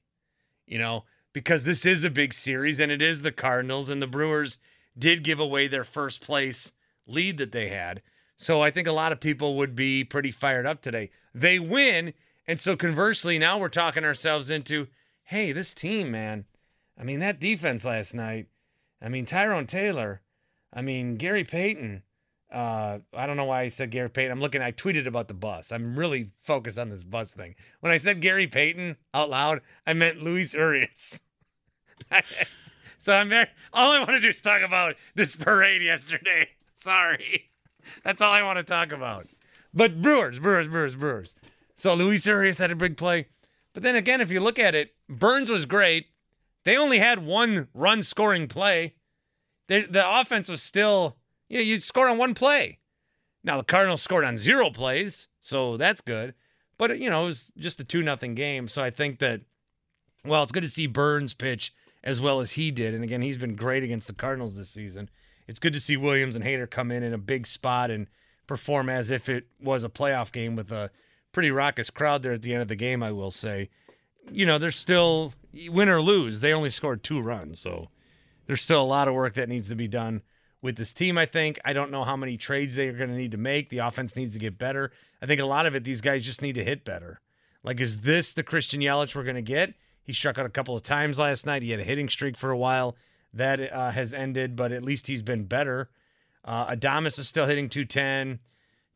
you 0.65 0.77
know, 0.77 1.03
because 1.33 1.63
this 1.63 1.85
is 1.85 2.03
a 2.03 2.09
big 2.09 2.33
series 2.33 2.79
and 2.79 2.91
it 2.91 3.01
is 3.01 3.21
the 3.21 3.31
Cardinals, 3.31 3.89
and 3.89 4.01
the 4.01 4.07
Brewers 4.07 4.59
did 4.97 5.23
give 5.23 5.39
away 5.39 5.67
their 5.67 5.83
first 5.83 6.21
place 6.21 6.71
lead 7.07 7.37
that 7.39 7.51
they 7.51 7.69
had. 7.69 8.01
So 8.37 8.61
I 8.61 8.71
think 8.71 8.87
a 8.87 8.91
lot 8.91 9.11
of 9.11 9.19
people 9.19 9.57
would 9.57 9.75
be 9.75 10.03
pretty 10.03 10.31
fired 10.31 10.65
up 10.65 10.81
today. 10.81 11.11
They 11.33 11.59
win. 11.59 12.13
And 12.47 12.59
so 12.59 12.75
conversely, 12.75 13.39
now 13.39 13.57
we're 13.57 13.69
talking 13.69 14.03
ourselves 14.03 14.49
into 14.49 14.87
hey, 15.25 15.51
this 15.51 15.73
team, 15.73 16.11
man. 16.11 16.45
I 16.99 17.03
mean, 17.03 17.19
that 17.19 17.39
defense 17.39 17.85
last 17.85 18.13
night. 18.13 18.47
I 19.01 19.09
mean, 19.09 19.25
Tyrone 19.25 19.67
Taylor. 19.67 20.21
I 20.71 20.81
mean, 20.81 21.17
Gary 21.17 21.43
Payton. 21.43 22.03
Uh, 22.51 22.99
I 23.13 23.25
don't 23.25 23.37
know 23.37 23.45
why 23.45 23.61
I 23.61 23.67
said 23.69 23.89
Gary 23.89 24.09
Payton. 24.09 24.31
I'm 24.31 24.39
looking, 24.39 24.61
I 24.61 24.71
tweeted 24.71 25.07
about 25.07 25.27
the 25.27 25.33
bus. 25.33 25.71
I'm 25.71 25.97
really 25.97 26.29
focused 26.43 26.77
on 26.77 26.89
this 26.89 27.03
bus 27.03 27.31
thing. 27.31 27.55
When 27.79 27.91
I 27.91 27.97
said 27.97 28.21
Gary 28.21 28.47
Payton 28.47 28.97
out 29.13 29.29
loud, 29.29 29.61
I 29.87 29.93
meant 29.93 30.21
Luis 30.21 30.53
Urias. 30.53 31.21
so 32.99 33.13
I'm 33.13 33.29
very, 33.29 33.47
all 33.71 33.91
I 33.91 33.99
want 33.99 34.11
to 34.11 34.19
do 34.19 34.29
is 34.29 34.39
talk 34.39 34.61
about 34.61 34.95
this 35.15 35.35
parade 35.35 35.81
yesterday. 35.81 36.49
Sorry. 36.75 37.49
That's 38.03 38.21
all 38.21 38.31
I 38.31 38.43
want 38.43 38.57
to 38.57 38.63
talk 38.63 38.91
about. 38.91 39.27
But 39.73 40.01
Brewers, 40.01 40.39
Brewers, 40.39 40.67
Brewers, 40.67 40.95
Brewers. 40.95 41.35
So 41.75 41.93
Luis 41.93 42.25
Urias 42.25 42.57
had 42.57 42.71
a 42.71 42.75
big 42.75 42.97
play. 42.97 43.27
But 43.73 43.83
then 43.83 43.95
again, 43.95 44.21
if 44.21 44.31
you 44.31 44.39
look 44.39 44.59
at 44.59 44.75
it, 44.75 44.93
Burnes 45.09 45.49
was 45.49 45.65
great. 45.65 46.07
They 46.63 46.77
only 46.77 46.99
had 46.99 47.25
one 47.25 47.67
run 47.73 48.03
scoring 48.03 48.47
play. 48.47 48.93
They, 49.67 49.81
the 49.81 50.19
offense 50.19 50.47
was 50.47 50.61
still, 50.61 51.17
yeah, 51.49 51.61
you 51.61 51.79
scored 51.79 52.09
on 52.09 52.17
one 52.17 52.35
play. 52.35 52.79
Now 53.43 53.57
the 53.57 53.63
Cardinals 53.63 54.01
scored 54.01 54.23
on 54.23 54.37
zero 54.37 54.69
plays, 54.69 55.27
so 55.41 55.75
that's 55.77 56.01
good. 56.01 56.33
But 56.77 56.99
you 56.99 57.09
know, 57.09 57.23
it 57.23 57.27
was 57.27 57.51
just 57.57 57.79
a 57.79 57.83
two 57.83 58.01
nothing 58.01 58.35
game. 58.35 58.67
So 58.67 58.81
I 58.81 58.89
think 58.89 59.19
that 59.19 59.41
well, 60.25 60.43
it's 60.43 60.51
good 60.51 60.63
to 60.63 60.69
see 60.69 60.87
Burnes 60.87 61.33
pitch 61.33 61.73
as 62.03 62.21
well 62.21 62.39
as 62.39 62.51
he 62.51 62.71
did. 62.71 62.93
And 62.93 63.03
again, 63.03 63.21
he's 63.21 63.37
been 63.37 63.55
great 63.55 63.83
against 63.83 64.07
the 64.07 64.13
Cardinals 64.13 64.55
this 64.55 64.69
season. 64.69 65.09
It's 65.47 65.59
good 65.59 65.73
to 65.73 65.79
see 65.79 65.97
Williams 65.97 66.35
and 66.35 66.43
Hader 66.43 66.69
come 66.69 66.91
in 66.91 67.03
in 67.03 67.13
a 67.13 67.17
big 67.17 67.47
spot 67.47 67.91
and 67.91 68.07
perform 68.47 68.89
as 68.89 69.09
if 69.09 69.29
it 69.29 69.47
was 69.61 69.83
a 69.83 69.89
playoff 69.89 70.31
game 70.31 70.55
with 70.55 70.71
a 70.71 70.91
pretty 71.31 71.51
raucous 71.51 71.89
crowd 71.89 72.21
there 72.21 72.33
at 72.33 72.41
the 72.41 72.53
end 72.53 72.61
of 72.61 72.67
the 72.67 72.75
game, 72.75 73.03
I 73.03 73.11
will 73.11 73.31
say. 73.31 73.69
You 74.31 74.45
know, 74.45 74.57
there's 74.57 74.75
still 74.75 75.33
win 75.69 75.89
or 75.89 76.01
lose, 76.01 76.41
they 76.41 76.53
only 76.53 76.69
scored 76.69 77.03
two 77.03 77.21
runs, 77.21 77.59
so 77.59 77.89
there's 78.47 78.61
still 78.61 78.81
a 78.81 78.83
lot 78.83 79.07
of 79.07 79.13
work 79.13 79.33
that 79.35 79.49
needs 79.49 79.69
to 79.69 79.75
be 79.75 79.87
done 79.87 80.21
with 80.61 80.77
this 80.77 80.93
team, 80.93 81.17
I 81.17 81.25
think. 81.25 81.59
I 81.65 81.73
don't 81.73 81.91
know 81.91 82.03
how 82.03 82.15
many 82.15 82.37
trades 82.37 82.75
they're 82.75 82.93
going 82.93 83.09
to 83.09 83.15
need 83.15 83.31
to 83.31 83.37
make. 83.37 83.69
The 83.69 83.79
offense 83.79 84.15
needs 84.15 84.33
to 84.33 84.39
get 84.39 84.57
better. 84.57 84.91
I 85.21 85.25
think 85.25 85.41
a 85.41 85.45
lot 85.45 85.65
of 85.65 85.75
it, 85.75 85.83
these 85.83 86.01
guys 86.01 86.25
just 86.25 86.41
need 86.41 86.55
to 86.55 86.63
hit 86.63 86.85
better. 86.85 87.19
Like, 87.63 87.79
is 87.79 88.01
this 88.01 88.33
the 88.33 88.43
Christian 88.43 88.81
Yelich 88.81 89.15
we're 89.15 89.23
going 89.23 89.35
to 89.35 89.41
get? 89.41 89.73
He 90.03 90.13
struck 90.13 90.37
out 90.37 90.45
a 90.45 90.49
couple 90.49 90.75
of 90.75 90.83
times 90.83 91.19
last 91.19 91.45
night. 91.45 91.63
He 91.63 91.71
had 91.71 91.79
a 91.79 91.85
hitting 91.85 92.09
streak 92.09 92.37
for 92.37 92.51
a 92.51 92.57
while. 92.57 92.95
That 93.33 93.73
uh, 93.73 93.91
has 93.91 94.13
ended, 94.13 94.55
but 94.55 94.71
at 94.71 94.83
least 94.83 95.07
he's 95.07 95.23
been 95.23 95.45
better. 95.45 95.89
Uh, 96.45 96.75
Adames 96.75 97.17
is 97.17 97.27
still 97.27 97.45
hitting 97.45 97.69
210. 97.69 98.39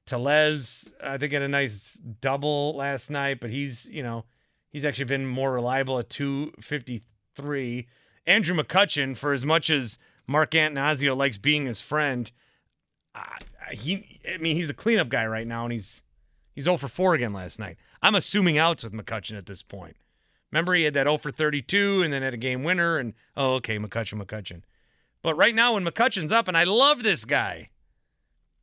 Tellez, 0.06 0.92
I 1.04 1.18
think, 1.18 1.34
had 1.34 1.42
a 1.42 1.48
nice 1.48 2.00
double 2.22 2.76
last 2.76 3.10
night, 3.10 3.40
but 3.40 3.50
he's, 3.50 3.90
you 3.90 4.04
know, 4.04 4.26
he's 4.70 4.86
actually 4.86 5.06
been 5.06 5.26
more 5.26 5.52
reliable 5.52 6.00
at 6.00 6.10
253. 6.10 7.88
Andrew 8.26 8.56
McCutchen, 8.56 9.16
for 9.18 9.34
as 9.34 9.46
much 9.46 9.70
as 9.70 10.00
Mark 10.28 10.52
Attanasio 10.52 11.16
likes 11.16 11.38
being 11.38 11.66
his 11.66 11.82
friend, 11.82 12.32
uh, 13.16 13.22
he, 13.72 14.20
I 14.34 14.38
mean, 14.38 14.56
he's 14.56 14.68
the 14.68 14.74
cleanup 14.74 15.10
guy 15.10 15.26
right 15.26 15.48
now, 15.48 15.64
and 15.64 15.74
he's 15.74 16.04
he's 16.54 16.66
0 16.66 16.78
for 16.78 16.88
4 16.88 17.16
again 17.16 17.34
last 17.34 17.60
night. 17.60 17.78
I'm 18.02 18.16
assuming 18.16 18.58
outs 18.58 18.84
with 18.84 18.94
McCutchen 18.94 19.38
at 19.38 19.46
this 19.46 19.64
point. 19.64 19.98
Remember, 20.52 20.74
he 20.74 20.84
had 20.84 20.94
that 20.94 21.06
0 21.06 21.18
for 21.18 21.32
32 21.32 22.04
and 22.04 22.14
then 22.14 22.22
had 22.22 22.34
a 22.34 22.38
game 22.38 22.64
winner, 22.64 22.98
and 22.98 23.14
oh, 23.36 23.56
okay, 23.56 23.78
McCutchen, 23.78 24.22
McCutchen. 24.22 24.62
But 25.22 25.36
right 25.36 25.54
now, 25.54 25.74
when 25.74 25.84
McCutchen's 25.84 26.32
up, 26.32 26.48
and 26.48 26.58
I 26.58 26.64
love 26.64 27.04
this 27.04 27.26
guy, 27.26 27.70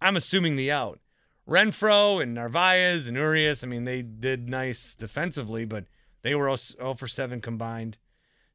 I'm 0.01 0.17
assuming 0.17 0.57
the 0.57 0.71
out. 0.73 1.01
Renfroe 1.47 2.23
and 2.23 2.33
Narvaez 2.33 3.07
and 3.07 3.17
Urias, 3.19 3.63
I 3.63 3.67
mean, 3.67 3.85
they 3.85 4.01
did 4.01 4.49
nice 4.49 4.95
defensively, 4.97 5.67
but 5.67 5.85
they 6.23 6.35
were 6.35 6.57
0 6.57 6.95
for 6.95 7.07
7 7.07 7.41
combined. 7.41 7.99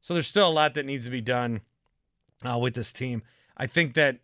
So 0.00 0.12
there's 0.14 0.26
still 0.26 0.48
a 0.48 0.50
lot 0.50 0.74
that 0.74 0.86
needs 0.86 1.04
to 1.04 1.10
be 1.10 1.20
done 1.20 1.60
uh, 2.44 2.58
with 2.58 2.74
this 2.74 2.92
team. 2.92 3.22
I 3.56 3.66
think 3.68 3.94
that 3.94 4.18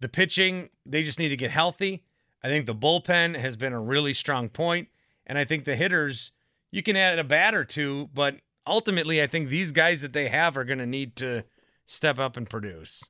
The 0.00 0.08
pitching, 0.08 0.68
they 0.84 1.04
just 1.04 1.18
need 1.20 1.28
to 1.28 1.36
get 1.36 1.52
healthy. 1.52 2.02
I 2.42 2.48
think 2.48 2.66
the 2.66 2.74
bullpen 2.74 3.36
has 3.36 3.54
been 3.56 3.72
a 3.72 3.80
really 3.80 4.12
strong 4.12 4.48
point, 4.48 4.88
and 5.26 5.38
I 5.38 5.44
think 5.44 5.64
the 5.64 5.76
hitters, 5.76 6.32
you 6.72 6.82
can 6.82 6.96
add 6.96 7.20
a 7.20 7.24
bat 7.24 7.54
or 7.54 7.64
two, 7.64 8.08
but 8.12 8.36
ultimately, 8.66 9.22
I 9.22 9.28
think 9.28 9.48
these 9.48 9.70
guys 9.70 10.00
that 10.00 10.12
they 10.12 10.28
have 10.28 10.56
are 10.56 10.64
going 10.64 10.78
to 10.78 10.86
need 10.86 11.14
to 11.16 11.44
step 11.86 12.18
up 12.18 12.36
and 12.36 12.48
produce 12.48 13.04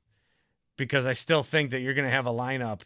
because 0.77 1.05
I 1.05 1.13
still 1.13 1.43
think 1.43 1.71
that 1.71 1.79
you're 1.79 1.93
going 1.93 2.07
to 2.07 2.11
have 2.11 2.27
a 2.27 2.31
lineup 2.31 2.81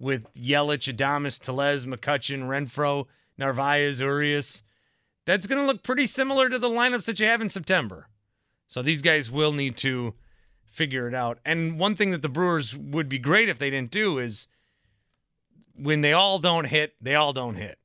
with 0.00 0.32
Yelich, 0.34 0.92
Adames, 0.92 1.38
Tellez, 1.38 1.86
McCutchen, 1.86 2.48
Renfroe, 2.48 3.06
Narvaez, 3.38 4.00
Urias. 4.00 4.62
That's 5.26 5.46
going 5.46 5.60
to 5.60 5.66
look 5.66 5.82
pretty 5.82 6.06
similar 6.06 6.48
to 6.48 6.58
the 6.58 6.68
lineups 6.68 7.04
that 7.04 7.20
you 7.20 7.26
have 7.26 7.40
in 7.40 7.48
September. 7.48 8.08
So 8.66 8.82
these 8.82 9.02
guys 9.02 9.30
will 9.30 9.52
need 9.52 9.76
to 9.78 10.14
figure 10.64 11.06
it 11.06 11.14
out. 11.14 11.38
And 11.44 11.78
one 11.78 11.94
thing 11.94 12.10
that 12.10 12.22
the 12.22 12.28
Brewers 12.28 12.76
would 12.76 13.08
be 13.08 13.18
great 13.18 13.48
if 13.48 13.58
they 13.58 13.70
didn't 13.70 13.90
do 13.90 14.18
is 14.18 14.48
when 15.76 16.00
they 16.00 16.12
all 16.12 16.38
don't 16.38 16.66
hit, 16.66 16.94
they 17.00 17.14
all 17.14 17.32
don't 17.32 17.56
hit. 17.56 17.78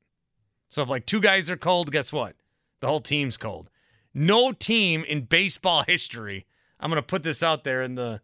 So 0.70 0.82
if 0.82 0.88
like 0.88 1.04
two 1.04 1.20
guys 1.20 1.50
are 1.50 1.56
cold, 1.56 1.92
guess 1.92 2.12
what? 2.12 2.36
The 2.80 2.86
whole 2.86 3.00
team's 3.00 3.36
cold. 3.36 3.68
No 4.14 4.52
team 4.52 5.04
in 5.04 5.22
baseball 5.22 5.82
history, 5.86 6.46
I'm 6.78 6.90
to 6.90 7.02
put 7.02 7.22
this 7.22 7.42
out 7.42 7.64
there 7.64 7.82
in 7.82 7.96
the 7.96 8.20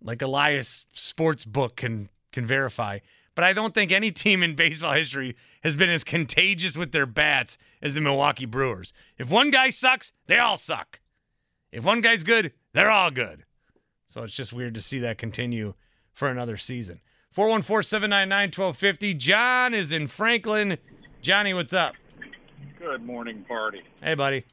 like 0.00 0.22
Elias 0.22 0.84
sports 0.92 1.44
book 1.44 1.76
can 1.76 2.08
can 2.32 2.46
verify. 2.46 3.00
But 3.34 3.44
I 3.44 3.52
don't 3.52 3.74
think 3.74 3.92
any 3.92 4.10
team 4.12 4.42
in 4.42 4.54
baseball 4.54 4.94
history 4.94 5.36
has 5.62 5.74
been 5.74 5.90
as 5.90 6.04
contagious 6.04 6.76
with 6.76 6.92
their 6.92 7.06
bats 7.06 7.58
as 7.82 7.94
the 7.94 8.00
Milwaukee 8.00 8.46
Brewers. 8.46 8.92
If 9.18 9.28
one 9.28 9.50
guy 9.50 9.70
sucks, 9.70 10.12
they 10.26 10.38
all 10.38 10.56
suck. 10.56 11.00
If 11.70 11.84
one 11.84 12.00
guy's 12.00 12.22
good, 12.22 12.52
they're 12.72 12.90
all 12.90 13.10
good. 13.10 13.44
So 14.06 14.22
it's 14.22 14.34
just 14.34 14.52
weird 14.52 14.74
to 14.74 14.80
see 14.80 15.00
that 15.00 15.18
continue 15.18 15.74
for 16.12 16.28
another 16.28 16.56
season. 16.56 17.00
414 17.32 17.82
799 17.82 18.48
1250. 18.48 19.14
John 19.14 19.74
is 19.74 19.92
in 19.92 20.06
Franklin. 20.06 20.78
Johnny, 21.28 21.52
what's 21.52 21.74
up? 21.74 21.94
Good 22.78 23.04
morning, 23.04 23.44
Barty. 23.46 23.82
Hey, 24.02 24.14
buddy. 24.14 24.46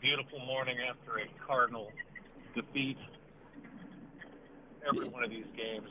Beautiful 0.00 0.38
morning 0.46 0.76
after 0.88 1.18
a 1.18 1.24
Cardinal 1.44 1.90
defeat. 2.54 2.96
Every 4.88 5.08
one 5.08 5.24
of 5.24 5.30
these 5.30 5.48
games 5.56 5.88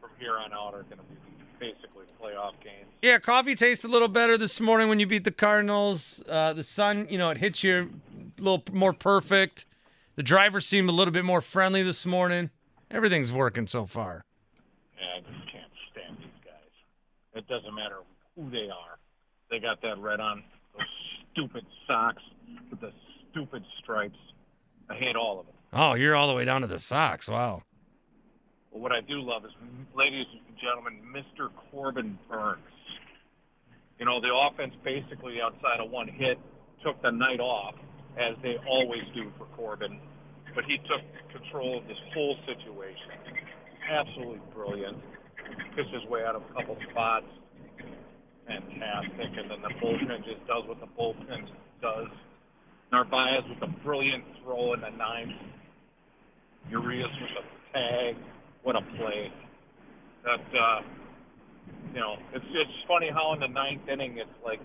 from 0.00 0.10
here 0.20 0.38
on 0.38 0.52
out 0.52 0.74
are 0.74 0.84
going 0.84 0.98
to 0.98 1.02
be 1.02 1.18
basically 1.58 2.04
playoff 2.22 2.52
games. 2.62 2.86
Yeah, 3.02 3.18
coffee 3.18 3.56
tastes 3.56 3.84
a 3.84 3.88
little 3.88 4.06
better 4.06 4.38
this 4.38 4.60
morning 4.60 4.88
when 4.88 5.00
you 5.00 5.08
beat 5.08 5.24
the 5.24 5.32
Cardinals. 5.32 6.22
Uh, 6.28 6.52
the 6.52 6.62
sun, 6.62 7.08
you 7.10 7.18
know, 7.18 7.30
it 7.30 7.38
hits 7.38 7.64
you 7.64 7.90
a 8.38 8.40
little 8.40 8.62
more 8.72 8.92
perfect. 8.92 9.66
The 10.14 10.22
driver 10.22 10.60
seemed 10.60 10.88
a 10.88 10.92
little 10.92 11.10
bit 11.10 11.24
more 11.24 11.40
friendly 11.40 11.82
this 11.82 12.06
morning. 12.06 12.50
Everything's 12.88 13.32
working 13.32 13.66
so 13.66 13.84
far. 13.84 14.24
Yeah, 14.96 15.16
I 15.16 15.20
just 15.22 15.50
can't 15.50 15.72
stand 15.90 16.18
these 16.18 16.44
guys. 16.44 17.34
It 17.34 17.48
doesn't 17.48 17.74
matter 17.74 17.96
who 18.36 18.50
they 18.50 18.68
are. 18.70 18.98
They 19.50 19.58
got 19.58 19.82
that 19.82 19.98
red 19.98 20.20
on, 20.20 20.42
those 20.74 20.86
stupid 21.32 21.64
socks 21.86 22.22
with 22.70 22.80
the 22.80 22.92
stupid 23.30 23.62
stripes. 23.82 24.18
I 24.88 24.94
hate 24.94 25.16
all 25.16 25.40
of 25.40 25.48
it. 25.48 25.54
Oh, 25.72 25.94
you're 25.94 26.14
all 26.14 26.28
the 26.28 26.34
way 26.34 26.44
down 26.44 26.62
to 26.62 26.66
the 26.66 26.78
socks. 26.78 27.28
Wow. 27.28 27.62
But 28.72 28.80
what 28.80 28.92
I 28.92 29.00
do 29.00 29.20
love 29.20 29.44
is, 29.44 29.52
ladies 29.94 30.26
and 30.32 30.56
gentlemen, 30.58 31.00
Mr. 31.14 31.50
Corbin 31.70 32.18
Burnes. 32.30 32.60
You 33.98 34.06
know, 34.06 34.20
the 34.20 34.34
offense 34.34 34.74
basically 34.82 35.40
outside 35.40 35.80
of 35.80 35.90
one 35.90 36.08
hit 36.08 36.38
took 36.84 37.00
the 37.02 37.10
night 37.10 37.40
off, 37.40 37.74
as 38.18 38.34
they 38.42 38.56
always 38.68 39.02
do 39.14 39.30
for 39.38 39.44
Corbin. 39.56 40.00
But 40.54 40.64
he 40.64 40.78
took 40.78 41.00
control 41.30 41.78
of 41.78 41.86
this 41.86 41.96
whole 42.12 42.36
situation. 42.46 43.38
Absolutely 43.90 44.40
brilliant. 44.54 44.98
Pitched 45.76 45.94
his 45.94 46.04
way 46.10 46.24
out 46.24 46.36
of 46.36 46.42
a 46.42 46.54
couple 46.54 46.76
spots. 46.90 47.26
Fantastic. 48.46 49.30
And 49.38 49.50
then 49.50 49.62
the 49.62 49.74
bullpen 49.80 50.24
just 50.24 50.46
does 50.46 50.64
what 50.66 50.80
the 50.80 50.90
bullpen 50.98 51.46
does. 51.80 52.08
Narvaez 52.90 53.44
with 53.48 53.62
a 53.62 53.72
brilliant 53.84 54.24
throw 54.42 54.74
in 54.74 54.80
the 54.80 54.90
ninth. 54.90 55.38
Urias 56.68 57.08
with 57.20 57.44
a 57.44 57.44
tag. 57.72 58.16
What 58.62 58.76
a 58.76 58.82
play. 58.98 59.32
That, 60.24 60.44
uh, 60.54 60.80
you 61.94 62.00
know, 62.00 62.14
it's 62.32 62.44
it's 62.44 62.78
funny 62.86 63.10
how 63.10 63.32
in 63.34 63.40
the 63.40 63.48
ninth 63.48 63.88
inning 63.88 64.18
it's 64.18 64.38
like 64.44 64.60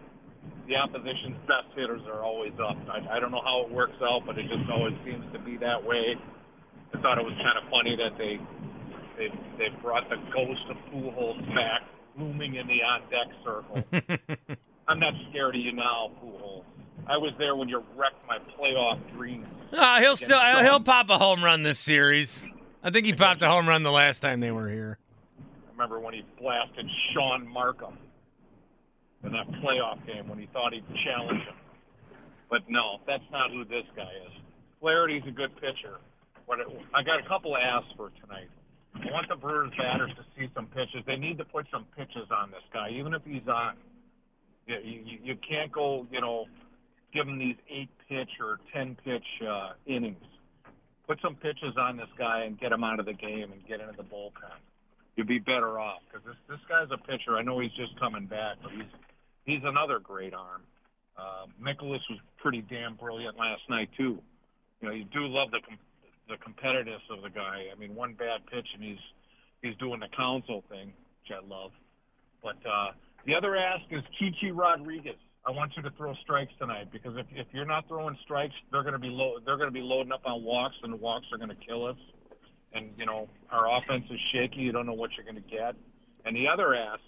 the 0.67 0.75
opposition's 0.75 1.39
best 1.47 1.71
hitters 1.75 2.01
are 2.05 2.21
always 2.21 2.53
up. 2.59 2.77
I, 2.91 3.17
I 3.17 3.19
don't 3.19 3.31
know 3.31 3.41
how 3.41 3.65
it 3.65 3.71
works 3.71 3.97
out, 4.03 4.21
but 4.27 4.37
it 4.37 4.43
just 4.43 4.69
always 4.69 4.93
seems 5.05 5.23
to 5.33 5.39
be 5.39 5.57
that 5.57 5.81
way. 5.81 6.13
I 6.93 7.01
thought 7.01 7.17
it 7.17 7.25
was 7.25 7.35
kind 7.39 7.57
of 7.57 7.65
funny 7.71 7.95
that 7.95 8.19
they 8.19 8.37
they 9.17 9.27
they 9.57 9.69
brought 9.81 10.07
the 10.09 10.19
ghost 10.29 10.67
of 10.69 10.77
Pujols 10.91 11.41
back, 11.55 11.81
looming 12.17 12.55
in 12.55 12.67
the 12.67 12.81
on 12.83 13.01
deck 13.09 13.27
circle. 13.43 13.83
I'm 14.87 14.99
not 14.99 15.13
scared 15.29 15.55
of 15.55 15.61
you 15.61 15.73
now, 15.73 16.11
Pujols. 16.23 16.63
I 17.07 17.17
was 17.17 17.33
there 17.37 17.55
when 17.55 17.69
you 17.69 17.83
wrecked 17.95 18.25
my 18.27 18.37
playoff 18.57 18.99
dreams. 19.13 19.47
Uh, 19.71 19.99
he'll 19.99 20.17
still 20.17 20.39
he'll 20.39 20.79
pop 20.79 21.09
a 21.09 21.17
home 21.17 21.43
run 21.43 21.63
this 21.63 21.79
series. 21.79 22.45
I 22.83 22.89
think 22.89 23.05
he 23.05 23.13
popped 23.13 23.41
a 23.41 23.47
home 23.47 23.67
run 23.67 23.83
the 23.83 23.91
last 23.91 24.19
time 24.19 24.39
they 24.39 24.51
were 24.51 24.69
here. 24.69 24.97
I 25.39 25.71
remember 25.71 25.99
when 25.99 26.13
he 26.13 26.23
blasted 26.39 26.89
Shaun 27.13 27.47
Marcum 27.47 27.95
in 29.23 29.31
that 29.31 29.47
playoff 29.61 30.05
game 30.05 30.27
when 30.27 30.39
he 30.39 30.47
thought 30.53 30.73
he'd 30.73 30.85
challenge 31.05 31.43
him. 31.43 31.55
But 32.49 32.61
no, 32.69 32.99
that's 33.05 33.23
not 33.31 33.51
who 33.51 33.65
this 33.65 33.83
guy 33.95 34.09
is. 34.25 34.33
Flaherty's 34.79 35.23
a 35.27 35.31
good 35.31 35.53
pitcher. 35.55 35.97
What 36.45 36.59
it, 36.59 36.67
I 36.93 37.03
got 37.03 37.19
a 37.19 37.27
couple 37.27 37.55
of 37.55 37.61
asks 37.61 37.91
for 37.97 38.09
tonight. 38.21 38.47
I 39.03 39.11
want 39.11 39.27
the 39.29 39.35
Brewers 39.35 39.71
batters 39.77 40.11
to 40.17 40.23
see 40.37 40.49
some 40.55 40.67
pitches. 40.67 41.03
They 41.05 41.15
need 41.15 41.37
to 41.37 41.45
put 41.45 41.65
some 41.71 41.85
pitches 41.95 42.27
on 42.31 42.51
this 42.51 42.63
guy, 42.73 42.89
even 42.91 43.13
if 43.13 43.21
he's 43.25 43.47
on. 43.47 43.75
You, 44.65 44.77
you, 44.83 45.17
you 45.23 45.35
can't 45.47 45.71
go, 45.71 46.05
you 46.11 46.19
know, 46.19 46.45
give 47.13 47.27
him 47.27 47.39
these 47.39 47.55
eight 47.69 47.89
pitch 48.09 48.29
or 48.41 48.59
ten 48.73 48.97
pitch 49.05 49.25
uh, 49.47 49.73
innings. 49.85 50.23
Put 51.07 51.19
some 51.21 51.35
pitches 51.35 51.77
on 51.79 51.95
this 51.95 52.09
guy 52.17 52.43
and 52.43 52.59
get 52.59 52.71
him 52.71 52.83
out 52.83 52.99
of 52.99 53.05
the 53.05 53.13
game 53.13 53.51
and 53.53 53.65
get 53.67 53.79
into 53.79 53.95
the 53.95 54.03
bullpen. 54.03 54.59
You'd 55.15 55.27
be 55.27 55.39
better 55.39 55.79
off 55.79 56.01
because 56.05 56.25
this 56.27 56.35
this 56.49 56.59
guy's 56.69 56.89
a 56.91 56.97
pitcher. 56.97 57.37
I 57.37 57.41
know 57.41 57.59
he's 57.59 57.71
just 57.73 57.97
coming 57.99 58.27
back, 58.27 58.57
but 58.61 58.71
he's 58.71 58.91
he's 59.45 59.61
another 59.63 59.99
great 59.99 60.33
arm. 60.33 60.61
Uh, 61.17 61.47
Mikolas 61.61 62.03
was 62.09 62.19
pretty 62.37 62.61
damn 62.69 62.95
brilliant 62.95 63.37
last 63.37 63.61
night 63.69 63.89
too. 63.97 64.19
You 64.81 64.87
know, 64.87 64.93
you 64.93 65.05
do 65.05 65.25
love 65.25 65.49
the 65.49 65.59
com- 65.67 65.79
the 66.27 66.35
competitiveness 66.35 67.01
of 67.09 67.23
the 67.23 67.29
guy. 67.29 67.65
I 67.71 67.79
mean, 67.79 67.95
one 67.95 68.13
bad 68.13 68.45
pitch 68.51 68.67
and 68.73 68.83
he's 68.83 68.99
he's 69.61 69.75
doing 69.77 69.99
the 69.99 70.09
council 70.15 70.63
thing, 70.69 70.93
which 71.21 71.31
I 71.31 71.45
love. 71.45 71.71
But 72.43 72.57
uh, 72.69 72.91
the 73.25 73.35
other 73.35 73.55
ask 73.55 73.83
is 73.91 74.03
Chichi 74.19 74.51
Rodriguez. 74.51 75.15
I 75.45 75.51
want 75.51 75.71
you 75.77 75.83
to 75.83 75.91
throw 75.91 76.13
strikes 76.15 76.51
tonight 76.59 76.91
because 76.91 77.15
if 77.17 77.25
if 77.33 77.47
you're 77.53 77.65
not 77.65 77.87
throwing 77.87 78.17
strikes, 78.23 78.53
they're 78.71 78.83
going 78.83 78.93
to 78.93 78.99
be 78.99 79.09
low. 79.09 79.35
They're 79.45 79.57
going 79.57 79.69
to 79.69 79.73
be 79.73 79.81
loading 79.81 80.11
up 80.11 80.21
on 80.25 80.43
walks, 80.43 80.75
and 80.83 80.93
the 80.93 80.97
walks 80.97 81.27
are 81.31 81.37
going 81.37 81.49
to 81.49 81.65
kill 81.67 81.85
us. 81.85 81.97
And 82.73 82.89
you 82.97 83.05
know 83.05 83.29
our 83.49 83.77
offense 83.77 84.05
is 84.11 84.19
shaky. 84.31 84.61
You 84.61 84.71
don't 84.71 84.85
know 84.85 84.93
what 84.93 85.11
you're 85.15 85.25
going 85.25 85.41
to 85.41 85.49
get. 85.49 85.75
And 86.25 86.35
the 86.35 86.47
other 86.47 86.75
ask 86.75 86.99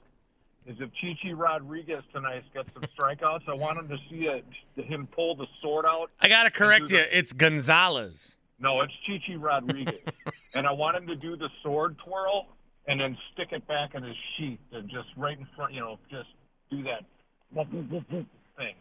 is 0.65 0.77
if 0.79 0.89
Chichi 0.93 1.33
Rodriguez 1.33 2.03
tonight 2.13 2.43
gets 2.53 2.69
some 2.73 2.83
strikeouts, 2.97 3.49
I 3.49 3.53
want 3.55 3.79
him 3.79 3.89
to 3.89 3.97
see 4.09 4.27
a, 4.27 4.81
him 4.81 5.07
pull 5.07 5.35
the 5.35 5.47
sword 5.61 5.85
out. 5.85 6.11
I 6.21 6.29
gotta 6.29 6.51
correct 6.51 6.89
the, 6.89 6.95
you. 6.95 7.03
It's 7.11 7.33
Gonzalez. 7.33 8.37
No, 8.59 8.81
it's 8.81 8.93
Chichi 9.05 9.37
Rodriguez, 9.37 10.01
and 10.53 10.67
I 10.67 10.71
want 10.71 10.97
him 10.97 11.07
to 11.07 11.15
do 11.15 11.37
the 11.37 11.49
sword 11.63 11.97
twirl 12.05 12.47
and 12.87 12.99
then 12.99 13.17
stick 13.33 13.49
it 13.51 13.65
back 13.67 13.95
in 13.95 14.03
his 14.03 14.15
sheath 14.37 14.59
and 14.71 14.89
just 14.89 15.07
right 15.15 15.37
in 15.37 15.47
front. 15.55 15.73
You 15.73 15.81
know, 15.81 15.99
just 16.09 16.29
do 16.69 16.83
that 16.83 17.05
thing. 18.57 18.75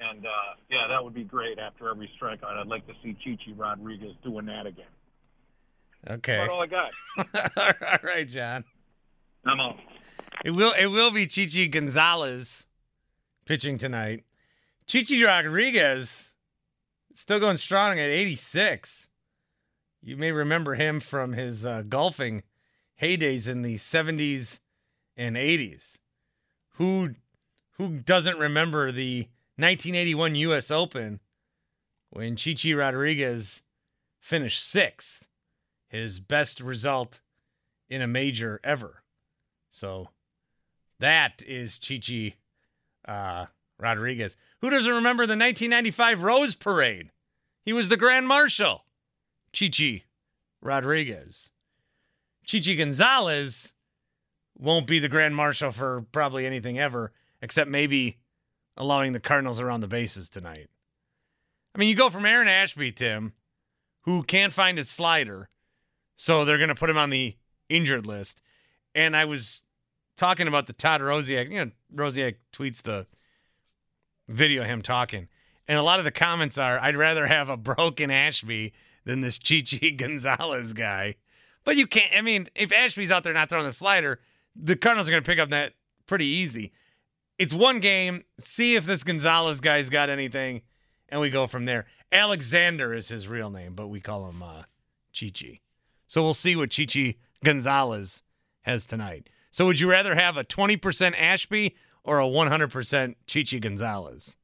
And 0.00 0.24
uh, 0.24 0.30
yeah, 0.70 0.86
that 0.88 1.02
would 1.02 1.14
be 1.14 1.24
great 1.24 1.58
after 1.58 1.90
every 1.90 2.10
strikeout. 2.20 2.56
I'd 2.56 2.68
like 2.68 2.86
to 2.86 2.94
see 3.02 3.16
Chichi 3.24 3.52
Rodriguez 3.52 4.14
doing 4.22 4.46
that 4.46 4.66
again. 4.66 4.86
Okay. 6.08 6.36
That's 6.36 6.50
all 6.50 6.62
I 6.62 6.66
got. 6.66 6.90
all 7.56 7.98
right, 8.02 8.28
John. 8.28 8.64
I'm 9.44 9.60
out. 9.60 9.76
It 10.44 10.52
will 10.52 10.72
it 10.72 10.86
will 10.86 11.10
be 11.10 11.26
Chichi 11.26 11.66
Gonzalez 11.68 12.66
pitching 13.44 13.76
tonight. 13.76 14.24
Chichi 14.86 15.24
Rodriguez 15.24 16.34
still 17.14 17.40
going 17.40 17.56
strong 17.56 17.98
at 17.98 18.08
86. 18.08 19.07
You 20.00 20.16
may 20.16 20.32
remember 20.32 20.74
him 20.74 21.00
from 21.00 21.32
his 21.32 21.66
uh, 21.66 21.82
golfing 21.88 22.42
heydays 23.00 23.48
in 23.48 23.62
the 23.62 23.76
70s 23.76 24.60
and 25.16 25.36
80s. 25.36 25.98
Who 26.74 27.14
who 27.72 27.98
doesn't 27.98 28.38
remember 28.38 28.90
the 28.90 29.28
1981 29.56 30.34
U.S. 30.34 30.70
Open 30.70 31.20
when 32.10 32.36
Chichi 32.36 32.74
Rodriguez 32.74 33.62
finished 34.18 34.64
sixth, 34.64 35.28
his 35.88 36.18
best 36.18 36.60
result 36.60 37.20
in 37.88 38.02
a 38.02 38.06
major 38.06 38.60
ever. 38.64 39.02
So 39.70 40.08
that 40.98 41.42
is 41.46 41.78
Chichi 41.78 42.36
uh, 43.06 43.46
Rodriguez. 43.78 44.36
Who 44.60 44.70
doesn't 44.70 44.92
remember 44.92 45.22
the 45.22 45.32
1995 45.32 46.22
Rose 46.22 46.54
Parade? 46.54 47.10
He 47.64 47.72
was 47.72 47.88
the 47.88 47.96
Grand 47.96 48.26
Marshal. 48.26 48.84
Chichi 49.52 50.04
Rodriguez. 50.60 51.50
Chichi 52.44 52.76
Gonzalez 52.76 53.72
won't 54.58 54.86
be 54.86 54.98
the 54.98 55.08
grand 55.08 55.36
marshal 55.36 55.70
for 55.70 56.04
probably 56.12 56.46
anything 56.46 56.78
ever, 56.78 57.12
except 57.42 57.70
maybe 57.70 58.18
allowing 58.76 59.12
the 59.12 59.20
Cardinals 59.20 59.60
around 59.60 59.80
the 59.80 59.88
bases 59.88 60.28
tonight. 60.28 60.68
I 61.74 61.78
mean, 61.78 61.88
you 61.88 61.94
go 61.94 62.10
from 62.10 62.26
Aaron 62.26 62.48
Ashby, 62.48 62.92
Tim, 62.92 63.32
who 64.02 64.22
can't 64.22 64.52
find 64.52 64.78
his 64.78 64.88
slider, 64.88 65.48
so 66.16 66.44
they're 66.44 66.58
going 66.58 66.68
to 66.68 66.74
put 66.74 66.90
him 66.90 66.98
on 66.98 67.10
the 67.10 67.36
injured 67.68 68.06
list. 68.06 68.42
And 68.94 69.16
I 69.16 69.26
was 69.26 69.62
talking 70.16 70.48
about 70.48 70.66
the 70.66 70.72
Todd 70.72 71.00
Rosiak. 71.00 71.50
You 71.52 71.66
know, 71.66 71.70
Rosiak 71.94 72.36
tweets 72.52 72.82
the 72.82 73.06
video 74.28 74.62
of 74.62 74.68
him 74.68 74.82
talking. 74.82 75.28
And 75.68 75.78
a 75.78 75.82
lot 75.82 75.98
of 75.98 76.04
the 76.04 76.10
comments 76.10 76.58
are, 76.58 76.78
I'd 76.78 76.96
rather 76.96 77.26
have 77.26 77.48
a 77.48 77.56
broken 77.56 78.10
Ashby 78.10 78.72
than 79.08 79.22
this 79.22 79.38
Chichi 79.42 79.90
Gonzalez 79.90 80.72
guy. 80.74 81.16
But 81.64 81.76
you 81.76 81.86
can't, 81.86 82.12
I 82.14 82.20
mean, 82.20 82.48
if 82.54 82.70
Ashby's 82.70 83.10
out 83.10 83.24
there 83.24 83.32
not 83.32 83.48
throwing 83.48 83.66
the 83.66 83.72
slider, 83.72 84.20
the 84.54 84.76
Cardinals 84.76 85.08
are 85.08 85.10
going 85.10 85.22
to 85.22 85.28
pick 85.28 85.40
up 85.40 85.50
that 85.50 85.72
pretty 86.06 86.26
easy. 86.26 86.72
It's 87.38 87.54
one 87.54 87.80
game. 87.80 88.22
See 88.38 88.76
if 88.76 88.84
this 88.84 89.02
Gonzalez 89.02 89.60
guy's 89.60 89.88
got 89.88 90.10
anything, 90.10 90.62
and 91.08 91.20
we 91.20 91.30
go 91.30 91.46
from 91.46 91.64
there. 91.64 91.86
Alexander 92.12 92.94
is 92.94 93.08
his 93.08 93.28
real 93.28 93.50
name, 93.50 93.74
but 93.74 93.88
we 93.88 94.00
call 94.00 94.28
him 94.28 94.42
uh, 94.42 94.62
Chichi. 95.12 95.62
So 96.06 96.22
we'll 96.22 96.34
see 96.34 96.56
what 96.56 96.70
Chichi 96.70 97.18
Gonzalez 97.44 98.22
has 98.62 98.86
tonight. 98.86 99.30
So 99.52 99.66
would 99.66 99.80
you 99.80 99.90
rather 99.90 100.14
have 100.14 100.36
a 100.36 100.44
20% 100.44 101.18
Ashby 101.18 101.76
or 102.04 102.20
a 102.20 102.26
100% 102.26 103.14
Chichi 103.26 103.60
Gonzalez? 103.60 104.36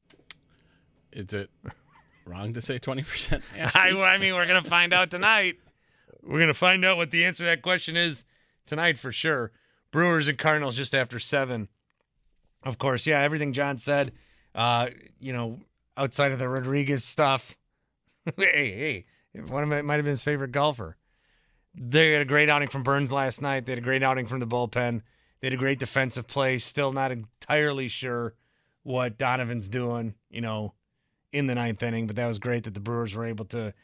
It's 1.13 1.35
it 1.35 1.51
wrong 2.27 2.55
to 2.55 2.63
say 2.63 2.79
20%? 2.79 3.43
I, 3.75 3.91
I 3.91 4.19
mean, 4.19 4.35
we're 4.35 4.47
going 4.47 4.63
to 4.63 4.69
find 4.69 4.93
out 4.93 5.11
tonight. 5.11 5.57
We're 6.23 6.39
going 6.39 6.49
to 6.49 6.55
find 6.55 6.85
out 6.85 6.97
what 6.97 7.11
the 7.11 7.25
answer 7.25 7.45
to 7.45 7.45
that 7.45 7.63
question 7.63 7.97
is 7.97 8.25
tonight 8.67 8.99
for 8.99 9.13
sure. 9.13 9.53
Brewers 9.91 10.29
and 10.29 10.39
Cardinals 10.39 10.77
just 10.77 10.95
after 10.95 11.19
seven. 11.19 11.69
Of 12.65 12.79
course, 12.79 13.07
yeah, 13.07 13.21
everything 13.21 13.53
John 13.53 13.79
said, 13.79 14.13
uh, 14.55 14.89
you 15.21 15.33
know, 15.33 15.61
outside 15.97 16.33
of 16.33 16.39
the 16.39 16.49
Rodriguez 16.49 17.05
stuff. 17.05 17.57
hey, 18.37 19.05
hey, 19.33 19.41
one 19.47 19.63
of 19.63 19.69
them 19.69 19.87
might 19.87 19.97
have 19.97 20.05
been 20.05 20.13
his 20.13 20.23
favorite 20.23 20.53
golfer. 20.53 20.97
They 21.75 22.13
had 22.13 22.23
a 22.23 22.27
great 22.27 22.49
outing 22.49 22.69
from 22.69 22.83
Burnes 22.83 23.13
last 23.13 23.43
night. 23.43 23.67
They 23.67 23.73
had 23.73 23.79
a 23.79 23.83
great 23.83 24.03
outing 24.03 24.27
from 24.27 24.41
the 24.41 24.47
bullpen. 24.47 25.03
They 25.41 25.49
had 25.49 25.55
a 25.55 25.59
great 25.59 25.79
defensive 25.79 26.27
play. 26.27 26.59
Still 26.59 26.93
not 26.93 27.13
entirely 27.13 27.89
sure 27.89 28.35
what 28.83 29.19
Donovan's 29.19 29.69
doing, 29.69 30.15
you 30.31 30.41
know, 30.41 30.73
in 31.35 31.49
the 31.49 31.55
ninth 31.55 31.83
inning, 31.83 32.07
but 32.07 32.17
that 32.17 32.27
was 32.27 32.39
great 32.39 32.63
that 32.65 32.75
the 32.75 32.81
Brewers 32.81 33.15
were 33.15 33.27
able 33.27 33.45
to 33.47 33.75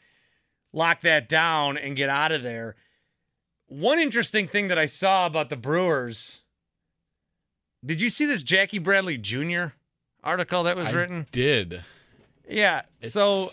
lock 0.71 1.01
that 1.01 1.27
down 1.27 1.77
and 1.77 1.97
get 1.97 2.09
out 2.09 2.31
of 2.31 2.43
there. 2.43 2.75
One 3.67 3.99
interesting 3.99 4.47
thing 4.47 4.69
that 4.69 4.79
I 4.79 4.85
saw 4.85 5.25
about 5.25 5.49
the 5.49 5.57
Brewers. 5.57 6.41
Did 7.85 7.99
you 7.99 8.09
see 8.09 8.25
this 8.25 8.41
Jackie 8.41 8.79
Bradley 8.79 9.17
Jr. 9.17 9.65
article 10.23 10.63
that 10.63 10.77
was 10.77 10.87
I 10.87 10.91
written? 10.91 11.27
Did. 11.31 11.83
Yeah. 12.47 12.83
so 13.01 13.49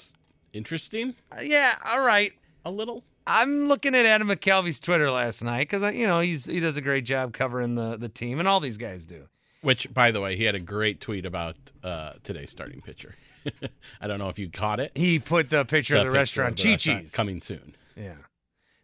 interesting. 0.53 1.15
Yeah. 1.43 1.75
All 1.85 2.05
right. 2.05 2.33
A 2.65 2.71
little. 2.71 3.03
I'm 3.27 3.69
looking 3.69 3.95
at 3.95 4.07
Adam 4.07 4.29
McCalvy's 4.29 4.81
Twitter 4.81 5.11
last 5.11 5.43
night 5.43 5.69
because 5.69 5.83
you 5.95 6.07
know 6.07 6.21
he's 6.21 6.47
he 6.47 6.61
does 6.61 6.77
a 6.77 6.81
great 6.81 7.05
job 7.05 7.33
covering 7.33 7.75
the 7.75 7.97
the 7.97 8.09
team, 8.09 8.39
and 8.39 8.49
all 8.49 8.61
these 8.61 8.79
guys 8.79 9.07
do. 9.07 9.29
Which, 9.61 9.93
by 9.93 10.13
the 10.13 10.21
way, 10.21 10.37
he 10.37 10.45
had 10.45 10.55
a 10.55 10.61
great 10.61 11.01
tweet 11.01 11.27
about 11.27 11.57
uh, 11.83 12.13
today's 12.23 12.51
starting 12.51 12.81
pitcher. 12.81 13.15
I 14.01 14.07
don't 14.07 14.19
know 14.19 14.29
if 14.29 14.39
you 14.39 14.51
caught 14.51 14.81
it. 14.81 14.93
He 14.97 15.19
put 15.19 15.51
the 15.51 15.65
picture 15.65 15.97
of 15.97 16.01
the 16.01 16.05
picture 16.07 16.13
restaurant, 16.13 16.51
of 16.53 16.57
the 16.57 16.63
Chi 16.65 16.71
restaurant 16.73 17.03
Chi's. 17.05 17.13
coming 17.13 17.41
soon. 17.41 17.75
Yeah. 17.97 18.15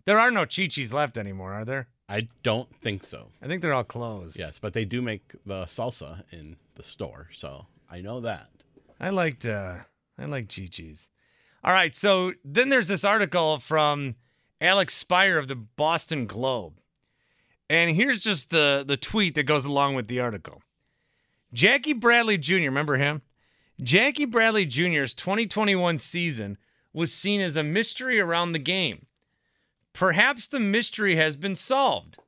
There 0.05 0.19
are 0.19 0.31
no 0.31 0.45
Chi 0.47 0.67
Chi's 0.67 0.93
left 0.93 1.17
anymore, 1.17 1.53
are 1.53 1.65
there? 1.65 1.89
I 2.09 2.29
don't 2.43 2.69
think 2.83 3.05
so. 3.05 3.29
I 3.43 3.47
think 3.47 3.63
they're 3.63 3.73
all 3.73 3.85
closed. 3.85 4.39
Yes, 4.39 4.59
but 4.59 4.75
they 4.75 4.85
do 4.85 5.01
make 5.01 5.33
the 5.47 5.65
salsa 5.65 6.23
in 6.33 6.57
the 6.75 6.83
store, 6.83 7.29
so 7.33 7.67
I 7.91 8.01
know 8.01 8.21
that. 8.21 8.49
I 9.01 9.11
liked 9.11 9.47
uh 9.47 9.77
I 10.19 10.27
like 10.27 10.55
Chi 10.55 10.69
Chi's. 10.71 11.09
All 11.63 11.73
right, 11.73 11.95
so 11.95 12.33
then 12.45 12.69
there's 12.69 12.89
this 12.89 13.05
article 13.05 13.59
from 13.59 14.17
Alex 14.61 15.03
Speier 15.03 15.39
of 15.39 15.49
the 15.49 15.57
Boston 15.57 16.27
Globe. 16.27 16.75
And 17.71 17.91
here's 17.97 18.23
just 18.23 18.51
the 18.51 18.85
the 18.87 18.99
tweet 18.99 19.35
that 19.37 19.45
goes 19.45 19.65
along 19.65 19.95
with 19.95 20.07
the 20.07 20.21
article. 20.21 20.63
Jackie 21.55 21.93
Bradley 21.95 22.37
Jr., 22.37 22.67
remember 22.67 22.97
him? 22.97 23.23
Jackie 23.83 24.25
Bradley 24.25 24.67
Jr.'s 24.67 25.15
2021 25.15 25.99
season 25.99 26.59
was 26.93 27.13
seen 27.13 27.41
as 27.41 27.57
a 27.57 27.63
mystery 27.63 28.21
around 28.21 28.53
the 28.53 28.59
game. 28.61 29.07
Perhaps 29.93 30.49
the 30.49 30.61
mystery 30.61 31.17
has 31.17 31.35
been 31.35 31.57
solved. 31.57 32.19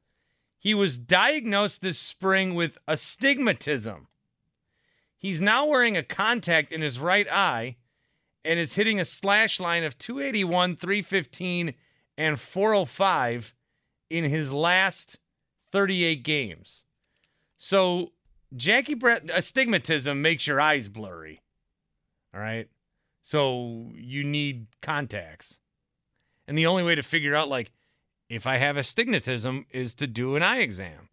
He 0.59 0.75
was 0.75 0.99
diagnosed 0.99 1.83
this 1.83 1.99
spring 1.99 2.55
with 2.55 2.79
astigmatism. 2.89 4.09
He's 5.17 5.41
now 5.41 5.67
wearing 5.67 5.97
a 5.97 6.03
contact 6.03 6.73
in 6.73 6.83
his 6.83 6.99
right 6.99 7.31
eye 7.31 7.77
and 8.45 8.59
is 8.59 8.75
hitting 8.75 9.01
a 9.01 9.05
slash 9.05 9.61
line 9.61 9.85
of 9.85 9.99
281, 9.99 10.77
315, 10.77 11.75
and 12.19 12.41
405 12.41 13.55
in 14.11 14.25
his 14.25 14.53
last 14.53 15.19
38 15.71 16.23
games. 16.23 16.85
So, 17.59 18.13
Jackie 18.55 18.95
Brett, 18.95 19.29
astigmatism 19.33 20.23
makes 20.23 20.47
your 20.47 20.61
eyes 20.61 20.89
blurry. 20.89 21.43
All 22.35 22.41
right. 22.41 22.69
So, 23.23 23.91
you 23.95 24.23
need 24.23 24.67
contacts. 24.83 25.61
And 26.47 26.57
the 26.57 26.67
only 26.67 26.85
way 26.85 26.95
to 26.95 27.03
figure 27.03 27.35
out, 27.35 27.49
like, 27.49 27.73
if 28.29 28.47
I 28.47 28.57
have 28.57 28.77
astigmatism 28.77 29.67
is 29.71 29.95
to 29.95 30.07
do 30.07 30.37
an 30.37 30.43
eye 30.43 30.59
exam. 30.59 31.09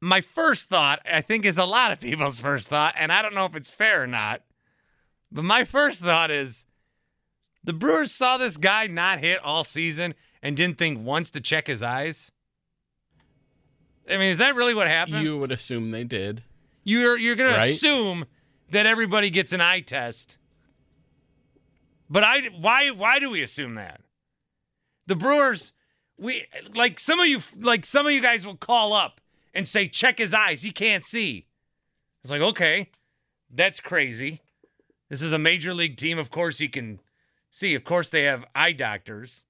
My 0.00 0.20
first 0.20 0.68
thought, 0.68 1.00
I 1.10 1.20
think, 1.20 1.44
is 1.44 1.58
a 1.58 1.64
lot 1.64 1.92
of 1.92 2.00
people's 2.00 2.40
first 2.40 2.68
thought, 2.68 2.94
and 2.98 3.12
I 3.12 3.22
don't 3.22 3.34
know 3.34 3.46
if 3.46 3.54
it's 3.54 3.70
fair 3.70 4.02
or 4.02 4.06
not. 4.06 4.42
But 5.30 5.44
my 5.44 5.64
first 5.64 6.00
thought 6.00 6.30
is 6.30 6.66
the 7.64 7.72
Brewers 7.72 8.12
saw 8.12 8.36
this 8.36 8.56
guy 8.56 8.88
not 8.88 9.20
hit 9.20 9.40
all 9.42 9.64
season 9.64 10.14
and 10.42 10.56
didn't 10.56 10.78
think 10.78 11.04
once 11.04 11.30
to 11.30 11.40
check 11.40 11.68
his 11.68 11.82
eyes. 11.82 12.32
I 14.08 14.16
mean, 14.16 14.32
is 14.32 14.38
that 14.38 14.54
really 14.54 14.74
what 14.74 14.88
happened? 14.88 15.22
You 15.22 15.38
would 15.38 15.52
assume 15.52 15.90
they 15.90 16.04
did. 16.04 16.42
You're 16.84 17.16
you're 17.16 17.36
gonna 17.36 17.50
Right? 17.56 17.72
assume 17.74 18.24
that 18.70 18.86
everybody 18.86 19.30
gets 19.30 19.52
an 19.52 19.60
eye 19.60 19.80
test. 19.80 20.38
But 22.10 22.24
I 22.24 22.40
why 22.58 22.90
why 22.90 23.18
do 23.20 23.30
we 23.30 23.42
assume 23.42 23.76
that? 23.76 24.00
The 25.06 25.16
Brewers, 25.16 25.72
we 26.18 26.44
like 26.74 26.98
some 26.98 27.20
of 27.20 27.26
you 27.26 27.40
like 27.60 27.86
some 27.86 28.06
of 28.06 28.12
you 28.12 28.20
guys 28.20 28.44
will 28.46 28.56
call 28.56 28.92
up 28.92 29.20
and 29.54 29.66
say 29.68 29.88
check 29.88 30.18
his 30.18 30.34
eyes, 30.34 30.62
he 30.62 30.70
can't 30.70 31.04
see. 31.04 31.46
It's 32.22 32.30
like 32.30 32.40
okay, 32.40 32.90
that's 33.50 33.80
crazy. 33.80 34.40
This 35.08 35.22
is 35.22 35.32
a 35.32 35.38
major 35.38 35.74
league 35.74 35.96
team, 35.96 36.18
of 36.18 36.30
course 36.30 36.58
he 36.58 36.68
can 36.68 37.00
see. 37.50 37.74
Of 37.74 37.84
course 37.84 38.08
they 38.08 38.24
have 38.24 38.44
eye 38.54 38.72
doctors. 38.72 39.44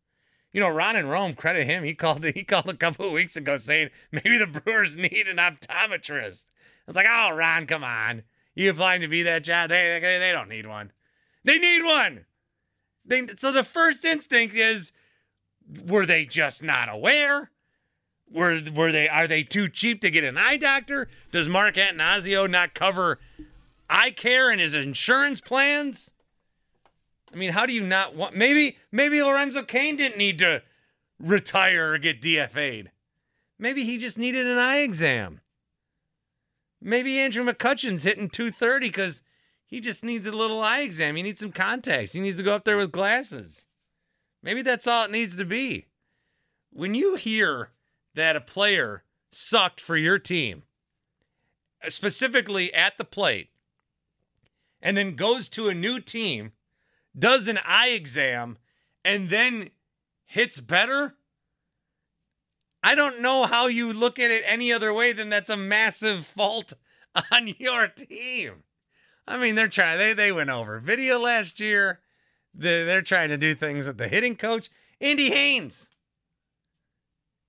You 0.53 0.61
know, 0.61 0.69
Ron 0.69 0.97
and 0.97 1.09
Rome, 1.09 1.35
credit 1.35 1.67
him. 1.67 1.85
He 1.85 1.95
called 1.95 2.25
he 2.35 2.45
called 2.45 2.69
a 2.69 2.75
couple 2.75 3.07
of 3.07 3.13
weeks 3.13 3.37
ago 3.37 3.57
saying 3.57 3.91
maybe 4.11 4.39
the 4.39 4.47
Brewers 4.47 4.97
need 4.97 5.29
an 5.29 5.37
optometrist. 5.37 6.45
I 6.47 6.85
was 6.87 6.97
like, 6.97 7.07
oh, 7.09 7.31
Ron, 7.31 7.67
come 7.67 7.85
on. 7.85 8.23
You 8.55 8.71
applying 8.71 9.01
to 9.01 9.09
be 9.09 9.23
that 9.23 9.45
job? 9.45 9.71
They, 9.71 9.99
they, 10.01 10.19
they 10.19 10.33
don't 10.33 10.49
need 10.49 10.67
one. 10.67 10.93
They 11.45 11.59
need 11.59 11.83
one. 11.85 12.27
They, 13.05 13.27
so 13.39 13.51
the 13.51 13.65
first 13.65 14.05
instinct 14.05 14.55
is, 14.55 14.93
were 15.87 16.07
they 16.07 16.27
just 16.27 16.63
not 16.63 16.89
aware? 16.89 17.51
Were 18.31 18.61
were 18.75 18.93
they 18.93 19.09
are 19.09 19.27
they 19.27 19.43
too 19.43 19.69
cheap 19.69 20.01
to 20.03 20.11
get 20.11 20.25
an 20.25 20.39
eye 20.39 20.57
doctor? 20.57 21.09
Does 21.33 21.49
Mark 21.49 21.75
Attanasio 21.75 22.49
not 22.49 22.75
cover 22.75 23.19
eye 23.91 24.11
care 24.11 24.51
in 24.51 24.59
his 24.59 24.75
insurance 24.75 25.41
plans? 25.41 26.12
I 27.33 27.37
mean, 27.37 27.53
how 27.53 27.67
do 27.67 27.73
you 27.73 27.83
not 27.83 28.15
want? 28.15 28.37
Maybe 28.37 28.77
maybe 28.91 29.23
Lorenzo 29.23 29.63
Cain 29.63 29.97
didn't 29.97 30.19
need 30.19 30.39
to 30.41 30.63
retire 31.19 31.93
or 31.93 31.99
get 31.99 32.21
DFA'd. 32.21 32.91
Maybe 33.59 33.85
he 33.85 33.99
just 33.99 34.19
needed 34.19 34.47
an 34.47 34.59
eye 34.59 34.79
exam. 34.79 35.41
Maybe 36.81 37.21
Andrew 37.21 37.45
McCutchen's 37.45 38.03
hitting 38.03 38.29
230 38.29 38.89
because 38.89 39.23
he 39.67 39.81
just 39.81 40.05
needs 40.05 40.27
a 40.27 40.33
little 40.33 40.61
eye 40.61 40.81
exam. 40.81 41.17
He 41.17 41.23
needs 41.23 41.41
some 41.41 41.53
contacts. 41.53 42.13
He 42.13 42.21
needs 42.21 42.39
to 42.39 42.43
go 42.43 42.55
up 42.55 42.65
there 42.65 42.77
with 42.77 42.93
glasses. 42.93 43.69
Maybe 44.43 44.63
that's 44.63 44.87
all 44.87 45.05
it 45.05 45.13
needs 45.13 45.37
to 45.37 45.45
be. 45.45 45.87
When 46.73 46.95
you 46.95 47.15
hear 47.15 47.71
that 48.15 48.35
a 48.35 48.41
player 48.41 49.05
sucked 49.31 49.81
for 49.81 49.97
your 49.97 50.19
team, 50.19 50.65
specifically 51.89 52.75
at 52.75 52.99
the 52.99 53.05
plate, 53.05 53.51
and 54.81 54.97
then 54.97 55.15
goes 55.15 55.49
to 55.51 55.69
a 55.69 55.75
new 55.75 56.01
team, 56.01 56.53
does 57.19 57.49
an 57.49 57.59
eye 57.65 57.91
exam, 57.91 58.59
and 59.05 59.29
then 59.29 59.71
hits 60.25 60.61
better, 60.61 61.15
I 62.83 62.95
don't 62.95 63.21
know 63.21 63.45
how 63.45 63.67
you 63.67 63.93
look 63.93 64.19
at 64.19 64.31
it 64.31 64.43
any 64.47 64.73
other 64.73 64.93
way 64.93 65.13
than 65.13 65.29
that's 65.29 65.51
a 65.51 65.57
massive 65.57 66.27
fault 66.27 66.73
on 67.33 67.55
your 67.59 67.89
team. 67.89 68.65
I 69.27 69.39
mean, 69.39 69.55
they're 69.55 69.69
trying. 69.69 69.99
They 69.99 70.15
they 70.15 70.33
went 70.33 70.51
over 70.51 70.81
video 70.81 71.19
last 71.19 71.61
year. 71.61 72.01
They 72.55 72.85
they're 72.85 73.03
trying 73.03 73.29
to 73.29 73.37
do 73.37 73.55
things 73.55 73.87
with 73.87 73.99
the 73.99 74.09
hitting 74.09 74.37
coach. 74.37 74.69
Andy 75.01 75.31
Haynes. 75.31 75.91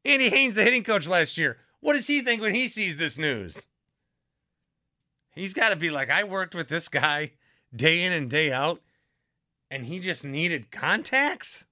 Andy 0.05 0.29
Haynes, 0.29 0.55
the 0.55 0.63
hitting 0.63 0.83
coach 0.83 1.07
last 1.07 1.37
year. 1.37 1.57
What 1.79 1.93
does 1.93 2.07
he 2.07 2.21
think 2.21 2.41
when 2.41 2.53
he 2.53 2.67
sees 2.67 2.97
this 2.97 3.17
news? 3.17 3.67
He's 5.33 5.53
got 5.53 5.69
to 5.69 5.75
be 5.75 5.89
like, 5.89 6.09
I 6.09 6.23
worked 6.25 6.53
with 6.53 6.67
this 6.67 6.89
guy 6.89 7.31
day 7.75 8.03
in 8.03 8.11
and 8.11 8.29
day 8.29 8.51
out, 8.51 8.81
and 9.73 9.85
he 9.85 9.99
just 9.99 10.23
needed 10.23 10.69
contacts? 10.71 11.65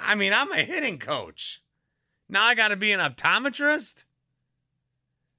I 0.00 0.16
mean, 0.16 0.32
I'm 0.32 0.50
a 0.50 0.64
hitting 0.64 0.98
coach. 0.98 1.62
Now 2.28 2.44
I 2.44 2.56
got 2.56 2.68
to 2.68 2.76
be 2.76 2.90
an 2.90 2.98
optometrist? 3.00 4.04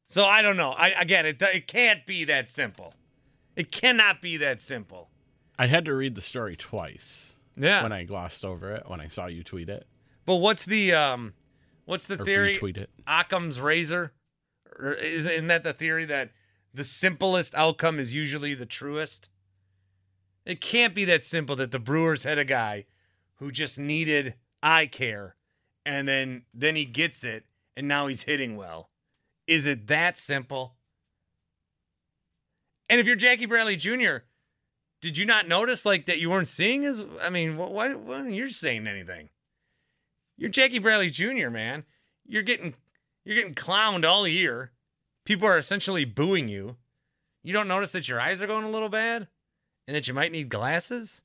So 0.07 0.23
I 0.23 0.41
don't 0.41 0.55
know. 0.55 0.71
I 0.71 0.89
again, 0.89 1.25
it 1.25 1.41
it 1.41 1.67
can't 1.67 2.05
be 2.05 2.23
that 2.23 2.49
simple. 2.49 2.93
It 3.57 3.71
cannot 3.71 4.21
be 4.21 4.37
that 4.37 4.61
simple. 4.61 5.09
I 5.59 5.67
had 5.67 5.83
to 5.85 5.93
read 5.93 6.15
the 6.15 6.21
story 6.21 6.55
twice. 6.55 7.33
Yeah. 7.57 7.83
When 7.83 7.91
I 7.91 8.03
glossed 8.03 8.45
over 8.45 8.73
it, 8.75 8.83
when 8.87 9.01
I 9.01 9.07
saw 9.07 9.25
you 9.25 9.43
tweet 9.43 9.67
it. 9.67 9.85
But 10.25 10.35
what's 10.35 10.63
the 10.63 10.93
um, 10.93 11.33
what's 11.85 12.05
the 12.05 12.21
Or 12.21 12.23
theory? 12.25 12.57
retweet 12.57 12.77
it. 12.77 12.89
Occam's 13.05 13.59
razor, 13.59 14.13
or 14.79 14.93
is 14.93 15.25
isn't 15.25 15.47
that 15.47 15.63
the 15.63 15.73
theory 15.73 16.05
that 16.05 16.31
the 16.73 16.85
simplest 16.85 17.53
outcome 17.55 17.99
is 17.99 18.13
usually 18.13 18.53
the 18.53 18.65
truest? 18.65 19.29
It 20.47 20.61
can't 20.61 20.95
be 20.95 21.03
that 21.05 21.25
simple 21.25 21.57
that 21.57 21.71
the 21.71 21.79
Brewers 21.79 22.23
had 22.23 22.37
a 22.37 22.45
guy 22.45 22.85
who 23.35 23.51
just 23.51 23.77
needed 23.77 24.33
eye 24.63 24.85
care, 24.85 25.35
and 25.85 26.07
then 26.07 26.43
then 26.53 26.77
he 26.77 26.85
gets 26.85 27.25
it, 27.25 27.43
and 27.75 27.85
now 27.85 28.07
he's 28.07 28.23
hitting 28.23 28.55
well. 28.55 28.89
Is 29.45 29.65
it 29.65 29.87
that 29.87 30.17
simple? 30.17 30.75
And 32.87 33.01
if 33.01 33.05
you're 33.05 33.17
Jackie 33.17 33.45
Bradley 33.45 33.75
Jr., 33.75 34.19
did 35.01 35.17
you 35.17 35.25
not 35.25 35.49
notice 35.49 35.85
like 35.85 36.05
that 36.05 36.19
you 36.19 36.29
weren't 36.29 36.47
seeing 36.47 36.83
his? 36.83 37.03
I 37.21 37.29
mean, 37.29 37.55
wh- 37.57 37.69
why, 37.71 37.93
why 37.93 38.15
aren't 38.15 38.53
saying 38.53 38.87
anything? 38.87 39.27
You're 40.37 40.49
Jackie 40.49 40.79
Bradley 40.79 41.09
Jr., 41.09 41.49
man. 41.49 41.83
You're 42.25 42.41
getting 42.41 42.73
you're 43.25 43.35
getting 43.35 43.53
clowned 43.53 44.05
all 44.05 44.25
year. 44.25 44.71
People 45.25 45.49
are 45.49 45.57
essentially 45.57 46.05
booing 46.05 46.47
you. 46.47 46.77
You 47.43 47.51
don't 47.51 47.67
notice 47.67 47.91
that 47.91 48.07
your 48.07 48.21
eyes 48.21 48.41
are 48.41 48.47
going 48.47 48.63
a 48.63 48.71
little 48.71 48.87
bad 48.87 49.27
and 49.87 49.95
that 49.95 50.07
you 50.07 50.13
might 50.13 50.31
need 50.31 50.49
glasses? 50.49 51.23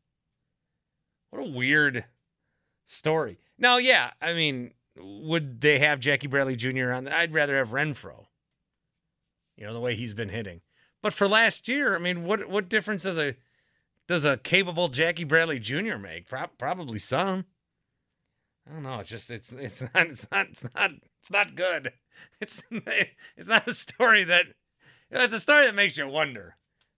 What 1.30 1.42
a 1.42 1.50
weird 1.50 2.04
story. 2.86 3.38
Now, 3.58 3.78
yeah, 3.78 4.10
I 4.20 4.32
mean, 4.32 4.72
would 4.96 5.60
they 5.60 5.78
have 5.78 6.00
Jackie 6.00 6.26
Bradley 6.26 6.56
Jr. 6.56 6.92
on? 6.92 7.08
I'd 7.08 7.34
rather 7.34 7.56
have 7.56 7.70
Renfroe. 7.70 8.26
You 9.56 9.66
know, 9.66 9.72
the 9.72 9.80
way 9.80 9.94
he's 9.94 10.14
been 10.14 10.28
hitting. 10.28 10.60
But 11.02 11.14
for 11.14 11.28
last 11.28 11.68
year, 11.68 11.94
I 11.94 11.98
mean, 11.98 12.24
what 12.24 12.48
what 12.48 12.68
difference 12.68 13.02
does 13.02 13.18
a 13.18 13.34
does 14.08 14.24
a 14.24 14.36
capable 14.36 14.88
Jackie 14.88 15.24
Bradley 15.24 15.58
Jr. 15.58 15.96
make? 15.96 16.28
Pro- 16.28 16.46
probably 16.58 16.98
some. 16.98 17.44
I 18.68 18.72
don't 18.74 18.82
know. 18.82 19.00
It's 19.00 19.10
just 19.10 19.30
it's 19.30 19.52
it's 19.52 19.80
not 19.94 20.06
it's 20.06 20.26
not 20.30 20.46
it's 20.48 20.64
not 20.74 20.90
it's 21.20 21.30
not 21.30 21.54
good. 21.54 21.92
It's 22.40 22.62
it's 22.70 23.48
not 23.48 23.66
a 23.66 23.74
story 23.74 24.24
that 24.24 24.46
it's 25.10 25.34
a 25.34 25.40
story 25.40 25.66
that 25.66 25.74
makes 25.74 25.96
you 25.96 26.06
wonder 26.08 26.56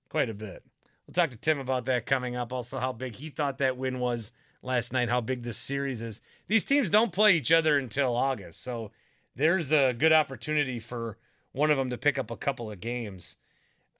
quite 0.09 0.29
a 0.29 0.35
bit. 0.35 0.63
We'll 1.07 1.15
talk 1.15 1.31
to 1.31 1.37
Tim 1.37 1.59
about 1.59 1.85
that 1.87 2.07
coming 2.07 2.35
up. 2.37 2.53
Also, 2.53 2.79
how 2.79 2.93
big 2.93 3.15
he 3.15 3.29
thought 3.29 3.59
that 3.59 3.77
win 3.77 4.01
was 4.01 4.33
last 4.63 4.93
night. 4.93 5.09
How 5.09 5.21
big 5.21 5.43
this 5.43 5.59
series 5.59 6.01
is. 6.01 6.21
These 6.49 6.65
teams 6.65 6.89
don't 6.89 7.13
play 7.13 7.35
each 7.35 7.53
other 7.53 7.79
until 7.79 8.17
August, 8.17 8.63
so 8.63 8.91
there's 9.37 9.73
a 9.73 9.93
good 9.93 10.13
opportunity 10.13 10.79
for 10.81 11.19
one 11.53 11.71
of 11.71 11.77
them 11.77 11.91
to 11.91 11.99
pick 11.99 12.19
up 12.19 12.31
a 12.31 12.37
couple 12.37 12.71
of 12.71 12.81
games. 12.81 13.37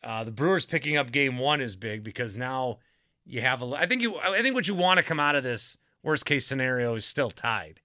Uh, 0.03 0.25
the 0.25 0.31
Brewers 0.31 0.65
picking 0.65 0.97
up 0.97 1.13
game 1.13 1.39
one 1.39 1.61
is 1.61 1.77
big 1.77 2.05
because 2.05 2.37
now 2.37 2.79
you 3.27 3.41
have 3.41 3.63
a. 3.63 3.67
I 3.75 3.87
think 3.87 4.03
you. 4.03 4.17
I 4.17 4.43
think 4.43 4.55
what 4.55 4.69
you 4.69 4.75
want 4.75 4.99
to 4.99 5.05
come 5.05 5.21
out 5.21 5.37
of 5.37 5.45
this 5.45 5.79
worst 6.03 6.25
case 6.25 6.47
scenario 6.47 6.95
is 6.95 7.05
still 7.05 7.31
tied, 7.31 7.81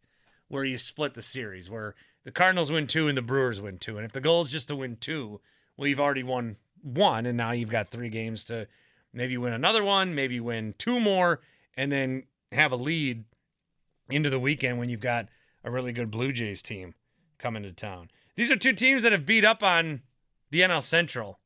where 0.47 0.63
you 0.63 0.77
split 0.77 1.13
the 1.13 1.21
series, 1.21 1.69
where 1.69 1.95
the 2.23 2.31
Cardinals 2.31 2.71
win 2.71 2.87
two 2.87 3.07
and 3.07 3.17
the 3.17 3.21
Brewers 3.21 3.61
win 3.61 3.77
two, 3.77 3.97
and 3.97 4.05
if 4.05 4.11
the 4.11 4.21
goal 4.21 4.41
is 4.41 4.51
just 4.51 4.67
to 4.69 4.75
win 4.75 4.97
two, 4.97 5.39
well, 5.77 5.87
you've 5.87 5.99
already 5.99 6.23
won 6.23 6.57
one, 6.81 7.25
and 7.25 7.37
now 7.37 7.51
you've 7.51 7.69
got 7.69 7.89
three 7.89 8.09
games 8.09 8.43
to 8.45 8.67
maybe 9.13 9.37
win 9.37 9.53
another 9.53 9.83
one, 9.83 10.15
maybe 10.15 10.39
win 10.39 10.75
two 10.77 10.99
more, 10.99 11.41
and 11.75 11.91
then 11.91 12.23
have 12.51 12.71
a 12.71 12.75
lead 12.75 13.23
into 14.09 14.29
the 14.29 14.39
weekend 14.39 14.79
when 14.79 14.89
you've 14.89 14.99
got 14.99 15.29
a 15.63 15.71
really 15.71 15.91
good 15.91 16.11
Blue 16.11 16.31
Jays 16.31 16.61
team 16.61 16.95
coming 17.37 17.63
to 17.63 17.71
town. 17.71 18.09
These 18.35 18.51
are 18.51 18.55
two 18.55 18.73
teams 18.73 19.03
that 19.03 19.11
have 19.11 19.25
beat 19.25 19.45
up 19.45 19.63
on 19.63 20.01
the 20.51 20.61
NL 20.61 20.83
Central. 20.83 21.39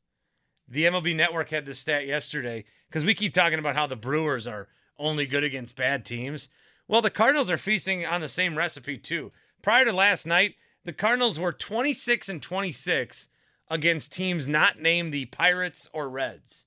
The 0.68 0.86
MLB 0.86 1.16
Network 1.16 1.50
had 1.50 1.66
this 1.66 1.80
stat 1.80 2.08
yesterday 2.08 2.64
because 2.90 3.06
we 3.06 3.14
keep 3.14 3.34
talking 3.34 3.60
about 3.60 3.76
how 3.76 3.88
the 3.88 3.96
Brewers 3.96 4.48
are 4.48 4.70
only 4.98 5.26
good 5.26 5.44
against 5.44 5.76
bad 5.76 6.06
teams. 6.06 6.50
Well, 6.88 7.02
the 7.02 7.10
Cardinals 7.10 7.50
are 7.50 7.58
feasting 7.58 8.06
on 8.06 8.22
the 8.22 8.30
same 8.30 8.58
recipe 8.58 8.98
too. 8.98 9.32
Prior 9.62 9.86
to 9.86 9.92
last 9.92 10.26
night, 10.26 10.56
the 10.86 10.94
Cardinals 10.94 11.40
were 11.40 11.54
26 11.54 12.30
and 12.30 12.42
26 12.42 13.30
against 13.70 14.14
teams 14.14 14.48
not 14.48 14.80
named 14.80 15.14
the 15.14 15.26
Pirates 15.26 15.90
or 15.94 16.10
Reds. 16.10 16.66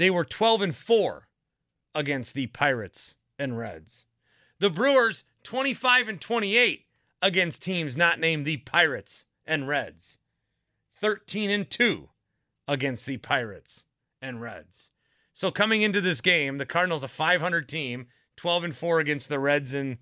They 0.00 0.08
were 0.08 0.24
12 0.24 0.62
and 0.62 0.74
4 0.74 1.28
against 1.94 2.32
the 2.32 2.46
Pirates 2.46 3.16
and 3.38 3.58
Reds. 3.58 4.06
The 4.58 4.70
Brewers 4.70 5.24
25 5.42 6.08
and 6.08 6.18
28 6.18 6.86
against 7.20 7.62
teams 7.62 7.98
not 7.98 8.18
named 8.18 8.46
the 8.46 8.56
Pirates 8.56 9.26
and 9.44 9.68
Reds. 9.68 10.16
13 11.02 11.50
and 11.50 11.68
2 11.68 12.08
against 12.66 13.04
the 13.04 13.18
Pirates 13.18 13.84
and 14.22 14.40
Reds. 14.40 14.90
So 15.34 15.50
coming 15.50 15.82
into 15.82 16.00
this 16.00 16.22
game, 16.22 16.56
the 16.56 16.64
Cardinals 16.64 17.04
a 17.04 17.08
500 17.08 17.68
team, 17.68 18.06
12 18.36 18.64
and 18.64 18.74
4 18.74 19.00
against 19.00 19.28
the 19.28 19.38
Reds 19.38 19.74
and 19.74 19.98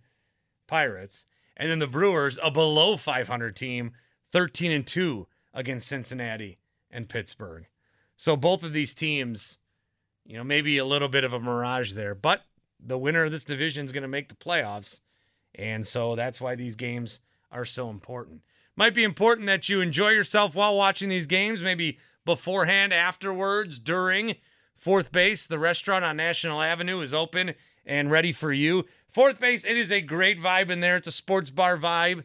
Pirates, 0.68 1.26
and 1.56 1.68
then 1.68 1.80
the 1.80 1.88
Brewers 1.88 2.38
a 2.40 2.52
below 2.52 2.96
500 2.96 3.56
team, 3.56 3.90
13 4.30 4.70
and 4.70 4.86
2 4.86 5.26
against 5.54 5.88
Cincinnati 5.88 6.60
and 6.88 7.08
Pittsburgh. 7.08 7.66
So 8.16 8.36
both 8.36 8.62
of 8.62 8.72
these 8.72 8.94
teams, 8.94 9.58
you 10.28 10.36
know, 10.36 10.44
maybe 10.44 10.76
a 10.76 10.84
little 10.84 11.08
bit 11.08 11.24
of 11.24 11.32
a 11.32 11.40
mirage 11.40 11.94
there, 11.94 12.14
but 12.14 12.42
the 12.78 12.98
winner 12.98 13.24
of 13.24 13.30
this 13.30 13.44
division 13.44 13.86
is 13.86 13.92
going 13.92 14.02
to 14.02 14.08
make 14.08 14.28
the 14.28 14.34
playoffs. 14.34 15.00
And 15.54 15.84
so 15.84 16.14
that's 16.14 16.38
why 16.38 16.54
these 16.54 16.76
games 16.76 17.20
are 17.50 17.64
so 17.64 17.88
important. 17.88 18.42
Might 18.76 18.94
be 18.94 19.04
important 19.04 19.46
that 19.46 19.70
you 19.70 19.80
enjoy 19.80 20.10
yourself 20.10 20.54
while 20.54 20.76
watching 20.76 21.08
these 21.08 21.26
games, 21.26 21.62
maybe 21.62 21.98
beforehand, 22.26 22.92
afterwards, 22.92 23.78
during. 23.78 24.36
Fourth 24.76 25.10
Base, 25.10 25.46
the 25.46 25.58
restaurant 25.58 26.04
on 26.04 26.18
National 26.18 26.60
Avenue, 26.60 27.00
is 27.00 27.14
open 27.14 27.54
and 27.86 28.10
ready 28.10 28.30
for 28.30 28.52
you. 28.52 28.84
Fourth 29.08 29.40
Base, 29.40 29.64
it 29.64 29.78
is 29.78 29.90
a 29.90 30.02
great 30.02 30.38
vibe 30.38 30.68
in 30.68 30.80
there. 30.80 30.96
It's 30.96 31.08
a 31.08 31.12
sports 31.12 31.48
bar 31.48 31.78
vibe. 31.78 32.22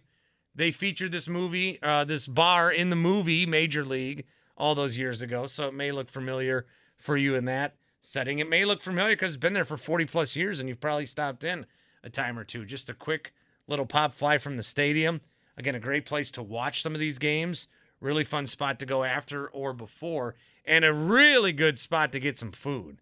They 0.56 0.72
featured 0.72 1.14
this 1.14 1.30
movie, 1.30 1.82
uh, 1.82 2.04
this 2.04 2.28
bar 2.28 2.70
in 2.70 2.90
the 2.90 2.98
movie 2.98 3.46
Major 3.46 3.86
League 3.86 4.26
all 4.58 4.76
those 4.76 4.98
years 4.98 5.22
ago, 5.22 5.48
so 5.48 5.70
it 5.70 5.74
may 5.74 5.94
look 5.94 6.10
familiar 6.10 6.66
for 6.98 7.16
you 7.16 7.36
in 7.36 7.46
that 7.46 7.76
setting. 8.04 8.40
It 8.40 8.50
may 8.50 8.66
look 8.66 8.82
familiar 8.82 9.16
because 9.16 9.32
it's 9.34 9.42
been 9.42 9.54
there 9.54 9.66
for 9.66 9.78
40 9.78 10.06
plus 10.06 10.36
years 10.36 10.60
and 10.60 10.70
you've 10.70 10.82
probably 10.82 11.06
stopped 11.06 11.44
in 11.44 11.66
a 12.04 12.10
time 12.10 12.38
or 12.38 12.44
two. 12.44 12.66
Just 12.66 12.90
a 12.90 12.94
quick 12.94 13.34
little 13.68 13.86
pop 13.86 14.14
fly 14.14 14.38
from 14.38 14.58
the 14.58 14.64
stadium. 14.64 15.22
Again, 15.58 15.76
a 15.76 15.80
great 15.80 16.06
place 16.06 16.30
to 16.32 16.44
watch 16.44 16.82
some 16.82 16.94
of 16.94 17.00
these 17.00 17.18
games. 17.18 17.70
Really 18.02 18.26
fun 18.26 18.46
spot 18.46 18.80
to 18.80 18.86
go 18.86 19.06
after 19.06 19.48
or 19.48 19.72
before, 19.72 20.36
and 20.66 20.84
a 20.84 20.94
really 20.94 21.54
good 21.54 21.80
spot 21.80 22.12
to 22.12 22.20
get 22.20 22.38
some 22.38 22.52
food. 22.52 22.98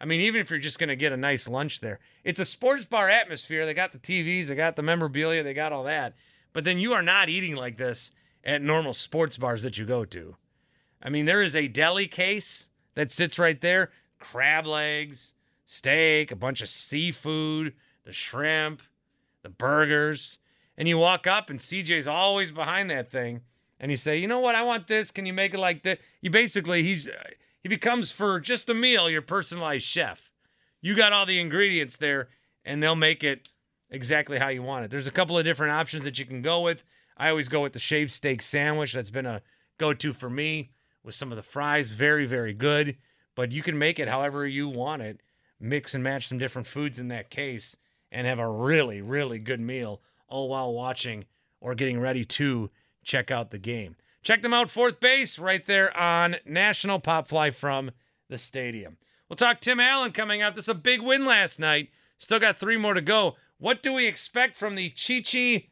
I 0.00 0.06
mean, 0.06 0.22
even 0.22 0.40
if 0.40 0.48
you're 0.48 0.58
just 0.58 0.78
going 0.78 0.88
to 0.88 0.96
get 0.96 1.12
a 1.12 1.16
nice 1.16 1.46
lunch 1.46 1.80
there, 1.80 2.00
it's 2.24 2.40
a 2.40 2.44
sports 2.46 2.86
bar 2.86 3.10
atmosphere. 3.10 3.66
They 3.66 3.74
got 3.74 3.92
the 3.92 3.98
TVs, 3.98 4.46
they 4.46 4.54
got 4.54 4.74
the 4.74 4.82
memorabilia, 4.82 5.42
they 5.42 5.52
got 5.52 5.72
all 5.72 5.84
that. 5.84 6.14
But 6.54 6.64
then 6.64 6.78
you 6.78 6.94
are 6.94 7.02
not 7.02 7.28
eating 7.28 7.54
like 7.54 7.76
this 7.76 8.12
at 8.44 8.62
normal 8.62 8.94
sports 8.94 9.36
bars 9.36 9.62
that 9.62 9.76
you 9.76 9.84
go 9.84 10.06
to. 10.06 10.34
I 11.02 11.10
mean, 11.10 11.26
there 11.26 11.42
is 11.42 11.54
a 11.54 11.68
deli 11.68 12.06
case 12.06 12.70
that 12.94 13.10
sits 13.10 13.38
right 13.38 13.60
there 13.60 13.90
crab 14.18 14.66
legs, 14.66 15.34
steak, 15.66 16.30
a 16.30 16.36
bunch 16.36 16.62
of 16.62 16.68
seafood, 16.68 17.74
the 18.04 18.12
shrimp, 18.12 18.82
the 19.42 19.50
burgers. 19.50 20.38
And 20.78 20.88
you 20.88 20.98
walk 20.98 21.26
up, 21.26 21.50
and 21.50 21.58
CJ's 21.58 22.06
always 22.08 22.50
behind 22.50 22.90
that 22.90 23.10
thing. 23.10 23.40
And 23.80 23.90
you 23.90 23.96
say, 23.96 24.16
you 24.16 24.28
know 24.28 24.40
what? 24.40 24.54
I 24.54 24.62
want 24.62 24.86
this. 24.86 25.10
Can 25.10 25.26
you 25.26 25.32
make 25.32 25.54
it 25.54 25.58
like 25.58 25.82
that? 25.82 26.00
You 26.20 26.30
basically, 26.30 26.82
he's 26.82 27.08
uh, 27.08 27.12
he 27.62 27.68
becomes 27.68 28.10
for 28.10 28.40
just 28.40 28.68
a 28.68 28.74
meal 28.74 29.10
your 29.10 29.22
personalized 29.22 29.84
chef. 29.84 30.30
You 30.80 30.94
got 30.94 31.12
all 31.12 31.26
the 31.26 31.40
ingredients 31.40 31.96
there, 31.96 32.28
and 32.64 32.82
they'll 32.82 32.94
make 32.94 33.24
it 33.24 33.48
exactly 33.90 34.38
how 34.38 34.48
you 34.48 34.62
want 34.62 34.84
it. 34.84 34.90
There's 34.90 35.06
a 35.06 35.12
couple 35.12 35.38
of 35.38 35.44
different 35.44 35.72
options 35.72 36.04
that 36.04 36.18
you 36.18 36.24
can 36.24 36.42
go 36.42 36.60
with. 36.60 36.84
I 37.16 37.30
always 37.30 37.48
go 37.48 37.62
with 37.62 37.72
the 37.72 37.78
shaved 37.78 38.12
steak 38.12 38.42
sandwich. 38.42 38.92
That's 38.92 39.10
been 39.10 39.26
a 39.26 39.42
go 39.78 39.92
to 39.94 40.12
for 40.12 40.30
me 40.30 40.70
with 41.02 41.14
some 41.14 41.32
of 41.32 41.36
the 41.36 41.42
fries. 41.42 41.90
Very, 41.90 42.26
very 42.26 42.52
good. 42.52 42.96
But 43.36 43.52
you 43.52 43.62
can 43.62 43.78
make 43.78 44.00
it 44.00 44.08
however 44.08 44.44
you 44.46 44.68
want 44.68 45.02
it. 45.02 45.20
Mix 45.60 45.94
and 45.94 46.02
match 46.02 46.26
some 46.26 46.38
different 46.38 46.66
foods 46.66 46.98
in 46.98 47.08
that 47.08 47.30
case 47.30 47.76
and 48.10 48.26
have 48.26 48.40
a 48.40 48.48
really, 48.48 49.00
really 49.00 49.38
good 49.38 49.60
meal 49.60 50.00
all 50.26 50.48
while 50.48 50.72
watching 50.72 51.24
or 51.60 51.74
getting 51.74 52.00
ready 52.00 52.24
to 52.24 52.68
check 53.04 53.30
out 53.30 53.50
the 53.50 53.58
game. 53.58 53.94
Check 54.22 54.42
them 54.42 54.52
out, 54.52 54.70
fourth 54.70 54.98
base, 54.98 55.38
right 55.38 55.64
there 55.64 55.96
on 55.96 56.36
National 56.44 56.98
Pop 56.98 57.28
Fly 57.28 57.52
from 57.52 57.92
the 58.28 58.38
stadium. 58.38 58.96
We'll 59.28 59.36
talk 59.36 59.60
Tim 59.60 59.78
Allen 59.80 60.12
coming 60.12 60.42
up. 60.42 60.54
This 60.54 60.64
is 60.64 60.70
a 60.70 60.74
big 60.74 61.00
win 61.00 61.24
last 61.24 61.60
night. 61.60 61.90
Still 62.18 62.40
got 62.40 62.58
three 62.58 62.76
more 62.76 62.94
to 62.94 63.00
go. 63.00 63.36
What 63.58 63.82
do 63.82 63.92
we 63.92 64.06
expect 64.06 64.56
from 64.56 64.74
the 64.74 64.90
Chichi 64.90 65.70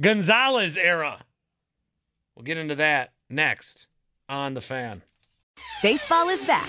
Gonzalez 0.00 0.76
era? 0.76 1.24
We'll 2.34 2.44
get 2.44 2.58
into 2.58 2.74
that 2.74 3.12
next 3.30 3.86
on 4.28 4.54
The 4.54 4.60
Fan. 4.60 5.02
Baseball 5.82 6.28
is 6.28 6.44
back, 6.44 6.68